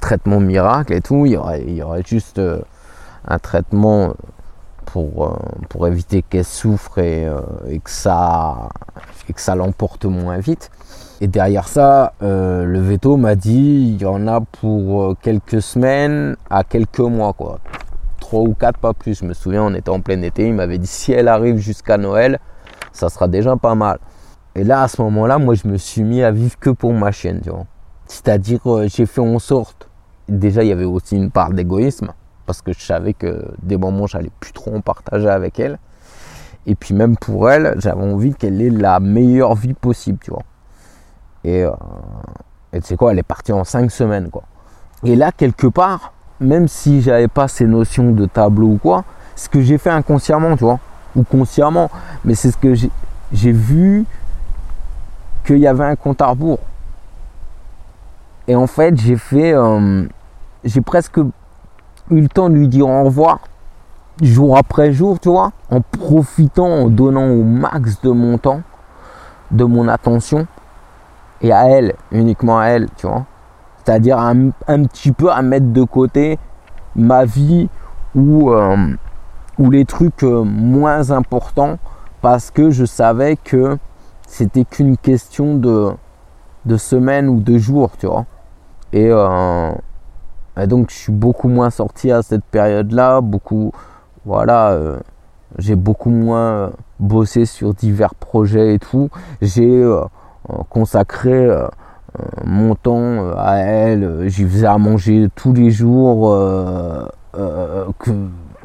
traitement 0.00 0.40
miracle 0.40 0.92
et 0.94 1.00
tout. 1.00 1.26
Il 1.26 1.32
y 1.32 1.36
aurait, 1.36 1.62
il 1.66 1.74
y 1.74 1.82
aurait 1.82 2.04
juste 2.06 2.40
un 3.26 3.38
traitement 3.38 4.14
pour, 4.84 5.38
pour 5.68 5.86
éviter 5.86 6.22
qu'elle 6.22 6.44
souffre 6.44 6.98
et, 6.98 7.26
et 7.68 7.80
que 7.80 7.90
ça 7.90 8.68
et 9.28 9.32
que 9.32 9.40
ça 9.40 9.54
l'emporte 9.54 10.04
moins 10.04 10.38
vite. 10.38 10.70
Et 11.20 11.26
derrière 11.26 11.68
ça, 11.68 12.12
euh, 12.22 12.64
le 12.64 12.80
veto 12.80 13.16
m'a 13.16 13.36
dit 13.36 13.94
il 13.94 14.02
y 14.02 14.06
en 14.06 14.26
a 14.26 14.40
pour 14.40 15.02
euh, 15.02 15.16
quelques 15.20 15.62
semaines 15.62 16.36
à 16.50 16.64
quelques 16.64 16.98
mois, 16.98 17.32
quoi. 17.32 17.60
Trois 18.20 18.42
ou 18.42 18.54
quatre, 18.54 18.78
pas 18.78 18.92
plus. 18.92 19.20
Je 19.20 19.24
me 19.24 19.32
souviens, 19.32 19.62
on 19.62 19.74
était 19.74 19.90
en 19.90 20.00
plein 20.00 20.20
été. 20.22 20.46
Il 20.46 20.54
m'avait 20.54 20.78
dit 20.78 20.86
si 20.86 21.12
elle 21.12 21.28
arrive 21.28 21.56
jusqu'à 21.56 21.98
Noël, 21.98 22.40
ça 22.92 23.08
sera 23.08 23.28
déjà 23.28 23.56
pas 23.56 23.74
mal. 23.74 23.98
Et 24.56 24.64
là, 24.64 24.82
à 24.82 24.88
ce 24.88 25.00
moment-là, 25.02 25.38
moi, 25.38 25.54
je 25.54 25.66
me 25.68 25.76
suis 25.76 26.02
mis 26.02 26.22
à 26.22 26.30
vivre 26.30 26.58
que 26.58 26.70
pour 26.70 26.92
ma 26.92 27.10
chienne, 27.12 27.40
tu 27.42 27.50
vois. 27.50 27.66
C'est-à-dire, 28.06 28.60
euh, 28.66 28.86
j'ai 28.88 29.06
fait 29.06 29.20
en 29.20 29.38
sorte. 29.38 29.88
Déjà, 30.28 30.62
il 30.62 30.68
y 30.68 30.72
avait 30.72 30.84
aussi 30.84 31.16
une 31.16 31.30
part 31.30 31.52
d'égoïsme 31.52 32.12
parce 32.46 32.62
que 32.62 32.72
je 32.72 32.80
savais 32.80 33.14
que 33.14 33.44
des 33.62 33.76
moments, 33.76 34.06
j'allais 34.06 34.30
plus 34.40 34.52
trop 34.52 34.74
en 34.74 34.80
partager 34.80 35.28
avec 35.28 35.58
elle. 35.58 35.78
Et 36.66 36.74
puis 36.74 36.94
même 36.94 37.16
pour 37.16 37.50
elle, 37.50 37.74
j'avais 37.78 38.02
envie 38.02 38.34
qu'elle 38.34 38.60
ait 38.60 38.70
la 38.70 39.00
meilleure 39.00 39.54
vie 39.54 39.74
possible, 39.74 40.18
tu 40.22 40.30
vois. 40.30 40.42
Et, 41.44 41.62
euh, 41.62 41.70
tu 42.72 42.80
sais 42.82 42.96
quoi, 42.96 43.12
elle 43.12 43.18
est 43.18 43.22
partie 43.22 43.52
en 43.52 43.64
cinq 43.64 43.90
semaines, 43.90 44.30
quoi. 44.30 44.44
Et 45.04 45.16
là, 45.16 45.30
quelque 45.32 45.66
part, 45.66 46.12
même 46.40 46.66
si 46.68 47.02
j'avais 47.02 47.28
pas 47.28 47.48
ces 47.48 47.66
notions 47.66 48.12
de 48.12 48.26
tableau 48.26 48.68
ou 48.68 48.78
quoi, 48.78 49.04
ce 49.36 49.48
que 49.48 49.60
j'ai 49.60 49.78
fait 49.78 49.90
inconsciemment, 49.90 50.56
tu 50.56 50.64
vois, 50.64 50.80
ou 51.14 51.22
consciemment, 51.22 51.90
mais 52.24 52.34
c'est 52.34 52.50
ce 52.50 52.56
que 52.56 52.74
j'ai 52.74 53.52
vu 53.52 54.06
qu'il 55.44 55.58
y 55.58 55.66
avait 55.66 55.84
un 55.84 55.96
compte 55.96 56.22
à 56.22 56.26
rebours. 56.26 56.60
Et 58.48 58.56
en 58.56 58.66
fait, 58.66 58.98
j'ai 58.98 59.16
fait, 59.16 59.52
euh, 59.52 60.06
j'ai 60.64 60.80
presque 60.80 61.20
eu 62.10 62.20
le 62.20 62.28
temps 62.28 62.48
de 62.50 62.54
lui 62.54 62.68
dire 62.68 62.88
au 62.88 63.04
revoir 63.04 63.38
jour 64.22 64.56
après 64.56 64.92
jour, 64.92 65.18
tu 65.18 65.28
vois, 65.28 65.52
en 65.70 65.80
profitant, 65.80 66.66
en 66.66 66.88
donnant 66.88 67.28
au 67.28 67.42
max 67.42 68.00
de 68.02 68.10
mon 68.10 68.38
temps, 68.38 68.62
de 69.50 69.64
mon 69.64 69.88
attention, 69.88 70.46
et 71.40 71.52
à 71.52 71.68
elle, 71.68 71.94
uniquement 72.12 72.58
à 72.58 72.66
elle, 72.66 72.88
tu 72.96 73.06
vois. 73.06 73.24
C'est-à-dire 73.84 74.18
un, 74.18 74.50
petit 74.66 75.12
peu 75.12 75.30
à 75.30 75.42
mettre 75.42 75.66
de 75.72 75.82
côté 75.82 76.38
ma 76.96 77.24
vie 77.24 77.68
ou, 78.14 78.50
euh, 78.50 78.76
les 79.58 79.84
trucs 79.84 80.22
euh, 80.22 80.42
moins 80.42 81.10
importants 81.10 81.78
parce 82.22 82.50
que 82.50 82.70
je 82.70 82.86
savais 82.86 83.36
que 83.36 83.76
c'était 84.26 84.64
qu'une 84.64 84.96
question 84.96 85.56
de, 85.56 85.90
de 86.64 86.76
semaines 86.78 87.28
ou 87.28 87.40
de 87.40 87.58
jours, 87.58 87.90
tu 87.98 88.06
vois. 88.06 88.24
Et, 88.92 89.08
euh, 89.10 89.70
et, 90.56 90.66
donc 90.66 90.90
je 90.90 90.94
suis 90.94 91.12
beaucoup 91.12 91.48
moins 91.48 91.70
sorti 91.70 92.10
à 92.10 92.22
cette 92.22 92.44
période-là, 92.44 93.20
beaucoup, 93.20 93.72
voilà, 94.24 94.70
euh, 94.70 94.98
j'ai 95.58 95.74
beaucoup 95.76 96.10
moins 96.10 96.70
bossé 97.00 97.44
sur 97.44 97.74
divers 97.74 98.14
projets 98.14 98.74
et 98.74 98.78
tout. 98.78 99.10
J'ai 99.42 99.82
euh, 99.82 100.04
consacré 100.68 101.32
euh, 101.32 101.66
mon 102.44 102.76
temps 102.76 103.32
à 103.36 103.56
elle, 103.56 104.28
j'y 104.28 104.44
faisais 104.44 104.66
à 104.66 104.78
manger 104.78 105.28
tous 105.34 105.52
les 105.52 105.70
jours 105.70 106.32
que 107.32 108.10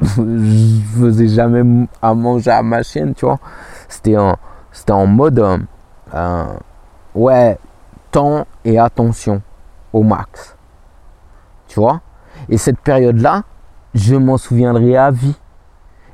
je 0.00 0.80
faisais 0.96 1.26
jamais 1.26 1.88
à 2.00 2.14
manger 2.14 2.52
à 2.52 2.62
ma 2.62 2.84
chienne, 2.84 3.14
tu 3.14 3.26
vois. 3.26 3.40
C'était 3.88 4.16
en, 4.16 4.36
c'était 4.70 4.92
en 4.92 5.06
mode, 5.06 5.44
ouais, 7.16 7.58
temps 8.12 8.46
et 8.64 8.78
attention 8.78 9.42
au 9.92 10.04
max. 10.04 10.56
Tu 11.70 11.78
vois? 11.78 12.00
Et 12.48 12.58
cette 12.58 12.80
période-là, 12.80 13.44
je 13.94 14.16
m'en 14.16 14.38
souviendrai 14.38 14.96
à 14.96 15.12
vie. 15.12 15.36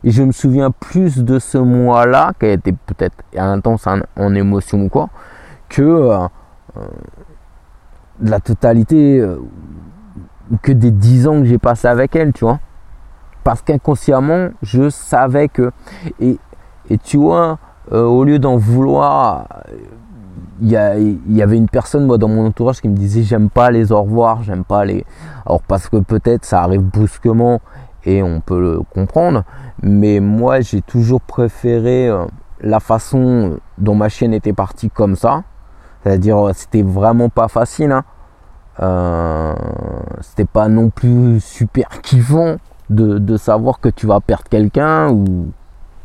Et 0.04 0.10
je 0.10 0.22
me 0.22 0.30
souviens 0.30 0.70
plus 0.70 1.24
de 1.24 1.38
ce 1.38 1.56
mois-là, 1.56 2.34
qui 2.38 2.44
a 2.44 2.52
été 2.52 2.72
peut-être 2.72 3.16
intense 3.34 3.86
en, 3.86 4.34
émotion 4.34 4.84
ou 4.84 4.88
quoi, 4.90 5.08
que 5.70 5.80
euh, 5.80 6.28
euh, 6.76 6.80
la 8.20 8.38
totalité, 8.38 9.18
euh, 9.18 9.38
que 10.60 10.72
des 10.72 10.90
dix 10.90 11.26
ans 11.26 11.40
que 11.40 11.46
j'ai 11.46 11.58
passé 11.58 11.88
avec 11.88 12.14
elle, 12.16 12.34
tu 12.34 12.44
vois. 12.44 12.60
Parce 13.42 13.62
qu'inconsciemment, 13.62 14.50
je 14.60 14.90
savais 14.90 15.48
que. 15.48 15.72
Et, 16.20 16.38
et 16.90 16.98
tu 16.98 17.16
vois, 17.16 17.58
au 17.90 18.24
lieu 18.24 18.38
d'en 18.38 18.58
vouloir, 18.58 19.48
il 20.60 20.70
y, 20.70 21.42
avait 21.42 21.56
une 21.56 21.68
personne 21.68 22.06
moi 22.06 22.18
dans 22.18 22.28
mon 22.28 22.46
entourage 22.46 22.80
qui 22.80 22.88
me 22.88 22.96
disait 22.96 23.22
j'aime 23.22 23.50
pas 23.50 23.70
les 23.70 23.92
au 23.92 24.02
revoir, 24.02 24.42
j'aime 24.42 24.64
pas 24.64 24.84
les. 24.84 25.04
Alors 25.44 25.62
parce 25.62 25.88
que 25.88 25.98
peut-être 25.98 26.44
ça 26.44 26.62
arrive 26.62 26.82
brusquement 26.82 27.60
et 28.06 28.22
on 28.22 28.40
peut 28.40 28.60
le 28.60 28.80
comprendre. 28.94 29.44
Mais 29.82 30.20
moi, 30.20 30.60
j'ai 30.60 30.80
toujours 30.80 31.20
préféré 31.20 32.08
euh, 32.08 32.24
la 32.60 32.80
façon 32.80 33.58
dont 33.76 33.94
ma 33.94 34.08
chienne 34.08 34.32
était 34.32 34.52
partie 34.52 34.88
comme 34.88 35.16
ça. 35.16 35.42
C'est-à-dire, 36.02 36.38
euh, 36.38 36.52
c'était 36.54 36.82
vraiment 36.82 37.28
pas 37.28 37.48
facile. 37.48 37.92
Hein. 37.92 38.04
Euh, 38.80 39.54
c'était 40.20 40.44
pas 40.44 40.68
non 40.68 40.90
plus 40.90 41.40
super 41.40 42.00
kiffant 42.02 42.56
de, 42.88 43.36
savoir 43.36 43.80
que 43.80 43.88
tu 43.88 44.06
vas 44.06 44.20
perdre 44.20 44.44
quelqu'un 44.48 45.10
ou 45.10 45.50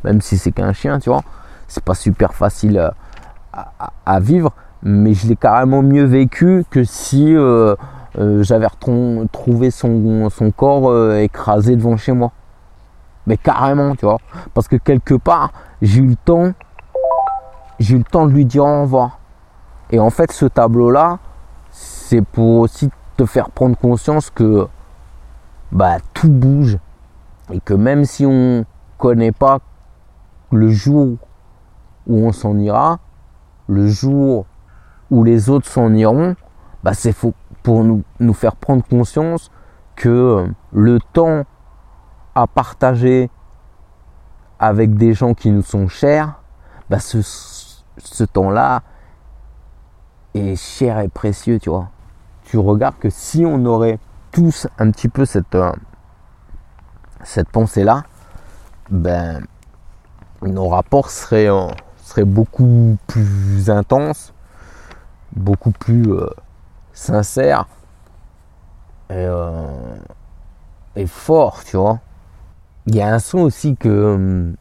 même 0.04 0.20
si 0.20 0.36
c'est 0.36 0.50
qu'un 0.50 0.72
chien, 0.72 0.98
tu 0.98 1.08
vois. 1.08 1.22
C'est 1.68 1.84
pas 1.84 1.94
super 1.94 2.34
facile 2.34 2.90
à, 3.52 4.20
vivre, 4.20 4.52
mais 4.82 5.14
je 5.14 5.28
l'ai 5.28 5.36
carrément 5.36 5.82
mieux 5.82 6.04
vécu 6.04 6.64
que 6.70 6.84
si 6.84 7.34
euh, 7.34 7.74
j'avais 8.42 8.66
trouvé 9.30 9.70
son, 9.70 10.28
son 10.30 10.50
corps 10.50 10.90
euh, 10.90 11.18
écrasé 11.18 11.76
devant 11.76 11.96
chez 11.96 12.12
moi. 12.12 12.32
Mais 13.26 13.36
carrément, 13.36 13.94
tu 13.94 14.04
vois. 14.04 14.18
Parce 14.54 14.68
que 14.68 14.76
quelque 14.76 15.14
part, 15.14 15.52
j'ai 15.80 16.00
eu 16.00 16.08
le 16.08 16.16
temps, 16.16 16.52
j'ai 17.78 17.94
eu 17.94 17.98
le 17.98 18.04
temps 18.04 18.26
de 18.26 18.32
lui 18.32 18.44
dire 18.44 18.64
au 18.64 18.82
revoir. 18.82 19.18
Et 19.90 20.00
en 20.00 20.10
fait, 20.10 20.32
ce 20.32 20.46
tableau-là, 20.46 21.18
c'est 21.70 22.22
pour 22.22 22.60
aussi 22.60 22.90
te 23.16 23.26
faire 23.26 23.50
prendre 23.50 23.76
conscience 23.76 24.30
que 24.30 24.66
bah, 25.70 25.98
tout 26.14 26.30
bouge. 26.30 26.78
Et 27.52 27.60
que 27.60 27.74
même 27.74 28.04
si 28.04 28.24
on 28.26 28.64
connaît 28.98 29.32
pas 29.32 29.58
le 30.50 30.68
jour 30.68 31.16
où 32.06 32.26
on 32.26 32.32
s'en 32.32 32.56
ira, 32.58 32.98
le 33.68 33.86
jour 33.88 34.46
où 35.10 35.24
les 35.24 35.50
autres 35.50 35.68
s'en 35.68 35.92
iront, 35.94 36.36
bah, 36.82 36.94
c'est 36.94 37.14
pour 37.62 37.84
nous, 37.84 38.34
faire 38.34 38.56
prendre 38.56 38.84
conscience 38.84 39.50
que 39.94 40.08
euh, 40.08 40.46
le 40.72 40.98
temps 41.12 41.44
à 42.34 42.46
partager 42.46 43.30
avec 44.58 44.94
des 44.94 45.12
gens 45.12 45.34
qui 45.34 45.50
nous 45.50 45.62
sont 45.62 45.88
chers, 45.88 46.40
bah 46.88 46.98
ce, 46.98 47.20
ce 47.98 48.24
temps-là 48.24 48.82
est 50.34 50.56
cher 50.56 51.00
et 51.00 51.08
précieux, 51.08 51.58
tu 51.58 51.70
vois. 51.70 51.88
Tu 52.44 52.58
regardes 52.58 52.98
que 52.98 53.10
si 53.10 53.44
on 53.44 53.64
aurait 53.64 53.98
tous 54.30 54.66
un 54.78 54.90
petit 54.90 55.08
peu 55.08 55.24
cette, 55.24 55.54
euh, 55.54 55.72
cette 57.22 57.48
pensée-là, 57.50 58.04
ben, 58.90 59.44
nos 60.42 60.68
rapports 60.68 61.10
seraient, 61.10 61.48
euh, 61.48 61.68
seraient 62.12 62.24
beaucoup 62.24 62.98
plus 63.06 63.70
intenses, 63.70 64.34
beaucoup 65.34 65.70
plus 65.70 66.12
sincère 66.92 67.66
euh, 69.12 69.96
et, 70.96 71.06
fort, 71.06 71.62
tu 71.64 71.76
vois. 71.76 72.00
Il 72.86 72.96
y 72.96 73.02
a 73.02 73.12
un 73.12 73.18
son 73.18 73.38
aussi 73.38 73.76
que 73.76 74.14
hum, 74.14 74.56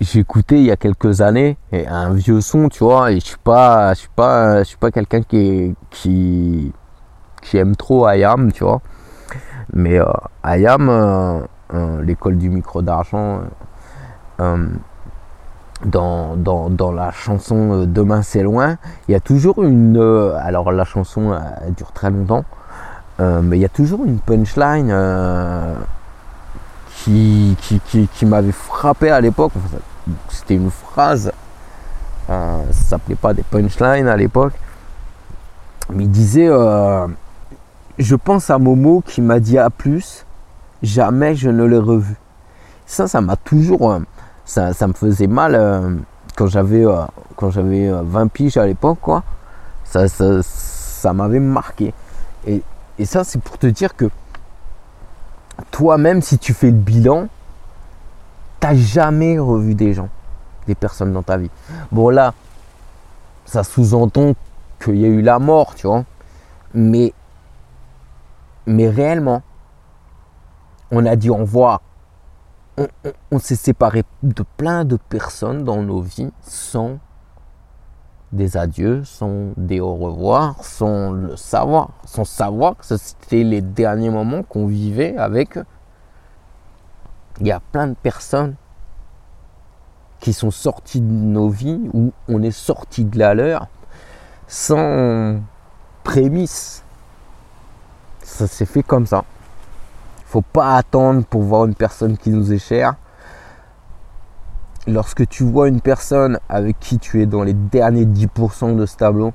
j'ai 0.00 0.20
écouté 0.20 0.56
il 0.56 0.64
y 0.64 0.70
a 0.70 0.76
quelques 0.76 1.20
années, 1.20 1.56
et 1.72 1.86
un 1.86 2.12
vieux 2.12 2.40
son, 2.40 2.68
tu 2.68 2.84
vois, 2.84 3.12
et 3.12 3.20
je 3.20 3.26
suis 3.26 3.38
pas, 3.38 3.94
je 3.94 4.00
suis 4.00 4.10
pas, 4.14 4.58
je 4.60 4.64
suis 4.64 4.76
pas 4.76 4.90
quelqu'un 4.90 5.22
qui, 5.22 5.74
qui, 5.90 6.72
qui 7.42 7.56
aime 7.56 7.76
trop 7.76 8.06
Ayam, 8.06 8.52
tu 8.52 8.64
vois. 8.64 8.80
Mais 9.72 9.98
euh, 10.00 10.06
Ayam, 10.42 10.88
euh, 10.88 12.02
l'école 12.02 12.38
du 12.38 12.50
micro 12.50 12.82
d'argent, 12.82 13.42
hum, 15.82 15.90
dans, 15.90 16.70
dans, 16.70 16.92
la 16.92 17.12
chanson 17.12 17.72
euh, 17.72 17.86
Demain 17.86 18.22
c'est 18.22 18.42
loin, 18.42 18.76
il 19.08 19.12
y 19.12 19.14
a 19.14 19.20
toujours 19.20 19.62
une... 19.62 19.96
Euh, 19.96 20.36
alors 20.40 20.72
la 20.72 20.84
chanson 20.84 21.38
elle 21.64 21.74
dure 21.74 21.92
très 21.92 22.10
longtemps, 22.10 22.44
euh, 23.20 23.40
mais 23.42 23.58
il 23.58 23.60
y 23.60 23.64
a 23.64 23.68
toujours 23.68 24.04
une 24.04 24.18
punchline 24.18 24.94
qui, 27.04 27.56
qui, 27.60 28.26
m'avait 28.26 28.52
frappé 28.52 29.10
à 29.10 29.20
l'époque. 29.20 29.52
C'était 30.28 30.56
une 30.56 30.70
phrase, 30.70 31.32
ça 32.28 32.62
s'appelait 32.72 33.14
pas 33.14 33.32
des 33.32 33.42
punchlines 33.42 34.08
à 34.08 34.16
l'époque, 34.16 34.52
mais 35.90 36.04
il 36.04 36.10
disait 36.10 36.48
Je 37.98 38.14
pense 38.16 38.50
à 38.50 38.58
Momo 38.58 39.02
qui 39.06 39.22
m'a 39.22 39.40
dit 39.40 39.58
à 39.58 39.70
plus, 39.70 40.26
jamais 40.82 41.34
je 41.34 41.48
ne 41.48 41.64
l'ai 41.64 41.78
revu. 41.78 42.16
Ça, 42.84 43.06
ça 43.06 43.20
m'a 43.20 43.36
toujours 43.36 44.00
ça, 44.48 44.86
me 44.86 44.94
faisait 44.94 45.26
mal 45.26 45.54
euh, 45.54 45.94
quand 46.34 46.46
j'avais 46.46 46.84
euh, 46.84 47.04
quand 47.36 47.50
j'avais 47.50 47.90
20 47.90 48.24
euh, 48.24 48.28
piges 48.28 48.56
à 48.56 48.66
l'époque 48.66 48.98
quoi. 49.00 49.22
Ça, 49.84 50.06
ça, 50.08 51.12
m'avait 51.14 51.40
marqué. 51.40 51.94
Et, 52.46 52.62
et 52.98 53.04
ça 53.04 53.24
c'est 53.24 53.40
pour 53.40 53.58
te 53.58 53.66
dire 53.66 53.94
que 53.94 54.06
toi-même 55.70 56.22
si 56.22 56.38
tu 56.38 56.52
fais 56.54 56.66
le 56.66 56.76
bilan 56.76 57.28
t'as 58.60 58.74
jamais 58.74 59.38
revu 59.38 59.74
des 59.74 59.94
gens 59.94 60.08
des 60.66 60.74
personnes 60.74 61.12
dans 61.12 61.22
ta 61.22 61.36
vie. 61.36 61.50
Bon 61.92 62.08
là 62.08 62.32
ça 63.44 63.64
sous-entend 63.64 64.34
qu'il 64.82 64.96
y 64.96 65.04
a 65.04 65.08
eu 65.08 65.20
la 65.20 65.38
mort 65.38 65.74
tu 65.74 65.86
vois. 65.86 66.04
Mais 66.72 67.12
mais 68.66 68.88
réellement 68.88 69.42
on 70.90 71.04
a 71.04 71.16
dit 71.16 71.28
au 71.28 71.36
revoir 71.36 71.82
on, 73.30 73.38
s'est 73.38 73.56
séparé 73.56 74.04
de 74.22 74.44
plein 74.56 74.84
de 74.84 74.96
personnes 74.96 75.64
dans 75.64 75.82
nos 75.82 76.00
vies 76.00 76.30
sans 76.42 76.98
des 78.32 78.56
adieux, 78.56 79.04
sans 79.04 79.52
des 79.56 79.80
au 79.80 79.94
revoir, 79.94 80.62
sans 80.62 81.12
le 81.12 81.36
savoir, 81.36 81.90
sans 82.04 82.24
savoir 82.24 82.76
que 82.76 82.84
c'était 82.96 83.42
les 83.42 83.62
derniers 83.62 84.10
moments 84.10 84.42
qu'on 84.42 84.66
vivait 84.66 85.16
avec. 85.16 85.58
Il 87.40 87.46
y 87.46 87.52
a 87.52 87.60
plein 87.60 87.86
de 87.86 87.94
personnes 87.94 88.54
qui 90.20 90.32
sont 90.32 90.50
sorties 90.50 91.00
de 91.00 91.06
nos 91.06 91.48
vies 91.48 91.80
ou 91.94 92.12
on 92.28 92.42
est 92.42 92.50
sorti 92.50 93.04
de 93.04 93.18
la 93.18 93.34
leur 93.34 93.68
sans 94.46 95.40
prémisse. 96.04 96.82
Ça 98.22 98.46
s'est 98.46 98.66
fait 98.66 98.82
comme 98.82 99.06
ça 99.06 99.24
faut 100.28 100.42
pas 100.42 100.76
attendre 100.76 101.24
pour 101.24 101.40
voir 101.40 101.64
une 101.64 101.74
personne 101.74 102.18
qui 102.18 102.28
nous 102.28 102.52
est 102.52 102.58
chère. 102.58 102.96
Lorsque 104.86 105.26
tu 105.26 105.42
vois 105.42 105.68
une 105.68 105.80
personne 105.80 106.38
avec 106.50 106.78
qui 106.78 106.98
tu 106.98 107.22
es 107.22 107.26
dans 107.26 107.42
les 107.42 107.54
derniers 107.54 108.04
10% 108.04 108.76
de 108.76 108.84
ce 108.84 108.96
tableau, 108.96 109.32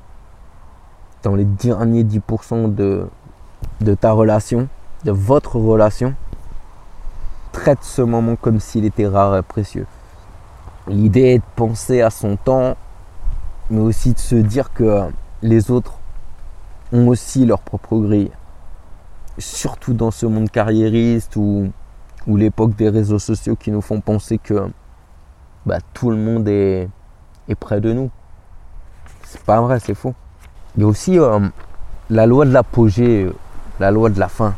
dans 1.23 1.35
les 1.35 1.45
derniers 1.45 2.03
10% 2.03 2.75
de, 2.75 3.07
de 3.81 3.93
ta 3.95 4.11
relation, 4.11 4.67
de 5.03 5.11
votre 5.11 5.55
relation, 5.55 6.13
traite 7.51 7.81
ce 7.81 8.03
moment 8.03 8.35
comme 8.35 8.59
s'il 8.59 8.85
était 8.85 9.07
rare 9.07 9.35
et 9.35 9.41
précieux. 9.41 9.87
L'idée 10.87 11.33
est 11.33 11.39
de 11.39 11.43
penser 11.55 12.01
à 12.01 12.11
son 12.11 12.35
temps, 12.35 12.75
mais 13.71 13.81
aussi 13.81 14.13
de 14.13 14.19
se 14.19 14.35
dire 14.35 14.71
que 14.73 15.09
les 15.41 15.71
autres 15.71 15.93
ont 16.91 17.07
aussi 17.07 17.45
leur 17.47 17.61
propre 17.61 17.97
grille. 17.97 18.31
Surtout 19.37 19.93
dans 19.93 20.11
ce 20.11 20.25
monde 20.25 20.49
carriériste 20.49 21.35
ou, 21.35 21.71
l'époque 22.27 22.75
des 22.75 22.89
réseaux 22.89 23.19
sociaux 23.19 23.55
qui 23.55 23.71
nous 23.71 23.81
font 23.81 23.99
penser 23.99 24.37
que 24.37 24.69
bah, 25.65 25.79
tout 25.93 26.09
le 26.09 26.17
monde 26.17 26.47
est, 26.47 26.87
près 27.59 27.81
de 27.81 27.93
nous. 27.93 28.09
C'est 29.23 29.41
pas 29.41 29.59
vrai, 29.61 29.79
c'est 29.79 29.95
faux. 29.95 30.13
Il 30.75 30.81
y 30.81 30.85
a 30.85 30.87
aussi 30.87 31.19
euh, 31.19 31.39
la 32.09 32.25
loi 32.25 32.45
de 32.45 32.51
l'apogée, 32.51 33.23
euh, 33.23 33.33
la 33.79 33.91
loi 33.91 34.09
de 34.09 34.19
la 34.19 34.27
fin. 34.27 34.55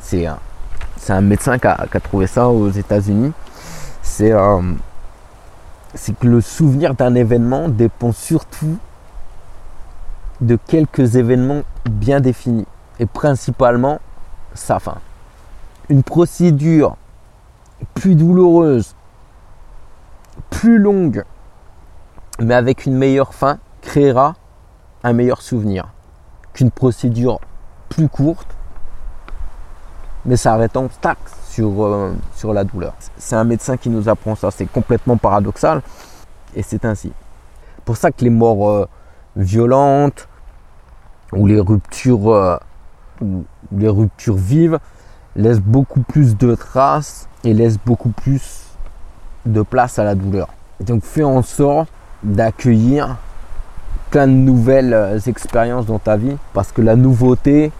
C'est 0.00 0.26
un, 0.26 1.20
médecin 1.20 1.58
qui 1.58 1.66
a, 1.66 1.86
trouvé 2.02 2.26
ça 2.26 2.48
aux 2.48 2.70
États-Unis. 2.70 3.32
C'est 4.02 4.32
euh, 4.32 4.60
que 6.20 6.26
le 6.26 6.40
souvenir 6.40 6.94
d'un 6.94 7.14
événement 7.14 7.68
dépend 7.68 8.12
surtout 8.12 8.76
de 10.40 10.58
quelques 10.66 11.16
événements 11.16 11.62
bien 11.88 12.20
définis 12.20 12.66
et 12.98 13.06
principalement 13.06 14.00
sa 14.54 14.78
fin. 14.78 14.98
Une 15.88 16.02
procédure 16.02 16.96
plus 17.94 18.14
douloureuse, 18.14 18.94
plus 20.50 20.78
longue, 20.78 21.24
mais 22.40 22.54
avec 22.54 22.86
une 22.86 22.96
meilleure 22.96 23.34
fin, 23.34 23.58
créera 23.82 24.34
un 25.02 25.12
meilleur 25.12 25.42
souvenir 25.42 25.88
qu'une 26.52 26.70
procédure 26.70 27.40
plus 27.88 28.08
courte, 28.08 28.48
mais 30.24 30.36
s'arrêtant 30.36 30.88
tac 31.00 31.18
sur, 31.48 31.84
euh, 31.84 32.14
sur 32.34 32.54
la 32.54 32.64
douleur. 32.64 32.94
C'est 33.18 33.36
un 33.36 33.44
médecin 33.44 33.76
qui 33.76 33.90
nous 33.90 34.08
apprend 34.08 34.34
ça, 34.34 34.50
c'est 34.50 34.66
complètement 34.66 35.16
paradoxal, 35.16 35.82
et 36.54 36.62
c'est 36.62 36.84
ainsi. 36.84 37.12
Pour 37.84 37.96
ça 37.96 38.10
que 38.10 38.24
les 38.24 38.30
morts 38.30 38.70
euh, 38.70 38.88
violentes 39.36 40.28
ou 41.32 41.46
les 41.46 41.60
ruptures 41.60 42.30
euh, 42.30 42.56
les 43.72 43.88
ruptures 43.88 44.36
vives 44.36 44.78
laissent 45.36 45.60
beaucoup 45.60 46.00
plus 46.00 46.36
de 46.36 46.54
traces 46.54 47.28
et 47.42 47.54
laissent 47.54 47.78
beaucoup 47.84 48.10
plus 48.10 48.62
de 49.46 49.62
place 49.62 49.98
à 49.98 50.04
la 50.04 50.14
douleur. 50.14 50.48
donc 50.80 51.04
fais 51.04 51.24
en 51.24 51.42
sorte 51.42 51.88
d'accueillir 52.22 53.16
plein 54.10 54.26
de 54.26 54.32
nouvelles 54.32 54.94
euh, 54.94 55.18
expériences 55.26 55.86
dans 55.86 55.98
ta 55.98 56.16
vie 56.16 56.36
parce 56.52 56.72
que 56.72 56.80
la 56.80 56.96
nouveauté 56.96 57.72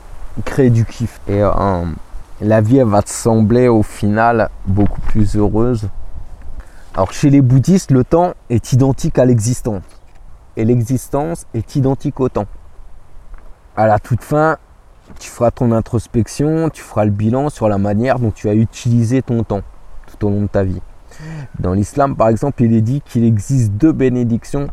crée 0.44 0.70
du 0.70 0.84
kiff. 0.84 1.20
Et 1.28 1.42
euh, 1.42 1.84
la 2.40 2.60
vie, 2.60 2.78
elle 2.78 2.88
va 2.88 3.02
te 3.02 3.10
sembler 3.10 3.68
au 3.68 3.82
final 3.82 4.50
beaucoup 4.66 5.00
plus 5.00 5.36
heureuse. 5.36 5.88
Alors 6.94 7.12
chez 7.12 7.30
les 7.30 7.40
bouddhistes, 7.40 7.90
le 7.90 8.04
temps 8.04 8.34
est 8.50 8.72
identique 8.72 9.18
à 9.18 9.24
l'existence. 9.24 9.82
Et 10.56 10.64
l'existence 10.64 11.46
est 11.54 11.76
identique 11.76 12.20
au 12.20 12.28
temps. 12.28 12.46
À 13.76 13.86
la 13.86 13.98
toute 13.98 14.22
fin, 14.22 14.58
tu 15.18 15.28
feras 15.28 15.50
ton 15.50 15.72
introspection, 15.72 16.70
tu 16.70 16.82
feras 16.82 17.04
le 17.04 17.10
bilan 17.10 17.50
sur 17.50 17.68
la 17.68 17.78
manière 17.78 18.18
dont 18.18 18.30
tu 18.30 18.48
as 18.48 18.54
utilisé 18.54 19.22
ton 19.22 19.44
temps 19.44 19.62
tout 20.06 20.26
au 20.26 20.30
long 20.30 20.42
de 20.42 20.46
ta 20.46 20.64
vie. 20.64 20.80
Dans 21.58 21.72
l'islam, 21.72 22.16
par 22.16 22.28
exemple, 22.28 22.62
il 22.62 22.74
est 22.74 22.80
dit 22.80 23.00
qu'il 23.02 23.24
existe 23.24 23.72
deux 23.72 23.92
bénédictions 23.92 24.68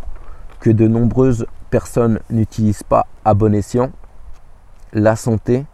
que 0.60 0.70
de 0.70 0.88
nombreuses 0.88 1.46
personnes 1.70 2.20
n'utilisent 2.30 2.84
pas 2.84 3.06
à 3.24 3.34
bon 3.34 3.54
escient, 3.54 3.92
la 4.94 5.16
santé 5.16 5.66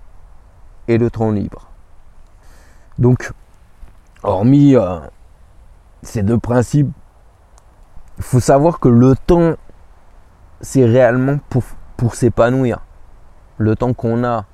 et 0.87 0.97
le 0.97 1.09
temps 1.09 1.31
libre. 1.31 1.69
Donc, 2.97 3.31
hormis 4.23 4.75
euh, 4.75 4.99
ces 6.01 6.23
deux 6.23 6.37
principes, 6.37 6.91
il 8.17 8.23
faut 8.23 8.39
savoir 8.39 8.79
que 8.79 8.89
le 8.89 9.15
temps, 9.15 9.55
c'est 10.61 10.85
réellement 10.85 11.39
pour, 11.49 11.63
pour 11.95 12.15
s'épanouir. 12.15 12.79
Le 13.57 13.75
temps 13.75 13.93
qu'on 13.93 14.23
a 14.23 14.45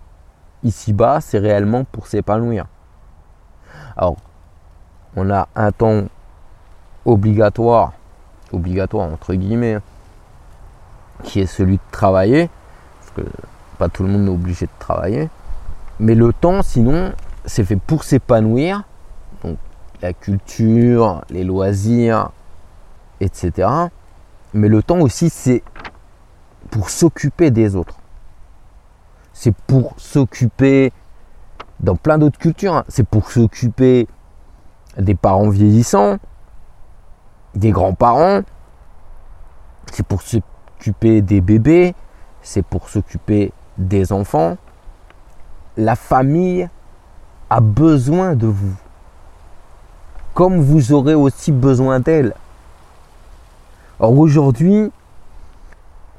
ici-bas, 0.63 1.19
c'est 1.21 1.39
réellement 1.39 1.83
pour 1.83 2.07
s'épanouir. 2.07 2.65
Alors, 3.97 4.15
on 5.15 5.29
a 5.29 5.47
un 5.55 5.71
temps 5.71 6.03
obligatoire, 7.05 7.93
obligatoire 8.51 9.11
entre 9.11 9.33
guillemets, 9.33 9.79
qui 11.23 11.41
est 11.41 11.45
celui 11.45 11.77
de 11.77 11.81
travailler, 11.91 12.49
parce 12.99 13.11
que 13.11 13.31
pas 13.77 13.89
tout 13.89 14.03
le 14.03 14.09
monde 14.09 14.27
est 14.27 14.31
obligé 14.31 14.65
de 14.65 14.71
travailler. 14.79 15.29
Mais 15.99 16.15
le 16.15 16.33
temps, 16.33 16.61
sinon, 16.61 17.13
c'est 17.45 17.63
fait 17.63 17.75
pour 17.75 18.03
s'épanouir. 18.03 18.83
Donc 19.43 19.57
la 20.01 20.13
culture, 20.13 21.21
les 21.29 21.43
loisirs, 21.43 22.31
etc. 23.19 23.69
Mais 24.53 24.67
le 24.67 24.81
temps 24.81 24.99
aussi, 24.99 25.29
c'est 25.29 25.63
pour 26.71 26.89
s'occuper 26.89 27.51
des 27.51 27.75
autres. 27.75 27.97
C'est 29.33 29.53
pour 29.67 29.93
s'occuper 29.97 30.93
dans 31.79 31.95
plein 31.95 32.17
d'autres 32.17 32.39
cultures. 32.39 32.75
Hein. 32.75 32.85
C'est 32.87 33.05
pour 33.05 33.29
s'occuper 33.29 34.07
des 34.97 35.15
parents 35.15 35.49
vieillissants, 35.49 36.17
des 37.55 37.71
grands-parents. 37.71 38.41
C'est 39.91 40.05
pour 40.05 40.21
s'occuper 40.21 41.21
des 41.21 41.41
bébés, 41.41 41.93
c'est 42.41 42.65
pour 42.65 42.89
s'occuper 42.89 43.51
des 43.77 44.11
enfants. 44.13 44.57
La 45.77 45.95
famille 45.95 46.69
a 47.49 47.59
besoin 47.59 48.35
de 48.35 48.47
vous. 48.47 48.75
Comme 50.33 50.59
vous 50.61 50.93
aurez 50.93 51.13
aussi 51.13 51.51
besoin 51.51 51.99
d'elle. 51.99 52.33
Or 53.99 54.17
aujourd'hui, 54.17 54.91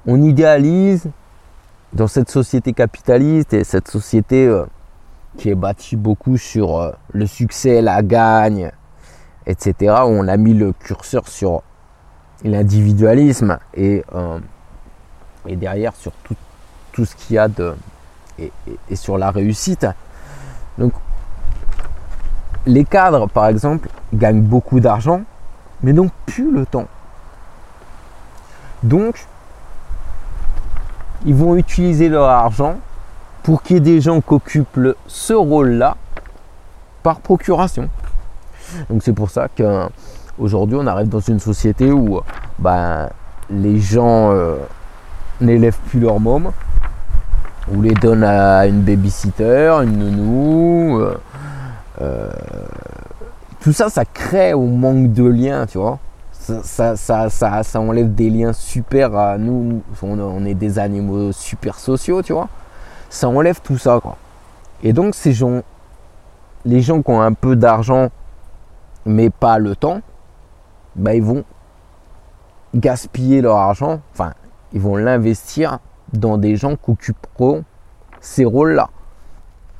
on 0.06 0.22
idéalise 0.22 1.10
dans 1.94 2.08
cette 2.08 2.30
société 2.30 2.72
capitaliste 2.72 3.54
et 3.54 3.62
cette 3.62 3.88
société 3.88 4.46
euh, 4.46 4.64
qui 5.38 5.48
est 5.48 5.54
bâtie 5.54 5.96
beaucoup 5.96 6.36
sur 6.36 6.80
euh, 6.80 6.92
le 7.12 7.26
succès, 7.26 7.80
la 7.80 8.02
gagne, 8.02 8.72
etc., 9.46 9.94
où 10.04 10.08
on 10.08 10.26
a 10.26 10.36
mis 10.36 10.54
le 10.54 10.72
curseur 10.72 11.28
sur 11.28 11.62
l'individualisme 12.42 13.58
et, 13.74 14.04
euh, 14.14 14.40
et 15.46 15.56
derrière 15.56 15.94
sur 15.94 16.12
tout, 16.24 16.36
tout 16.92 17.04
ce 17.04 17.14
qu'il 17.14 17.36
y 17.36 17.38
a 17.38 17.48
de. 17.48 17.74
Et, 18.40 18.50
et, 18.90 18.96
sur 18.96 19.16
la 19.16 19.30
réussite. 19.30 19.86
Donc, 20.76 20.92
les 22.66 22.84
cadres, 22.84 23.28
par 23.28 23.46
exemple, 23.46 23.88
gagnent 24.12 24.42
beaucoup 24.42 24.80
d'argent, 24.80 25.22
mais 25.84 25.92
n'ont 25.92 26.10
plus 26.26 26.50
le 26.50 26.66
temps. 26.66 26.88
Donc, 28.82 29.24
ils 31.24 31.34
vont 31.34 31.56
utiliser 31.56 32.08
leur 32.08 32.28
argent 32.28 32.76
pour 33.42 33.62
qu'il 33.62 33.76
y 33.76 33.78
ait 33.78 33.82
des 33.82 34.00
gens 34.00 34.20
qui 34.20 34.34
occupent 34.34 34.78
ce 35.06 35.32
rôle-là 35.32 35.96
par 37.02 37.20
procuration. 37.20 37.88
Donc 38.88 39.02
c'est 39.02 39.12
pour 39.12 39.30
ça 39.30 39.48
qu'aujourd'hui 39.54 40.78
on 40.80 40.86
arrive 40.86 41.08
dans 41.08 41.20
une 41.20 41.40
société 41.40 41.90
où 41.90 42.20
ben, 42.58 43.08
les 43.50 43.78
gens 43.78 44.32
euh, 44.32 44.56
n'élèvent 45.40 45.78
plus 45.88 46.00
leurs 46.00 46.20
mômes, 46.20 46.50
ou 47.72 47.82
les 47.82 47.92
donnent 47.94 48.24
à 48.24 48.66
une 48.66 48.82
babysitter, 48.82 49.70
une 49.82 49.98
nounou. 49.98 51.00
Euh, 51.00 51.18
euh, 52.00 52.30
tout 53.60 53.72
ça, 53.72 53.88
ça 53.88 54.04
crée 54.04 54.52
au 54.52 54.66
manque 54.66 55.12
de 55.12 55.24
liens, 55.24 55.66
tu 55.66 55.78
vois 55.78 55.98
ça, 56.44 57.80
enlève 57.80 58.14
des 58.14 58.30
liens 58.30 58.52
super 58.52 59.16
à 59.16 59.38
nous. 59.38 59.82
On, 60.02 60.44
est 60.44 60.54
des 60.54 60.78
animaux 60.78 61.32
super 61.32 61.78
sociaux, 61.78 62.22
tu 62.22 62.32
vois. 62.32 62.48
Ça 63.08 63.28
enlève 63.28 63.60
tout 63.62 63.78
ça, 63.78 64.00
quoi. 64.00 64.16
Et 64.82 64.92
donc, 64.92 65.14
ces 65.14 65.32
gens, 65.32 65.62
les 66.64 66.82
gens 66.82 67.02
qui 67.02 67.10
ont 67.10 67.20
un 67.20 67.32
peu 67.32 67.56
d'argent, 67.56 68.10
mais 69.06 69.30
pas 69.30 69.58
le 69.58 69.76
temps, 69.76 70.00
bah, 70.96 71.14
ils 71.14 71.22
vont 71.22 71.44
gaspiller 72.74 73.40
leur 73.40 73.56
argent. 73.56 74.00
Enfin, 74.12 74.34
ils 74.72 74.80
vont 74.80 74.96
l'investir 74.96 75.78
dans 76.12 76.36
des 76.36 76.56
gens 76.56 76.76
qui 76.76 76.90
occuperont 76.90 77.64
ces 78.20 78.44
rôles-là 78.44 78.90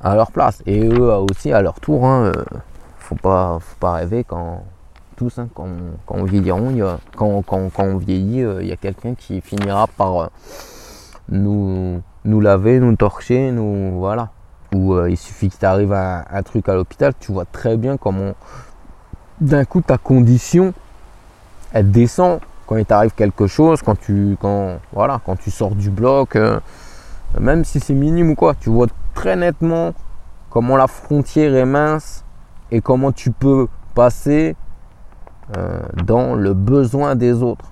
à 0.03 0.15
leur 0.15 0.31
place. 0.31 0.61
Et 0.65 0.87
eux 0.87 1.13
aussi, 1.13 1.51
à 1.51 1.61
leur 1.61 1.79
tour, 1.79 2.05
hein, 2.05 2.25
euh, 2.25 2.43
faut 2.97 3.15
pas, 3.15 3.59
faut 3.59 3.77
pas 3.79 3.93
rêver 3.93 4.23
quand 4.23 4.63
tous, 5.15 5.39
hein, 5.39 5.47
quand, 5.53 5.67
on 6.09 6.23
vieillira, 6.23 6.59
il 6.69 6.77
y 6.77 6.81
a, 6.81 6.99
quand, 7.15 7.43
on 7.77 7.97
vieillit, 7.97 8.43
euh, 8.43 8.61
il 8.61 8.67
y 8.67 8.71
a 8.71 8.75
quelqu'un 8.75 9.15
qui 9.15 9.41
finira 9.41 9.87
par 9.87 10.17
euh, 10.17 10.27
nous, 11.29 12.01
nous 12.23 12.41
laver, 12.41 12.79
nous 12.79 12.95
torcher, 12.95 13.51
nous 13.51 13.97
voilà. 13.97 14.29
Ou 14.73 14.93
euh, 14.93 15.09
il 15.09 15.17
suffit 15.17 15.49
que 15.49 15.57
tu 15.57 15.65
arrives 15.65 15.93
à 15.93 16.25
un, 16.29 16.43
truc 16.43 16.67
à 16.69 16.75
l'hôpital, 16.75 17.13
tu 17.19 17.31
vois 17.31 17.45
très 17.45 17.77
bien 17.77 17.97
comment 17.97 18.33
d'un 19.39 19.65
coup 19.65 19.81
ta 19.81 19.97
condition 19.97 20.73
elle 21.73 21.91
descend 21.91 22.39
quand 22.65 22.77
il 22.77 22.85
t'arrive 22.85 23.11
quelque 23.11 23.47
chose, 23.47 23.81
quand 23.81 23.99
tu 23.99 24.37
quand 24.39 24.79
voilà, 24.91 25.21
quand 25.25 25.35
tu 25.35 25.51
sors 25.51 25.75
du 25.75 25.89
bloc, 25.89 26.37
même 27.39 27.63
si 27.63 27.79
c'est 27.79 27.93
minime 27.93 28.31
ou 28.31 28.35
quoi, 28.35 28.55
tu 28.55 28.69
vois 28.69 28.87
très 29.13 29.35
nettement 29.35 29.93
comment 30.49 30.77
la 30.77 30.87
frontière 30.87 31.53
est 31.53 31.65
mince 31.65 32.23
et 32.71 32.81
comment 32.81 33.11
tu 33.11 33.31
peux 33.31 33.67
passer 33.93 34.55
euh, 35.55 35.79
dans 36.05 36.35
le 36.35 36.53
besoin 36.53 37.15
des 37.15 37.43
autres. 37.43 37.71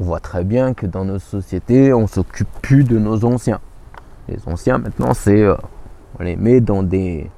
On 0.00 0.04
voit 0.04 0.20
très 0.20 0.44
bien 0.44 0.74
que 0.74 0.86
dans 0.86 1.04
nos 1.04 1.18
sociétés, 1.18 1.92
on 1.92 2.06
s'occupe 2.06 2.48
plus 2.60 2.84
de 2.84 2.98
nos 2.98 3.24
anciens. 3.24 3.60
Les 4.28 4.38
anciens, 4.46 4.78
maintenant, 4.78 5.14
c'est 5.14 5.42
euh, 5.42 5.54
on 6.18 6.24
les 6.24 6.36
met 6.36 6.60
dans 6.60 6.82
des 6.82 7.30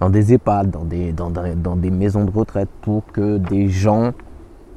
dans 0.00 0.10
des 0.10 0.34
EHPAD, 0.34 0.70
dans 0.70 0.84
des, 0.84 1.12
dans, 1.12 1.30
dans 1.30 1.76
des 1.76 1.90
maisons 1.90 2.24
de 2.24 2.30
retraite 2.30 2.68
pour 2.82 3.04
que 3.12 3.38
des 3.38 3.68
gens 3.68 4.12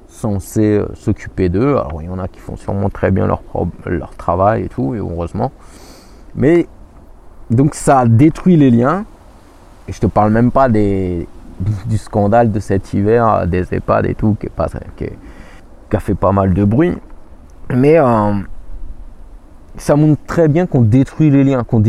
censés 0.08 0.78
euh, 0.78 0.88
s'occuper 0.94 1.50
d'eux. 1.50 1.76
Alors 1.78 2.02
il 2.02 2.06
y 2.06 2.10
en 2.10 2.20
a 2.20 2.28
qui 2.28 2.40
font 2.40 2.56
sûrement 2.56 2.90
très 2.90 3.12
bien 3.12 3.28
leur, 3.28 3.42
leur 3.86 4.16
travail 4.16 4.64
et 4.64 4.70
tout, 4.70 4.96
et 4.96 5.00
heureusement. 5.00 5.52
Mais 6.36 6.68
donc 7.50 7.76
ça 7.76 8.06
détruit 8.06 8.58
les 8.58 8.72
liens. 8.72 9.06
Et 9.88 9.94
je 9.94 10.00
te 10.00 10.08
parle 10.08 10.32
même 10.32 10.52
pas 10.52 10.70
des, 10.70 11.28
du 11.60 11.98
scandale 11.98 12.52
de 12.52 12.60
cet 12.60 12.94
hiver, 12.94 13.48
des 13.48 13.74
EHPAD 13.74 14.06
et 14.06 14.16
tout, 14.16 14.36
qui, 14.40 14.48
pas, 14.48 14.68
qui, 14.96 15.08
a 15.92 16.00
fait 16.00 16.16
pas 16.16 16.32
mal 16.32 16.54
de 16.54 16.64
bruit. 16.64 16.98
Mais 17.74 17.98
euh, 17.98 18.34
ça 19.78 19.96
montre 19.96 20.22
très 20.26 20.48
bien 20.48 20.66
qu'on 20.66 20.82
détruit 20.82 21.30
les 21.30 21.44
liens, 21.44 21.64
qu'on 21.64 21.84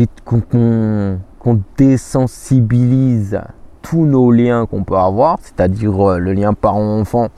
qu'on 1.39 1.61
désensibilise 1.77 3.41
tous 3.81 4.05
nos 4.05 4.29
liens 4.31 4.65
qu'on 4.65 4.83
peut 4.83 4.97
avoir, 4.97 5.37
c'est-à-dire 5.41 6.09
euh, 6.09 6.17
le 6.17 6.33
lien 6.33 6.53
parent-enfant, 6.53 7.29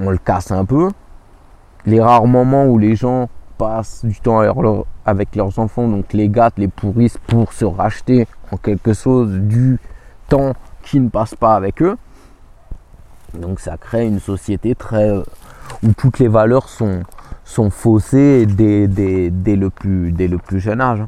on 0.00 0.10
le 0.10 0.18
casse 0.18 0.50
un 0.50 0.64
peu. 0.64 0.88
Les 1.84 2.00
rares 2.00 2.26
moments 2.26 2.64
où 2.64 2.78
les 2.78 2.96
gens 2.96 3.28
passent 3.58 4.04
du 4.04 4.18
temps 4.18 4.40
avec 5.04 5.36
leurs 5.36 5.58
enfants, 5.58 5.86
donc 5.86 6.12
les 6.12 6.28
gâtent, 6.28 6.58
les 6.58 6.68
pourrissent 6.68 7.18
pour 7.26 7.52
se 7.52 7.64
racheter 7.64 8.26
en 8.50 8.56
quelque 8.56 8.94
chose 8.94 9.32
du 9.32 9.78
temps 10.28 10.54
qui 10.82 11.00
ne 11.00 11.08
passe 11.08 11.34
pas 11.34 11.54
avec 11.54 11.82
eux. 11.82 11.96
Donc 13.34 13.60
ça 13.60 13.76
crée 13.76 14.06
une 14.06 14.20
société 14.20 14.74
très 14.74 15.10
où 15.82 15.92
toutes 15.96 16.18
les 16.18 16.28
valeurs 16.28 16.68
sont, 16.68 17.02
sont 17.44 17.70
faussées 17.70 18.46
dès, 18.46 18.86
le 18.86 19.68
plus, 19.70 20.12
dès 20.12 20.28
le 20.28 20.38
plus 20.38 20.60
jeune 20.60 20.80
âge. 20.80 21.02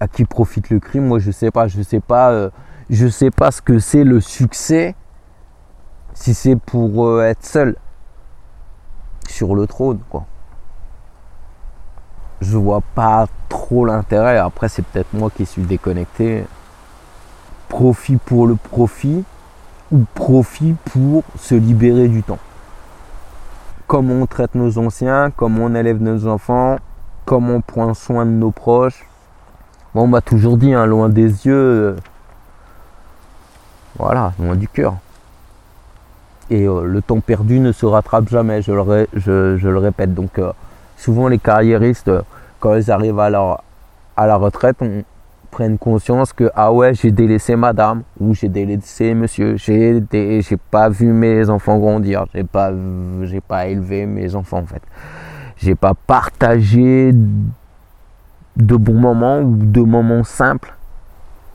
À 0.00 0.08
qui 0.08 0.24
profite 0.24 0.70
le 0.70 0.80
crime? 0.80 1.06
Moi 1.06 1.18
je 1.18 1.30
sais 1.30 1.50
pas, 1.50 1.68
je 1.68 1.82
sais 1.82 2.00
pas, 2.00 2.30
euh, 2.30 2.50
je 2.90 3.06
sais 3.08 3.30
pas 3.30 3.50
ce 3.50 3.62
que 3.62 3.78
c'est 3.78 4.04
le 4.04 4.20
succès 4.20 4.94
si 6.14 6.34
c'est 6.34 6.56
pour 6.56 7.06
euh, 7.06 7.22
être 7.22 7.44
seul 7.44 7.76
sur 9.28 9.54
le 9.54 9.66
trône 9.66 10.00
quoi. 10.10 10.26
Je 12.40 12.56
vois 12.56 12.82
pas 12.94 13.26
trop 13.48 13.84
l'intérêt. 13.84 14.38
Après 14.38 14.68
c'est 14.68 14.84
peut-être 14.84 15.12
moi 15.12 15.30
qui 15.30 15.46
suis 15.46 15.62
déconnecté 15.62 16.44
profit 17.72 18.18
pour 18.18 18.46
le 18.46 18.54
profit 18.54 19.24
ou 19.90 20.04
profit 20.14 20.74
pour 20.92 21.24
se 21.38 21.54
libérer 21.54 22.06
du 22.06 22.22
temps. 22.22 22.38
Comment 23.86 24.12
on 24.12 24.26
traite 24.26 24.54
nos 24.54 24.76
anciens, 24.76 25.32
comment 25.34 25.64
on 25.64 25.74
élève 25.74 26.02
nos 26.02 26.26
enfants, 26.26 26.76
comment 27.24 27.54
on 27.54 27.60
prend 27.62 27.94
soin 27.94 28.26
de 28.26 28.30
nos 28.30 28.50
proches. 28.50 29.06
on 29.94 30.06
m'a 30.06 30.20
toujours 30.20 30.58
dit, 30.58 30.74
hein, 30.74 30.84
loin 30.84 31.08
des 31.08 31.46
yeux, 31.46 31.54
euh, 31.54 31.96
voilà, 33.98 34.34
loin 34.38 34.54
du 34.54 34.68
cœur. 34.68 34.96
Et 36.50 36.68
euh, 36.68 36.84
le 36.84 37.00
temps 37.00 37.20
perdu 37.20 37.58
ne 37.58 37.72
se 37.72 37.86
rattrape 37.86 38.28
jamais, 38.28 38.60
je 38.60 38.72
le, 38.72 39.78
répète. 39.78 40.12
Donc 40.12 40.38
euh, 40.38 40.52
souvent 40.98 41.26
les 41.26 41.38
carriéristes, 41.38 42.10
quand 42.60 42.74
ils 42.74 42.90
arrivent 42.90 43.18
à, 43.18 43.30
la 43.30 44.36
retraite, 44.36 44.76
prennent 45.52 45.78
conscience 45.78 46.32
que 46.32 46.50
ah 46.54 46.72
ouais 46.72 46.94
j'ai 46.94 47.12
délaissé 47.12 47.54
madame 47.56 48.02
ou 48.18 48.34
j'ai 48.34 48.48
délaissé 48.48 49.14
monsieur 49.14 49.56
j'ai 49.56 50.02
j'ai 50.10 50.56
pas 50.56 50.88
vu 50.88 51.12
mes 51.12 51.50
enfants 51.50 51.78
grandir 51.78 52.24
j'ai 52.34 52.42
pas 52.42 52.72
j'ai 53.22 53.42
pas 53.42 53.66
élevé 53.66 54.06
mes 54.06 54.34
enfants 54.34 54.58
en 54.58 54.66
fait. 54.66 54.82
J'ai 55.58 55.76
pas 55.76 55.94
partagé 55.94 57.12
de 57.12 58.76
bons 58.76 58.98
moments 58.98 59.40
ou 59.40 59.54
de 59.56 59.80
moments 59.80 60.24
simples 60.24 60.74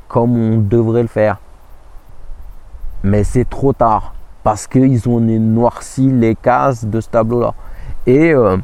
comme 0.08 0.38
on 0.38 0.58
devrait 0.60 1.02
le 1.02 1.10
faire. 1.10 1.39
Mais 3.04 3.26
c'est 3.26 3.50
trop 3.50 3.74
tard 3.74 4.14
parce 4.43 4.66
qu'ils 4.68 5.10
ont 5.10 5.20
noirci 5.20 6.10
les 6.10 6.36
cases 6.36 6.86
de 6.86 7.02
ce 7.02 7.10
tableau 7.10 7.41
là 7.41 7.54
et 8.06 8.32
euh, 8.34 8.56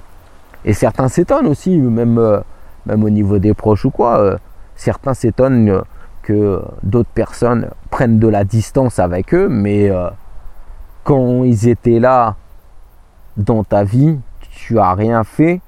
et 0.64 0.74
certains 0.74 1.10
s'étonnent 1.10 1.48
aussi 1.48 1.78
même 1.78 2.18
euh, 2.18 2.40
même 2.86 3.04
au 3.04 3.10
niveau 3.10 3.38
des 3.38 3.54
proches 3.54 3.84
ou 3.84 3.92
quoi 3.92 4.20
euh, 4.20 4.38
certains 4.84 5.14
s'étonnent 5.14 5.84
que 6.24 6.62
d'autres 6.84 7.10
personnes 7.10 7.70
prennent 7.90 8.20
de 8.20 8.28
la 8.28 8.44
distance 8.44 9.00
avec 9.00 9.34
eux, 9.34 9.48
mais 9.48 9.90
euh, 9.90 10.10
quand 11.06 11.46
ils 11.46 11.70
étaient 11.70 12.00
là 12.00 12.36
dans 13.38 13.64
ta 13.64 13.86
vie, 13.86 14.20
tu 14.42 14.80
as 14.80 14.94
rien 14.94 15.24
fait 15.24 15.62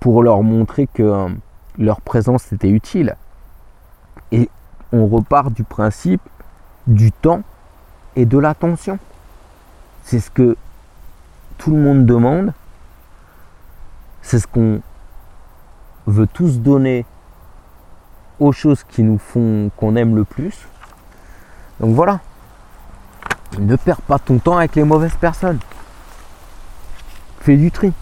pour 0.00 0.22
leur 0.22 0.42
montrer 0.42 0.86
que 0.86 1.02
euh, 1.02 1.28
leur 1.76 2.00
présence 2.00 2.50
était 2.50 2.70
utile. 2.70 3.14
Et 4.32 4.48
on 4.92 5.06
repart 5.06 5.52
du 5.52 5.64
principe 5.64 6.22
du 6.86 7.12
temps 7.12 7.42
et 8.16 8.24
de 8.24 8.38
l'attention. 8.38 8.98
C'est 10.02 10.20
ce 10.20 10.30
que 10.30 10.56
tout 11.58 11.72
le 11.72 11.78
monde 11.78 12.06
demande 12.06 12.54
c'est 14.28 14.40
ce 14.40 14.46
qu'on 14.46 14.82
veut 16.06 16.26
tous 16.26 16.60
donner 16.60 17.06
aux 18.38 18.52
choses 18.52 18.84
qui 18.84 19.02
nous 19.02 19.16
font 19.16 19.70
qu'on 19.74 19.96
aime 19.96 20.16
le 20.16 20.24
plus. 20.24 20.68
Donc 21.80 21.94
voilà. 21.94 22.20
Ne 23.58 23.74
perds 23.76 24.02
pas 24.02 24.18
ton 24.18 24.38
temps 24.38 24.58
avec 24.58 24.76
les 24.76 24.84
mauvaises 24.84 25.16
personnes. 25.16 25.58
Fais 27.40 27.56
du 27.56 27.70
tri. 27.70 27.94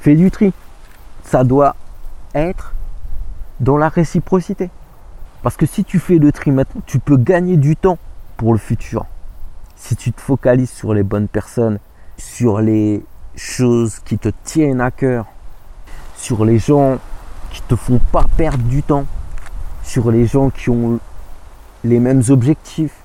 Fais 0.00 0.16
du 0.16 0.30
tri. 0.30 0.54
Ça 1.22 1.44
doit 1.44 1.76
être 2.34 2.72
dans 3.60 3.76
la 3.76 3.90
réciprocité. 3.90 4.70
Parce 5.42 5.58
que 5.58 5.66
si 5.66 5.84
tu 5.84 5.98
fais 5.98 6.16
le 6.16 6.32
tri 6.32 6.50
maintenant, 6.50 6.80
tu 6.86 6.98
peux 6.98 7.18
gagner 7.18 7.58
du 7.58 7.76
temps 7.76 7.98
pour 8.38 8.54
le 8.54 8.58
futur. 8.58 9.04
Si 9.76 9.96
tu 9.96 10.12
te 10.12 10.20
focalises 10.22 10.70
sur 10.70 10.94
les 10.94 11.02
bonnes 11.02 11.28
personnes, 11.28 11.78
sur 12.16 12.62
les 12.62 13.04
choses 13.38 14.00
qui 14.00 14.18
te 14.18 14.28
tiennent 14.44 14.80
à 14.80 14.90
cœur, 14.90 15.26
sur 16.16 16.44
les 16.44 16.58
gens 16.58 16.98
qui 17.50 17.62
te 17.62 17.76
font 17.76 18.00
pas 18.12 18.26
perdre 18.36 18.64
du 18.64 18.82
temps, 18.82 19.06
sur 19.82 20.10
les 20.10 20.26
gens 20.26 20.50
qui 20.50 20.68
ont 20.68 21.00
les 21.84 22.00
mêmes 22.00 22.22
objectifs, 22.28 22.96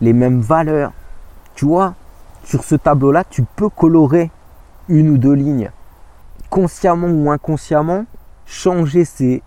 les 0.00 0.12
mêmes 0.12 0.40
valeurs. 0.40 0.92
Tu 1.54 1.64
vois, 1.64 1.94
sur 2.44 2.62
ce 2.62 2.76
tableau-là, 2.76 3.24
tu 3.28 3.42
peux 3.42 3.68
colorer 3.68 4.30
une 4.88 5.10
ou 5.10 5.18
deux 5.18 5.32
lignes. 5.32 5.70
Consciemment 6.50 7.08
ou 7.08 7.30
inconsciemment, 7.30 8.04
changer 8.46 9.04
ces 9.04 9.42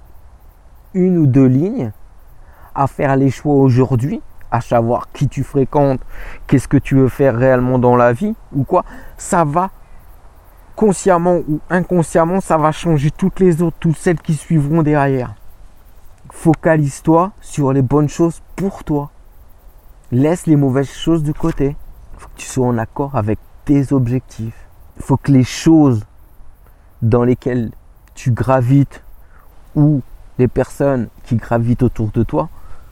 une 0.94 1.18
ou 1.18 1.26
deux 1.26 1.46
lignes 1.46 1.92
à 2.76 2.88
faire 2.88 3.16
les 3.16 3.32
choix 3.32 3.56
aujourd'hui, 3.56 4.22
à 4.52 4.62
savoir 4.62 5.08
qui 5.14 5.28
tu 5.28 5.44
fréquentes, 5.44 6.02
qu'est-ce 6.48 6.68
que 6.68 6.78
tu 6.78 6.96
veux 6.96 7.08
faire 7.08 7.36
réellement 7.36 7.80
dans 7.80 7.96
la 7.96 8.12
vie 8.12 8.36
ou 8.54 8.64
quoi, 8.64 8.84
ça 9.18 9.46
va 9.46 9.70
consciemment 10.76 11.38
ou 11.48 11.60
inconsciemment, 11.70 12.42
ça 12.42 12.58
va 12.58 12.72
changer 12.72 13.12
toutes 13.12 13.40
les 13.40 13.62
autres, 13.62 13.78
toutes 13.80 13.98
celles 13.98 14.20
qui 14.20 14.34
suivront 14.34 14.84
derrière. 14.84 15.36
Focalise-toi 16.32 17.32
sur 17.42 17.74
les 17.74 17.82
bonnes 17.82 18.10
choses 18.10 18.42
pour 18.56 18.84
toi. 18.84 19.12
Laisse 20.12 20.46
les 20.48 20.56
mauvaises 20.56 20.92
choses 20.92 21.24
de 21.24 21.32
côté. 21.32 21.76
Il 22.14 22.20
faut 22.20 22.28
que 22.30 22.38
tu 22.38 22.48
sois 22.48 22.68
en 22.68 22.78
accord 22.78 23.16
avec 23.16 23.40
tes 23.66 23.94
objectifs. 23.94 24.68
Il 24.98 25.04
faut 25.04 25.18
que 25.18 25.32
les 25.32 25.44
choses 25.44 26.06
dans 27.02 27.24
lesquelles 27.24 27.72
tu 28.14 28.32
gravites 28.32 29.04
ou 29.76 30.02
les 30.38 30.48
personnes 30.48 31.10
qui 31.24 31.36
gravitent 31.36 31.84
autour 31.84 32.10
de 32.12 32.24
toi, 32.24 32.50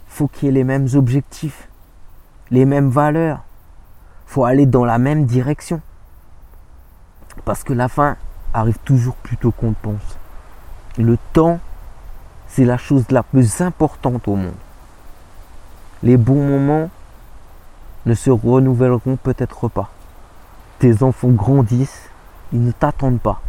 faut 0.08 0.28
qu'il 0.28 0.48
y 0.48 0.50
ait 0.50 0.54
les 0.54 0.64
mêmes 0.64 0.88
objectifs, 0.94 1.70
les 2.52 2.66
mêmes 2.66 2.90
valeurs. 2.90 3.44
faut 4.26 4.46
aller 4.46 4.66
dans 4.66 4.86
la 4.86 5.00
même 5.00 5.26
direction. 5.26 5.82
Parce 7.46 7.64
que 7.64 7.74
la 7.74 7.88
fin 7.88 8.18
arrive 8.54 8.78
toujours 8.86 9.16
plus 9.16 9.38
tôt 9.38 9.52
qu'on 9.52 9.74
pense. 9.74 10.18
Le 10.98 11.18
temps, 11.34 11.60
c'est 12.48 12.66
la 12.66 12.78
chose 12.78 13.06
la 13.10 13.24
plus 13.24 13.62
importante 13.62 14.28
au 14.28 14.36
monde. 14.36 14.54
Les 16.04 16.18
bons 16.18 16.46
moments 16.46 16.90
ne 18.06 18.14
se 18.14 18.30
renouvelleront 18.30 19.18
peut-être 19.18 19.68
pas. 19.68 19.90
Tes 20.80 21.04
enfants 21.04 21.30
grandissent, 21.30 22.10
ils 22.54 22.64
ne 22.64 22.72
t'attendent 22.72 23.20
pas. 23.20 23.42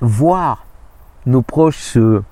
Voir 0.00 0.64
nos 1.26 1.42
proches 1.42 1.78
se 1.78 2.22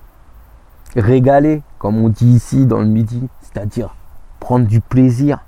régaler, 0.96 1.62
comme 1.78 1.98
on 1.98 2.08
dit 2.08 2.26
ici 2.26 2.66
dans 2.66 2.80
le 2.80 2.86
midi, 2.86 3.28
c'est-à-dire 3.42 3.94
prendre 4.40 4.66
du 4.66 4.80
plaisir, 4.80 5.40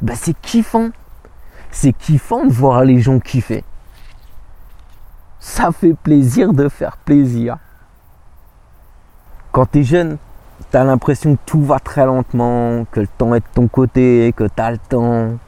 ben 0.00 0.16
c'est 0.16 0.38
kiffant 0.40 0.90
c'est 1.70 1.92
kiffant 1.92 2.46
de 2.46 2.52
voir 2.52 2.84
les 2.84 3.00
gens 3.00 3.18
kiffer. 3.18 3.64
Ça 5.40 5.70
fait 5.72 5.94
plaisir 5.94 6.52
de 6.52 6.68
faire 6.68 6.96
plaisir. 6.96 7.58
Quand 9.52 9.66
tu 9.66 9.80
es 9.80 9.82
jeune, 9.84 10.18
tu 10.70 10.76
as 10.76 10.84
l'impression 10.84 11.36
que 11.36 11.40
tout 11.46 11.62
va 11.62 11.78
très 11.78 12.04
lentement, 12.04 12.84
que 12.90 13.00
le 13.00 13.06
temps 13.06 13.34
est 13.34 13.40
de 13.40 13.46
ton 13.54 13.68
côté, 13.68 14.32
que 14.36 14.44
tu 14.44 14.62
as 14.62 14.72
le 14.72 14.78
temps, 14.78 15.38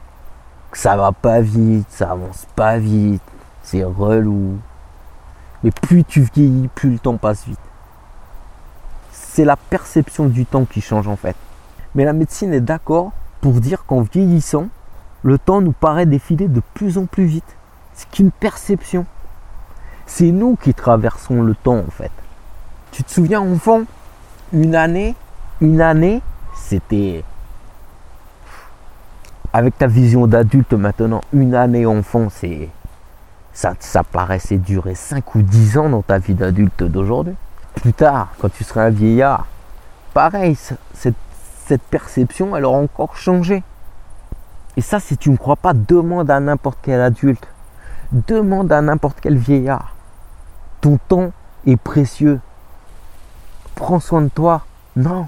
que 0.71 0.77
ça 0.77 0.95
va 0.95 1.11
pas 1.11 1.41
vite, 1.41 1.87
ça 1.89 2.11
avance 2.11 2.47
pas 2.55 2.77
vite, 2.77 3.21
c'est 3.61 3.83
relou. 3.83 4.57
Mais 5.63 5.71
plus 5.71 6.03
tu 6.03 6.21
vieillis, 6.33 6.69
plus 6.69 6.91
le 6.91 6.99
temps 6.99 7.17
passe 7.17 7.45
vite. 7.45 7.59
C'est 9.11 9.45
la 9.45 9.55
perception 9.55 10.25
du 10.25 10.45
temps 10.45 10.65
qui 10.65 10.81
change 10.81 11.07
en 11.07 11.15
fait. 11.15 11.35
Mais 11.93 12.05
la 12.05 12.13
médecine 12.13 12.53
est 12.53 12.61
d'accord 12.61 13.11
pour 13.41 13.53
dire 13.53 13.85
qu'en 13.85 14.01
vieillissant, 14.01 14.67
le 15.23 15.37
temps 15.37 15.61
nous 15.61 15.71
paraît 15.71 16.05
défiler 16.05 16.47
de 16.47 16.61
plus 16.73 16.97
en 16.97 17.05
plus 17.05 17.25
vite. 17.25 17.55
C'est 17.93 18.09
qu'une 18.09 18.31
perception. 18.31 19.05
C'est 20.05 20.31
nous 20.31 20.55
qui 20.55 20.73
traversons 20.73 21.41
le 21.41 21.55
temps 21.55 21.79
en 21.79 21.91
fait. 21.91 22.11
Tu 22.91 23.03
te 23.03 23.11
souviens 23.11 23.41
enfant, 23.41 23.83
une 24.51 24.75
année, 24.75 25.15
une 25.61 25.81
année, 25.81 26.21
c'était 26.55 27.23
avec 29.53 29.77
ta 29.77 29.87
vision 29.87 30.27
d'adulte 30.27 30.73
maintenant, 30.73 31.21
une 31.33 31.55
année 31.55 31.85
enfant, 31.85 32.27
c'est 32.29 32.69
ça, 33.53 33.73
ça 33.79 34.03
paraissait 34.03 34.57
durer 34.57 34.95
5 34.95 35.35
ou 35.35 35.41
10 35.41 35.77
ans 35.77 35.89
dans 35.89 36.01
ta 36.01 36.19
vie 36.19 36.33
d'adulte 36.33 36.83
d'aujourd'hui. 36.83 37.35
Plus 37.75 37.93
tard, 37.93 38.29
quand 38.39 38.49
tu 38.49 38.63
seras 38.63 38.85
un 38.85 38.89
vieillard, 38.89 39.45
pareil, 40.13 40.55
cette, 40.93 41.15
cette 41.67 41.81
perception, 41.83 42.55
elle 42.55 42.65
aura 42.65 42.77
encore 42.77 43.17
changé. 43.17 43.63
Et 44.77 44.81
ça, 44.81 44.99
si 44.99 45.17
tu 45.17 45.29
ne 45.29 45.37
crois 45.37 45.55
pas, 45.55 45.73
demande 45.73 46.31
à 46.31 46.39
n'importe 46.39 46.79
quel 46.81 47.01
adulte. 47.01 47.47
Demande 48.11 48.71
à 48.71 48.81
n'importe 48.81 49.19
quel 49.21 49.37
vieillard. 49.37 49.95
Ton 50.79 50.97
temps 50.97 51.31
est 51.65 51.77
précieux. 51.77 52.39
Prends 53.75 53.99
soin 53.99 54.21
de 54.21 54.29
toi. 54.29 54.65
Non. 54.95 55.27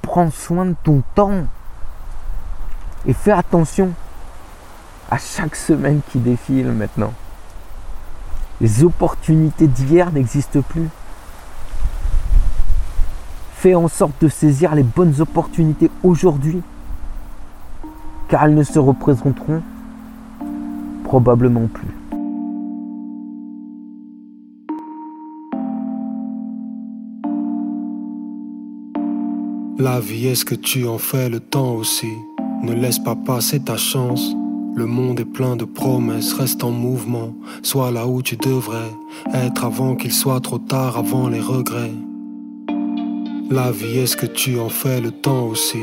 Prends 0.00 0.30
soin 0.30 0.66
de 0.66 0.76
ton 0.82 1.02
temps. 1.14 1.46
Et 3.06 3.12
fais 3.12 3.32
attention 3.32 3.92
à 5.10 5.18
chaque 5.18 5.56
semaine 5.56 6.00
qui 6.10 6.18
défile 6.18 6.70
maintenant. 6.72 7.12
Les 8.60 8.84
opportunités 8.84 9.66
d'hier 9.66 10.12
n'existent 10.12 10.62
plus. 10.62 10.88
Fais 13.54 13.74
en 13.74 13.88
sorte 13.88 14.14
de 14.22 14.28
saisir 14.28 14.74
les 14.74 14.82
bonnes 14.82 15.20
opportunités 15.20 15.90
aujourd'hui, 16.02 16.62
car 18.32 18.44
elles 18.44 18.54
ne 18.54 18.62
se 18.62 18.78
représenteront 18.78 19.60
probablement 21.04 21.66
plus. 21.66 21.94
La 29.78 30.00
vie 30.00 30.28
est 30.28 30.34
ce 30.34 30.46
que 30.46 30.54
tu 30.54 30.88
en 30.88 30.96
fais, 30.96 31.28
le 31.28 31.40
temps 31.40 31.74
aussi? 31.74 32.08
Ne 32.62 32.72
laisse 32.72 32.98
pas 32.98 33.16
passer 33.16 33.60
ta 33.60 33.76
chance. 33.76 34.34
Le 34.76 34.86
monde 34.86 35.20
est 35.20 35.26
plein 35.26 35.56
de 35.56 35.66
promesses, 35.66 36.32
reste 36.32 36.64
en 36.64 36.70
mouvement, 36.70 37.34
sois 37.62 37.90
là 37.90 38.06
où 38.06 38.22
tu 38.22 38.38
devrais 38.38 38.92
être 39.34 39.66
avant 39.66 39.94
qu'il 39.94 40.12
soit 40.12 40.40
trop 40.40 40.56
tard, 40.56 40.96
avant 40.96 41.28
les 41.28 41.40
regrets. 41.40 41.92
La 43.50 43.70
vie 43.70 43.98
est 43.98 44.06
ce 44.06 44.16
que 44.16 44.24
tu 44.24 44.58
en 44.58 44.70
fais, 44.70 45.02
le 45.02 45.10
temps 45.10 45.48
aussi? 45.48 45.82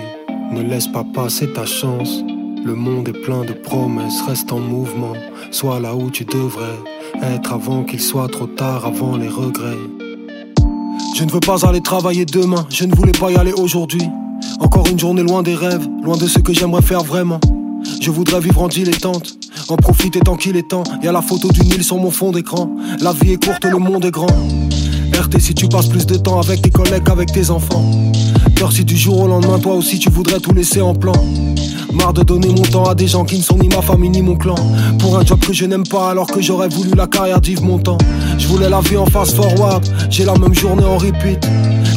Ne 0.51 0.63
laisse 0.63 0.87
pas 0.87 1.03
passer 1.03 1.53
ta 1.53 1.67
chance. 1.67 2.23
Le 2.65 2.75
monde 2.75 3.07
est 3.07 3.23
plein 3.23 3.45
de 3.45 3.53
promesses, 3.53 4.21
reste 4.27 4.51
en 4.51 4.59
mouvement, 4.59 5.13
sois 5.51 5.79
là 5.79 5.95
où 5.95 6.09
tu 6.09 6.25
devrais 6.25 6.77
être 7.23 7.53
avant 7.53 7.83
qu'il 7.83 8.01
soit 8.01 8.27
trop 8.27 8.47
tard, 8.47 8.85
avant 8.85 9.15
les 9.15 9.29
regrets. 9.29 9.77
Je 11.15 11.23
ne 11.23 11.31
veux 11.31 11.39
pas 11.39 11.65
aller 11.65 11.81
travailler 11.81 12.25
demain, 12.25 12.65
je 12.69 12.85
ne 12.85 12.93
voulais 12.93 13.13
pas 13.13 13.31
y 13.31 13.35
aller 13.35 13.53
aujourd'hui. 13.53 14.03
Encore 14.59 14.87
une 14.87 14.99
journée 14.99 15.23
loin 15.23 15.41
des 15.41 15.55
rêves, 15.55 15.87
loin 16.03 16.17
de 16.17 16.27
ce 16.27 16.39
que 16.39 16.53
j'aimerais 16.53 16.81
faire 16.81 17.03
vraiment. 17.03 17.39
Je 18.01 18.11
voudrais 18.11 18.41
vivre 18.41 18.61
en 18.61 18.67
dilettante, 18.67 19.37
en 19.69 19.77
profiter 19.77 20.19
tant 20.19 20.35
qu'il 20.35 20.57
est 20.57 20.69
temps. 20.69 20.83
Y 21.01 21.07
a 21.07 21.11
la 21.11 21.21
photo 21.21 21.49
du 21.51 21.61
Nil 21.61 21.83
sur 21.83 21.97
mon 21.97 22.11
fond 22.11 22.31
d'écran. 22.31 22.69
La 22.99 23.13
vie 23.13 23.33
est 23.33 23.43
courte, 23.43 23.63
le 23.63 23.77
monde 23.77 24.05
est 24.05 24.11
grand. 24.11 24.27
RT 25.13 25.39
si 25.39 25.53
tu 25.53 25.67
passes 25.67 25.87
plus 25.87 26.05
de 26.05 26.15
temps 26.15 26.39
avec 26.39 26.61
tes 26.61 26.69
collègues 26.69 27.03
qu'avec 27.03 27.31
tes 27.31 27.49
enfants. 27.49 27.91
Si 28.67 28.83
du 28.83 28.97
jour 28.97 29.21
au 29.21 29.27
lendemain, 29.27 29.57
toi 29.57 29.73
aussi 29.73 29.97
tu 29.99 30.09
voudrais 30.09 30.39
tout 30.39 30.53
laisser 30.53 30.81
en 30.81 30.93
plan. 30.93 31.13
Marre 31.93 32.13
de 32.13 32.23
donner 32.23 32.49
mon 32.49 32.61
temps 32.61 32.83
à 32.83 32.93
des 32.93 33.07
gens 33.07 33.23
qui 33.23 33.37
ne 33.37 33.41
sont 33.41 33.57
ni 33.57 33.69
ma 33.69 33.81
famille 33.81 34.09
ni 34.09 34.21
mon 34.21 34.35
clan. 34.35 34.55
Pour 34.99 35.17
un 35.17 35.25
job 35.25 35.39
que 35.39 35.53
je 35.53 35.65
n'aime 35.65 35.87
pas 35.87 36.11
alors 36.11 36.27
que 36.27 36.41
j'aurais 36.41 36.67
voulu 36.67 36.91
la 36.95 37.07
carrière 37.07 37.39
d'Yves 37.39 37.63
Montand. 37.63 37.97
Je 38.37 38.47
voulais 38.47 38.69
la 38.69 38.81
vie 38.81 38.97
en 38.97 39.05
fast 39.05 39.35
forward, 39.37 39.85
j'ai 40.09 40.25
la 40.25 40.37
même 40.37 40.53
journée 40.53 40.83
en 40.83 40.97
repeat. 40.97 41.39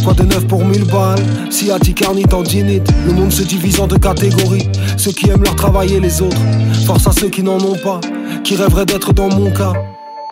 Quoi 0.04 0.14
de 0.14 0.22
neuf 0.22 0.46
pour 0.46 0.64
mille 0.64 0.84
balles, 0.84 1.22
si 1.50 1.70
à 1.70 1.76
en 1.76 2.28
tendinite. 2.28 2.88
Le 3.06 3.12
monde 3.12 3.32
se 3.32 3.42
divise 3.42 3.80
en 3.80 3.88
deux 3.88 3.98
catégories, 3.98 4.68
ceux 4.96 5.12
qui 5.12 5.30
aiment 5.30 5.42
leur 5.42 5.56
travail 5.56 5.94
et 5.94 6.00
les 6.00 6.22
autres. 6.22 6.40
Force 6.86 7.06
à 7.08 7.12
ceux 7.12 7.28
qui 7.28 7.42
n'en 7.42 7.58
ont 7.58 7.76
pas, 7.82 8.00
qui 8.44 8.54
rêveraient 8.54 8.86
d'être 8.86 9.12
dans 9.12 9.28
mon 9.28 9.50
cas. 9.50 9.74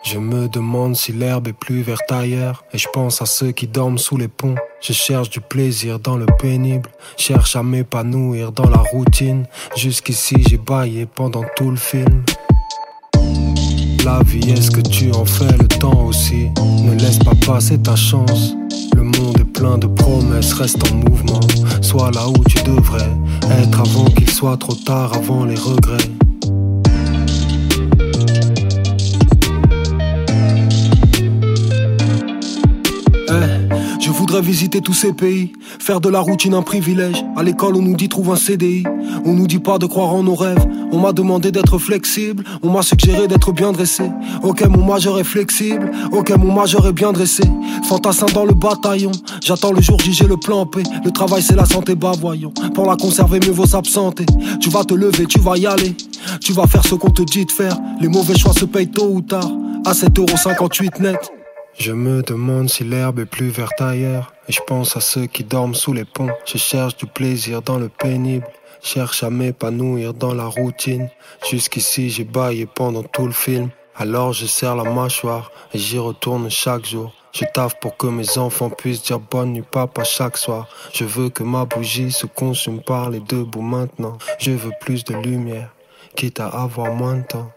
Je 0.02 0.18
me 0.18 0.48
demande 0.48 0.96
si 0.96 1.12
l'herbe 1.12 1.48
est 1.48 1.52
plus 1.52 1.82
verte 1.82 2.10
ailleurs. 2.10 2.64
Et 2.72 2.78
je 2.78 2.88
pense 2.92 3.20
à 3.20 3.26
ceux 3.26 3.52
qui 3.52 3.66
dorment 3.66 3.98
sous 3.98 4.16
les 4.16 4.28
ponts. 4.28 4.54
Je 4.80 4.92
cherche 4.92 5.28
du 5.28 5.40
plaisir 5.40 5.98
dans 5.98 6.16
le 6.16 6.26
pénible. 6.40 6.88
Cherche 7.18 7.54
à 7.54 7.62
m'épanouir 7.62 8.50
dans 8.50 8.68
la 8.68 8.78
routine. 8.78 9.46
Jusqu'ici, 9.76 10.36
j'ai 10.48 10.56
baillé 10.56 11.06
pendant 11.06 11.44
tout 11.54 11.70
le 11.70 11.76
film. 11.76 12.24
La 14.04 14.22
vie 14.24 14.50
est 14.50 14.62
ce 14.62 14.70
que 14.70 14.80
tu 14.80 15.12
en 15.12 15.26
fais, 15.26 15.54
le 15.58 15.68
temps 15.68 16.06
aussi? 16.06 16.48
Ne 16.82 16.98
laisse 16.98 17.18
pas 17.18 17.34
passer 17.46 17.78
ta 17.78 17.94
chance. 17.94 18.54
Le 18.96 19.02
monde 19.02 19.38
est 19.38 19.52
plein 19.52 19.76
de 19.76 19.86
promesses, 19.86 20.54
reste 20.54 20.82
en 20.90 20.94
mouvement. 20.94 21.40
Sois 21.82 22.10
là 22.10 22.26
où 22.26 22.42
tu 22.44 22.62
devrais 22.62 23.10
être 23.62 23.80
avant 23.80 24.06
qu'il 24.06 24.30
soit 24.30 24.56
trop 24.56 24.74
tard, 24.74 25.12
avant 25.14 25.44
les 25.44 25.56
regrets. 25.56 25.98
Visiter 34.38 34.80
tous 34.80 34.92
ces 34.92 35.12
pays, 35.12 35.52
faire 35.80 36.00
de 36.00 36.08
la 36.08 36.20
routine 36.20 36.54
un 36.54 36.62
privilège. 36.62 37.24
À 37.36 37.42
l'école, 37.42 37.74
on 37.74 37.82
nous 37.82 37.96
dit 37.96 38.08
trouve 38.08 38.30
un 38.30 38.36
CDI, 38.36 38.84
on 39.24 39.32
nous 39.32 39.48
dit 39.48 39.58
pas 39.58 39.78
de 39.78 39.86
croire 39.86 40.14
en 40.14 40.22
nos 40.22 40.36
rêves. 40.36 40.64
On 40.92 41.00
m'a 41.00 41.12
demandé 41.12 41.50
d'être 41.50 41.78
flexible, 41.78 42.44
on 42.62 42.70
m'a 42.70 42.82
suggéré 42.82 43.26
d'être 43.26 43.50
bien 43.52 43.72
dressé. 43.72 44.04
Ok, 44.42 44.62
mon 44.68 44.84
majeur 44.84 45.18
est 45.18 45.24
flexible, 45.24 45.90
ok, 46.12 46.30
mon 46.38 46.52
majeur 46.52 46.86
est 46.86 46.92
bien 46.92 47.12
dressé. 47.12 47.42
Fantassin 47.88 48.26
dans 48.32 48.44
le 48.44 48.54
bataillon, 48.54 49.10
j'attends 49.42 49.72
le 49.72 49.80
jour 49.80 49.98
J, 49.98 50.12
j'ai 50.12 50.26
le 50.26 50.36
plan 50.36 50.66
P. 50.66 50.82
Le 51.04 51.10
travail, 51.10 51.42
c'est 51.42 51.56
la 51.56 51.66
santé, 51.66 51.96
bah 51.96 52.12
voyons. 52.20 52.52
Pour 52.74 52.86
la 52.86 52.96
conserver, 52.96 53.40
mieux 53.40 53.52
vaut 53.52 53.66
s'absenter. 53.66 54.26
Tu 54.60 54.70
vas 54.70 54.84
te 54.84 54.94
lever, 54.94 55.26
tu 55.26 55.40
vas 55.40 55.56
y 55.56 55.66
aller. 55.66 55.96
Tu 56.40 56.52
vas 56.52 56.66
faire 56.66 56.84
ce 56.84 56.94
qu'on 56.94 57.10
te 57.10 57.22
dit 57.22 57.46
de 57.46 57.52
faire. 57.52 57.76
Les 58.00 58.08
mauvais 58.08 58.36
choix 58.36 58.52
se 58.52 58.64
payent 58.64 58.90
tôt 58.90 59.10
ou 59.10 59.22
tard. 59.22 59.50
À 59.84 59.92
7,58€ 59.92 61.00
net. 61.00 61.39
Je 61.80 61.92
me 61.92 62.20
demande 62.20 62.68
si 62.68 62.84
l'herbe 62.84 63.20
est 63.20 63.24
plus 63.24 63.48
verte 63.48 63.80
ailleurs. 63.80 64.34
Et 64.48 64.52
je 64.52 64.60
pense 64.66 64.98
à 64.98 65.00
ceux 65.00 65.24
qui 65.24 65.44
dorment 65.44 65.74
sous 65.74 65.94
les 65.94 66.04
ponts. 66.04 66.28
Je 66.44 66.58
cherche 66.58 66.94
du 66.98 67.06
plaisir 67.06 67.62
dans 67.62 67.78
le 67.78 67.88
pénible. 67.88 68.46
Cherche 68.82 69.22
à 69.22 69.30
m'épanouir 69.30 70.12
dans 70.12 70.34
la 70.34 70.44
routine. 70.44 71.08
Jusqu'ici, 71.50 72.10
j'ai 72.10 72.24
baillé 72.24 72.66
pendant 72.66 73.02
tout 73.02 73.24
le 73.24 73.32
film. 73.32 73.70
Alors 73.96 74.34
je 74.34 74.44
serre 74.44 74.76
la 74.76 74.84
mâchoire 74.84 75.52
et 75.72 75.78
j'y 75.78 75.98
retourne 75.98 76.50
chaque 76.50 76.84
jour. 76.84 77.14
Je 77.32 77.46
taffe 77.54 77.80
pour 77.80 77.96
que 77.96 78.08
mes 78.08 78.36
enfants 78.36 78.68
puissent 78.68 79.02
dire 79.02 79.18
bonne 79.18 79.54
nuit 79.54 79.62
papa 79.62 80.04
chaque 80.04 80.36
soir. 80.36 80.68
Je 80.92 81.04
veux 81.04 81.30
que 81.30 81.44
ma 81.44 81.64
bougie 81.64 82.12
se 82.12 82.26
consume 82.26 82.82
par 82.82 83.08
les 83.08 83.20
deux 83.20 83.44
bouts 83.44 83.62
maintenant. 83.62 84.18
Je 84.38 84.50
veux 84.50 84.72
plus 84.82 85.02
de 85.04 85.14
lumière, 85.14 85.70
quitte 86.14 86.40
à 86.40 86.48
avoir 86.48 86.92
moins 86.92 87.16
de 87.16 87.22
temps. 87.22 87.50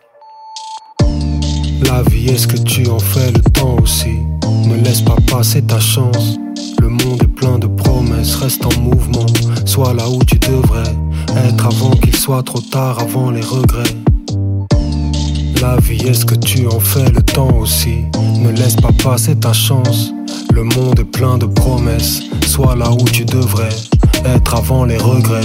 La 1.86 2.02
vie 2.04 2.30
est 2.30 2.38
ce 2.38 2.48
que 2.48 2.58
tu 2.58 2.88
en 2.90 3.00
fais, 3.00 3.32
le 3.32 3.42
temps 3.52 3.78
aussi? 3.82 4.18
Ne 4.66 4.76
laisse 4.84 5.02
pas 5.02 5.16
passer 5.30 5.62
ta 5.62 5.80
chance. 5.80 6.38
Le 6.82 6.90
monde 6.90 7.22
est 7.22 7.28
plein 7.28 7.60
de 7.60 7.68
promesses, 7.68 8.36
reste 8.36 8.66
en 8.66 8.80
mouvement. 8.80 9.26
Sois 9.66 9.94
là 9.94 10.10
où 10.10 10.24
tu 10.24 10.38
devrais 10.40 10.96
être 11.48 11.66
avant 11.66 11.92
qu'il 11.92 12.16
soit 12.16 12.44
trop 12.44 12.62
tard, 12.62 13.00
avant 13.00 13.32
les 13.32 13.42
regrets. 13.42 13.84
La 15.62 15.78
vie 15.78 16.06
est 16.08 16.14
ce 16.14 16.26
que 16.26 16.36
tu 16.36 16.68
en 16.68 16.80
fais, 16.80 17.10
le 17.10 17.22
temps 17.22 17.58
aussi? 17.58 18.06
Ne 18.40 18.52
laisse 18.52 18.76
pas 18.76 18.92
passer 19.04 19.36
ta 19.36 19.54
chance. 19.54 20.12
Le 20.54 20.64
monde 20.64 21.00
est 21.00 21.06
plein 21.06 21.38
de 21.38 21.46
promesses. 21.46 22.22
Sois 22.48 22.76
là 22.76 22.92
où 22.92 23.04
tu 23.06 23.26
devrais 23.26 23.76
être 24.26 24.56
avant 24.56 24.86
les 24.86 24.98
regrets. 24.98 25.42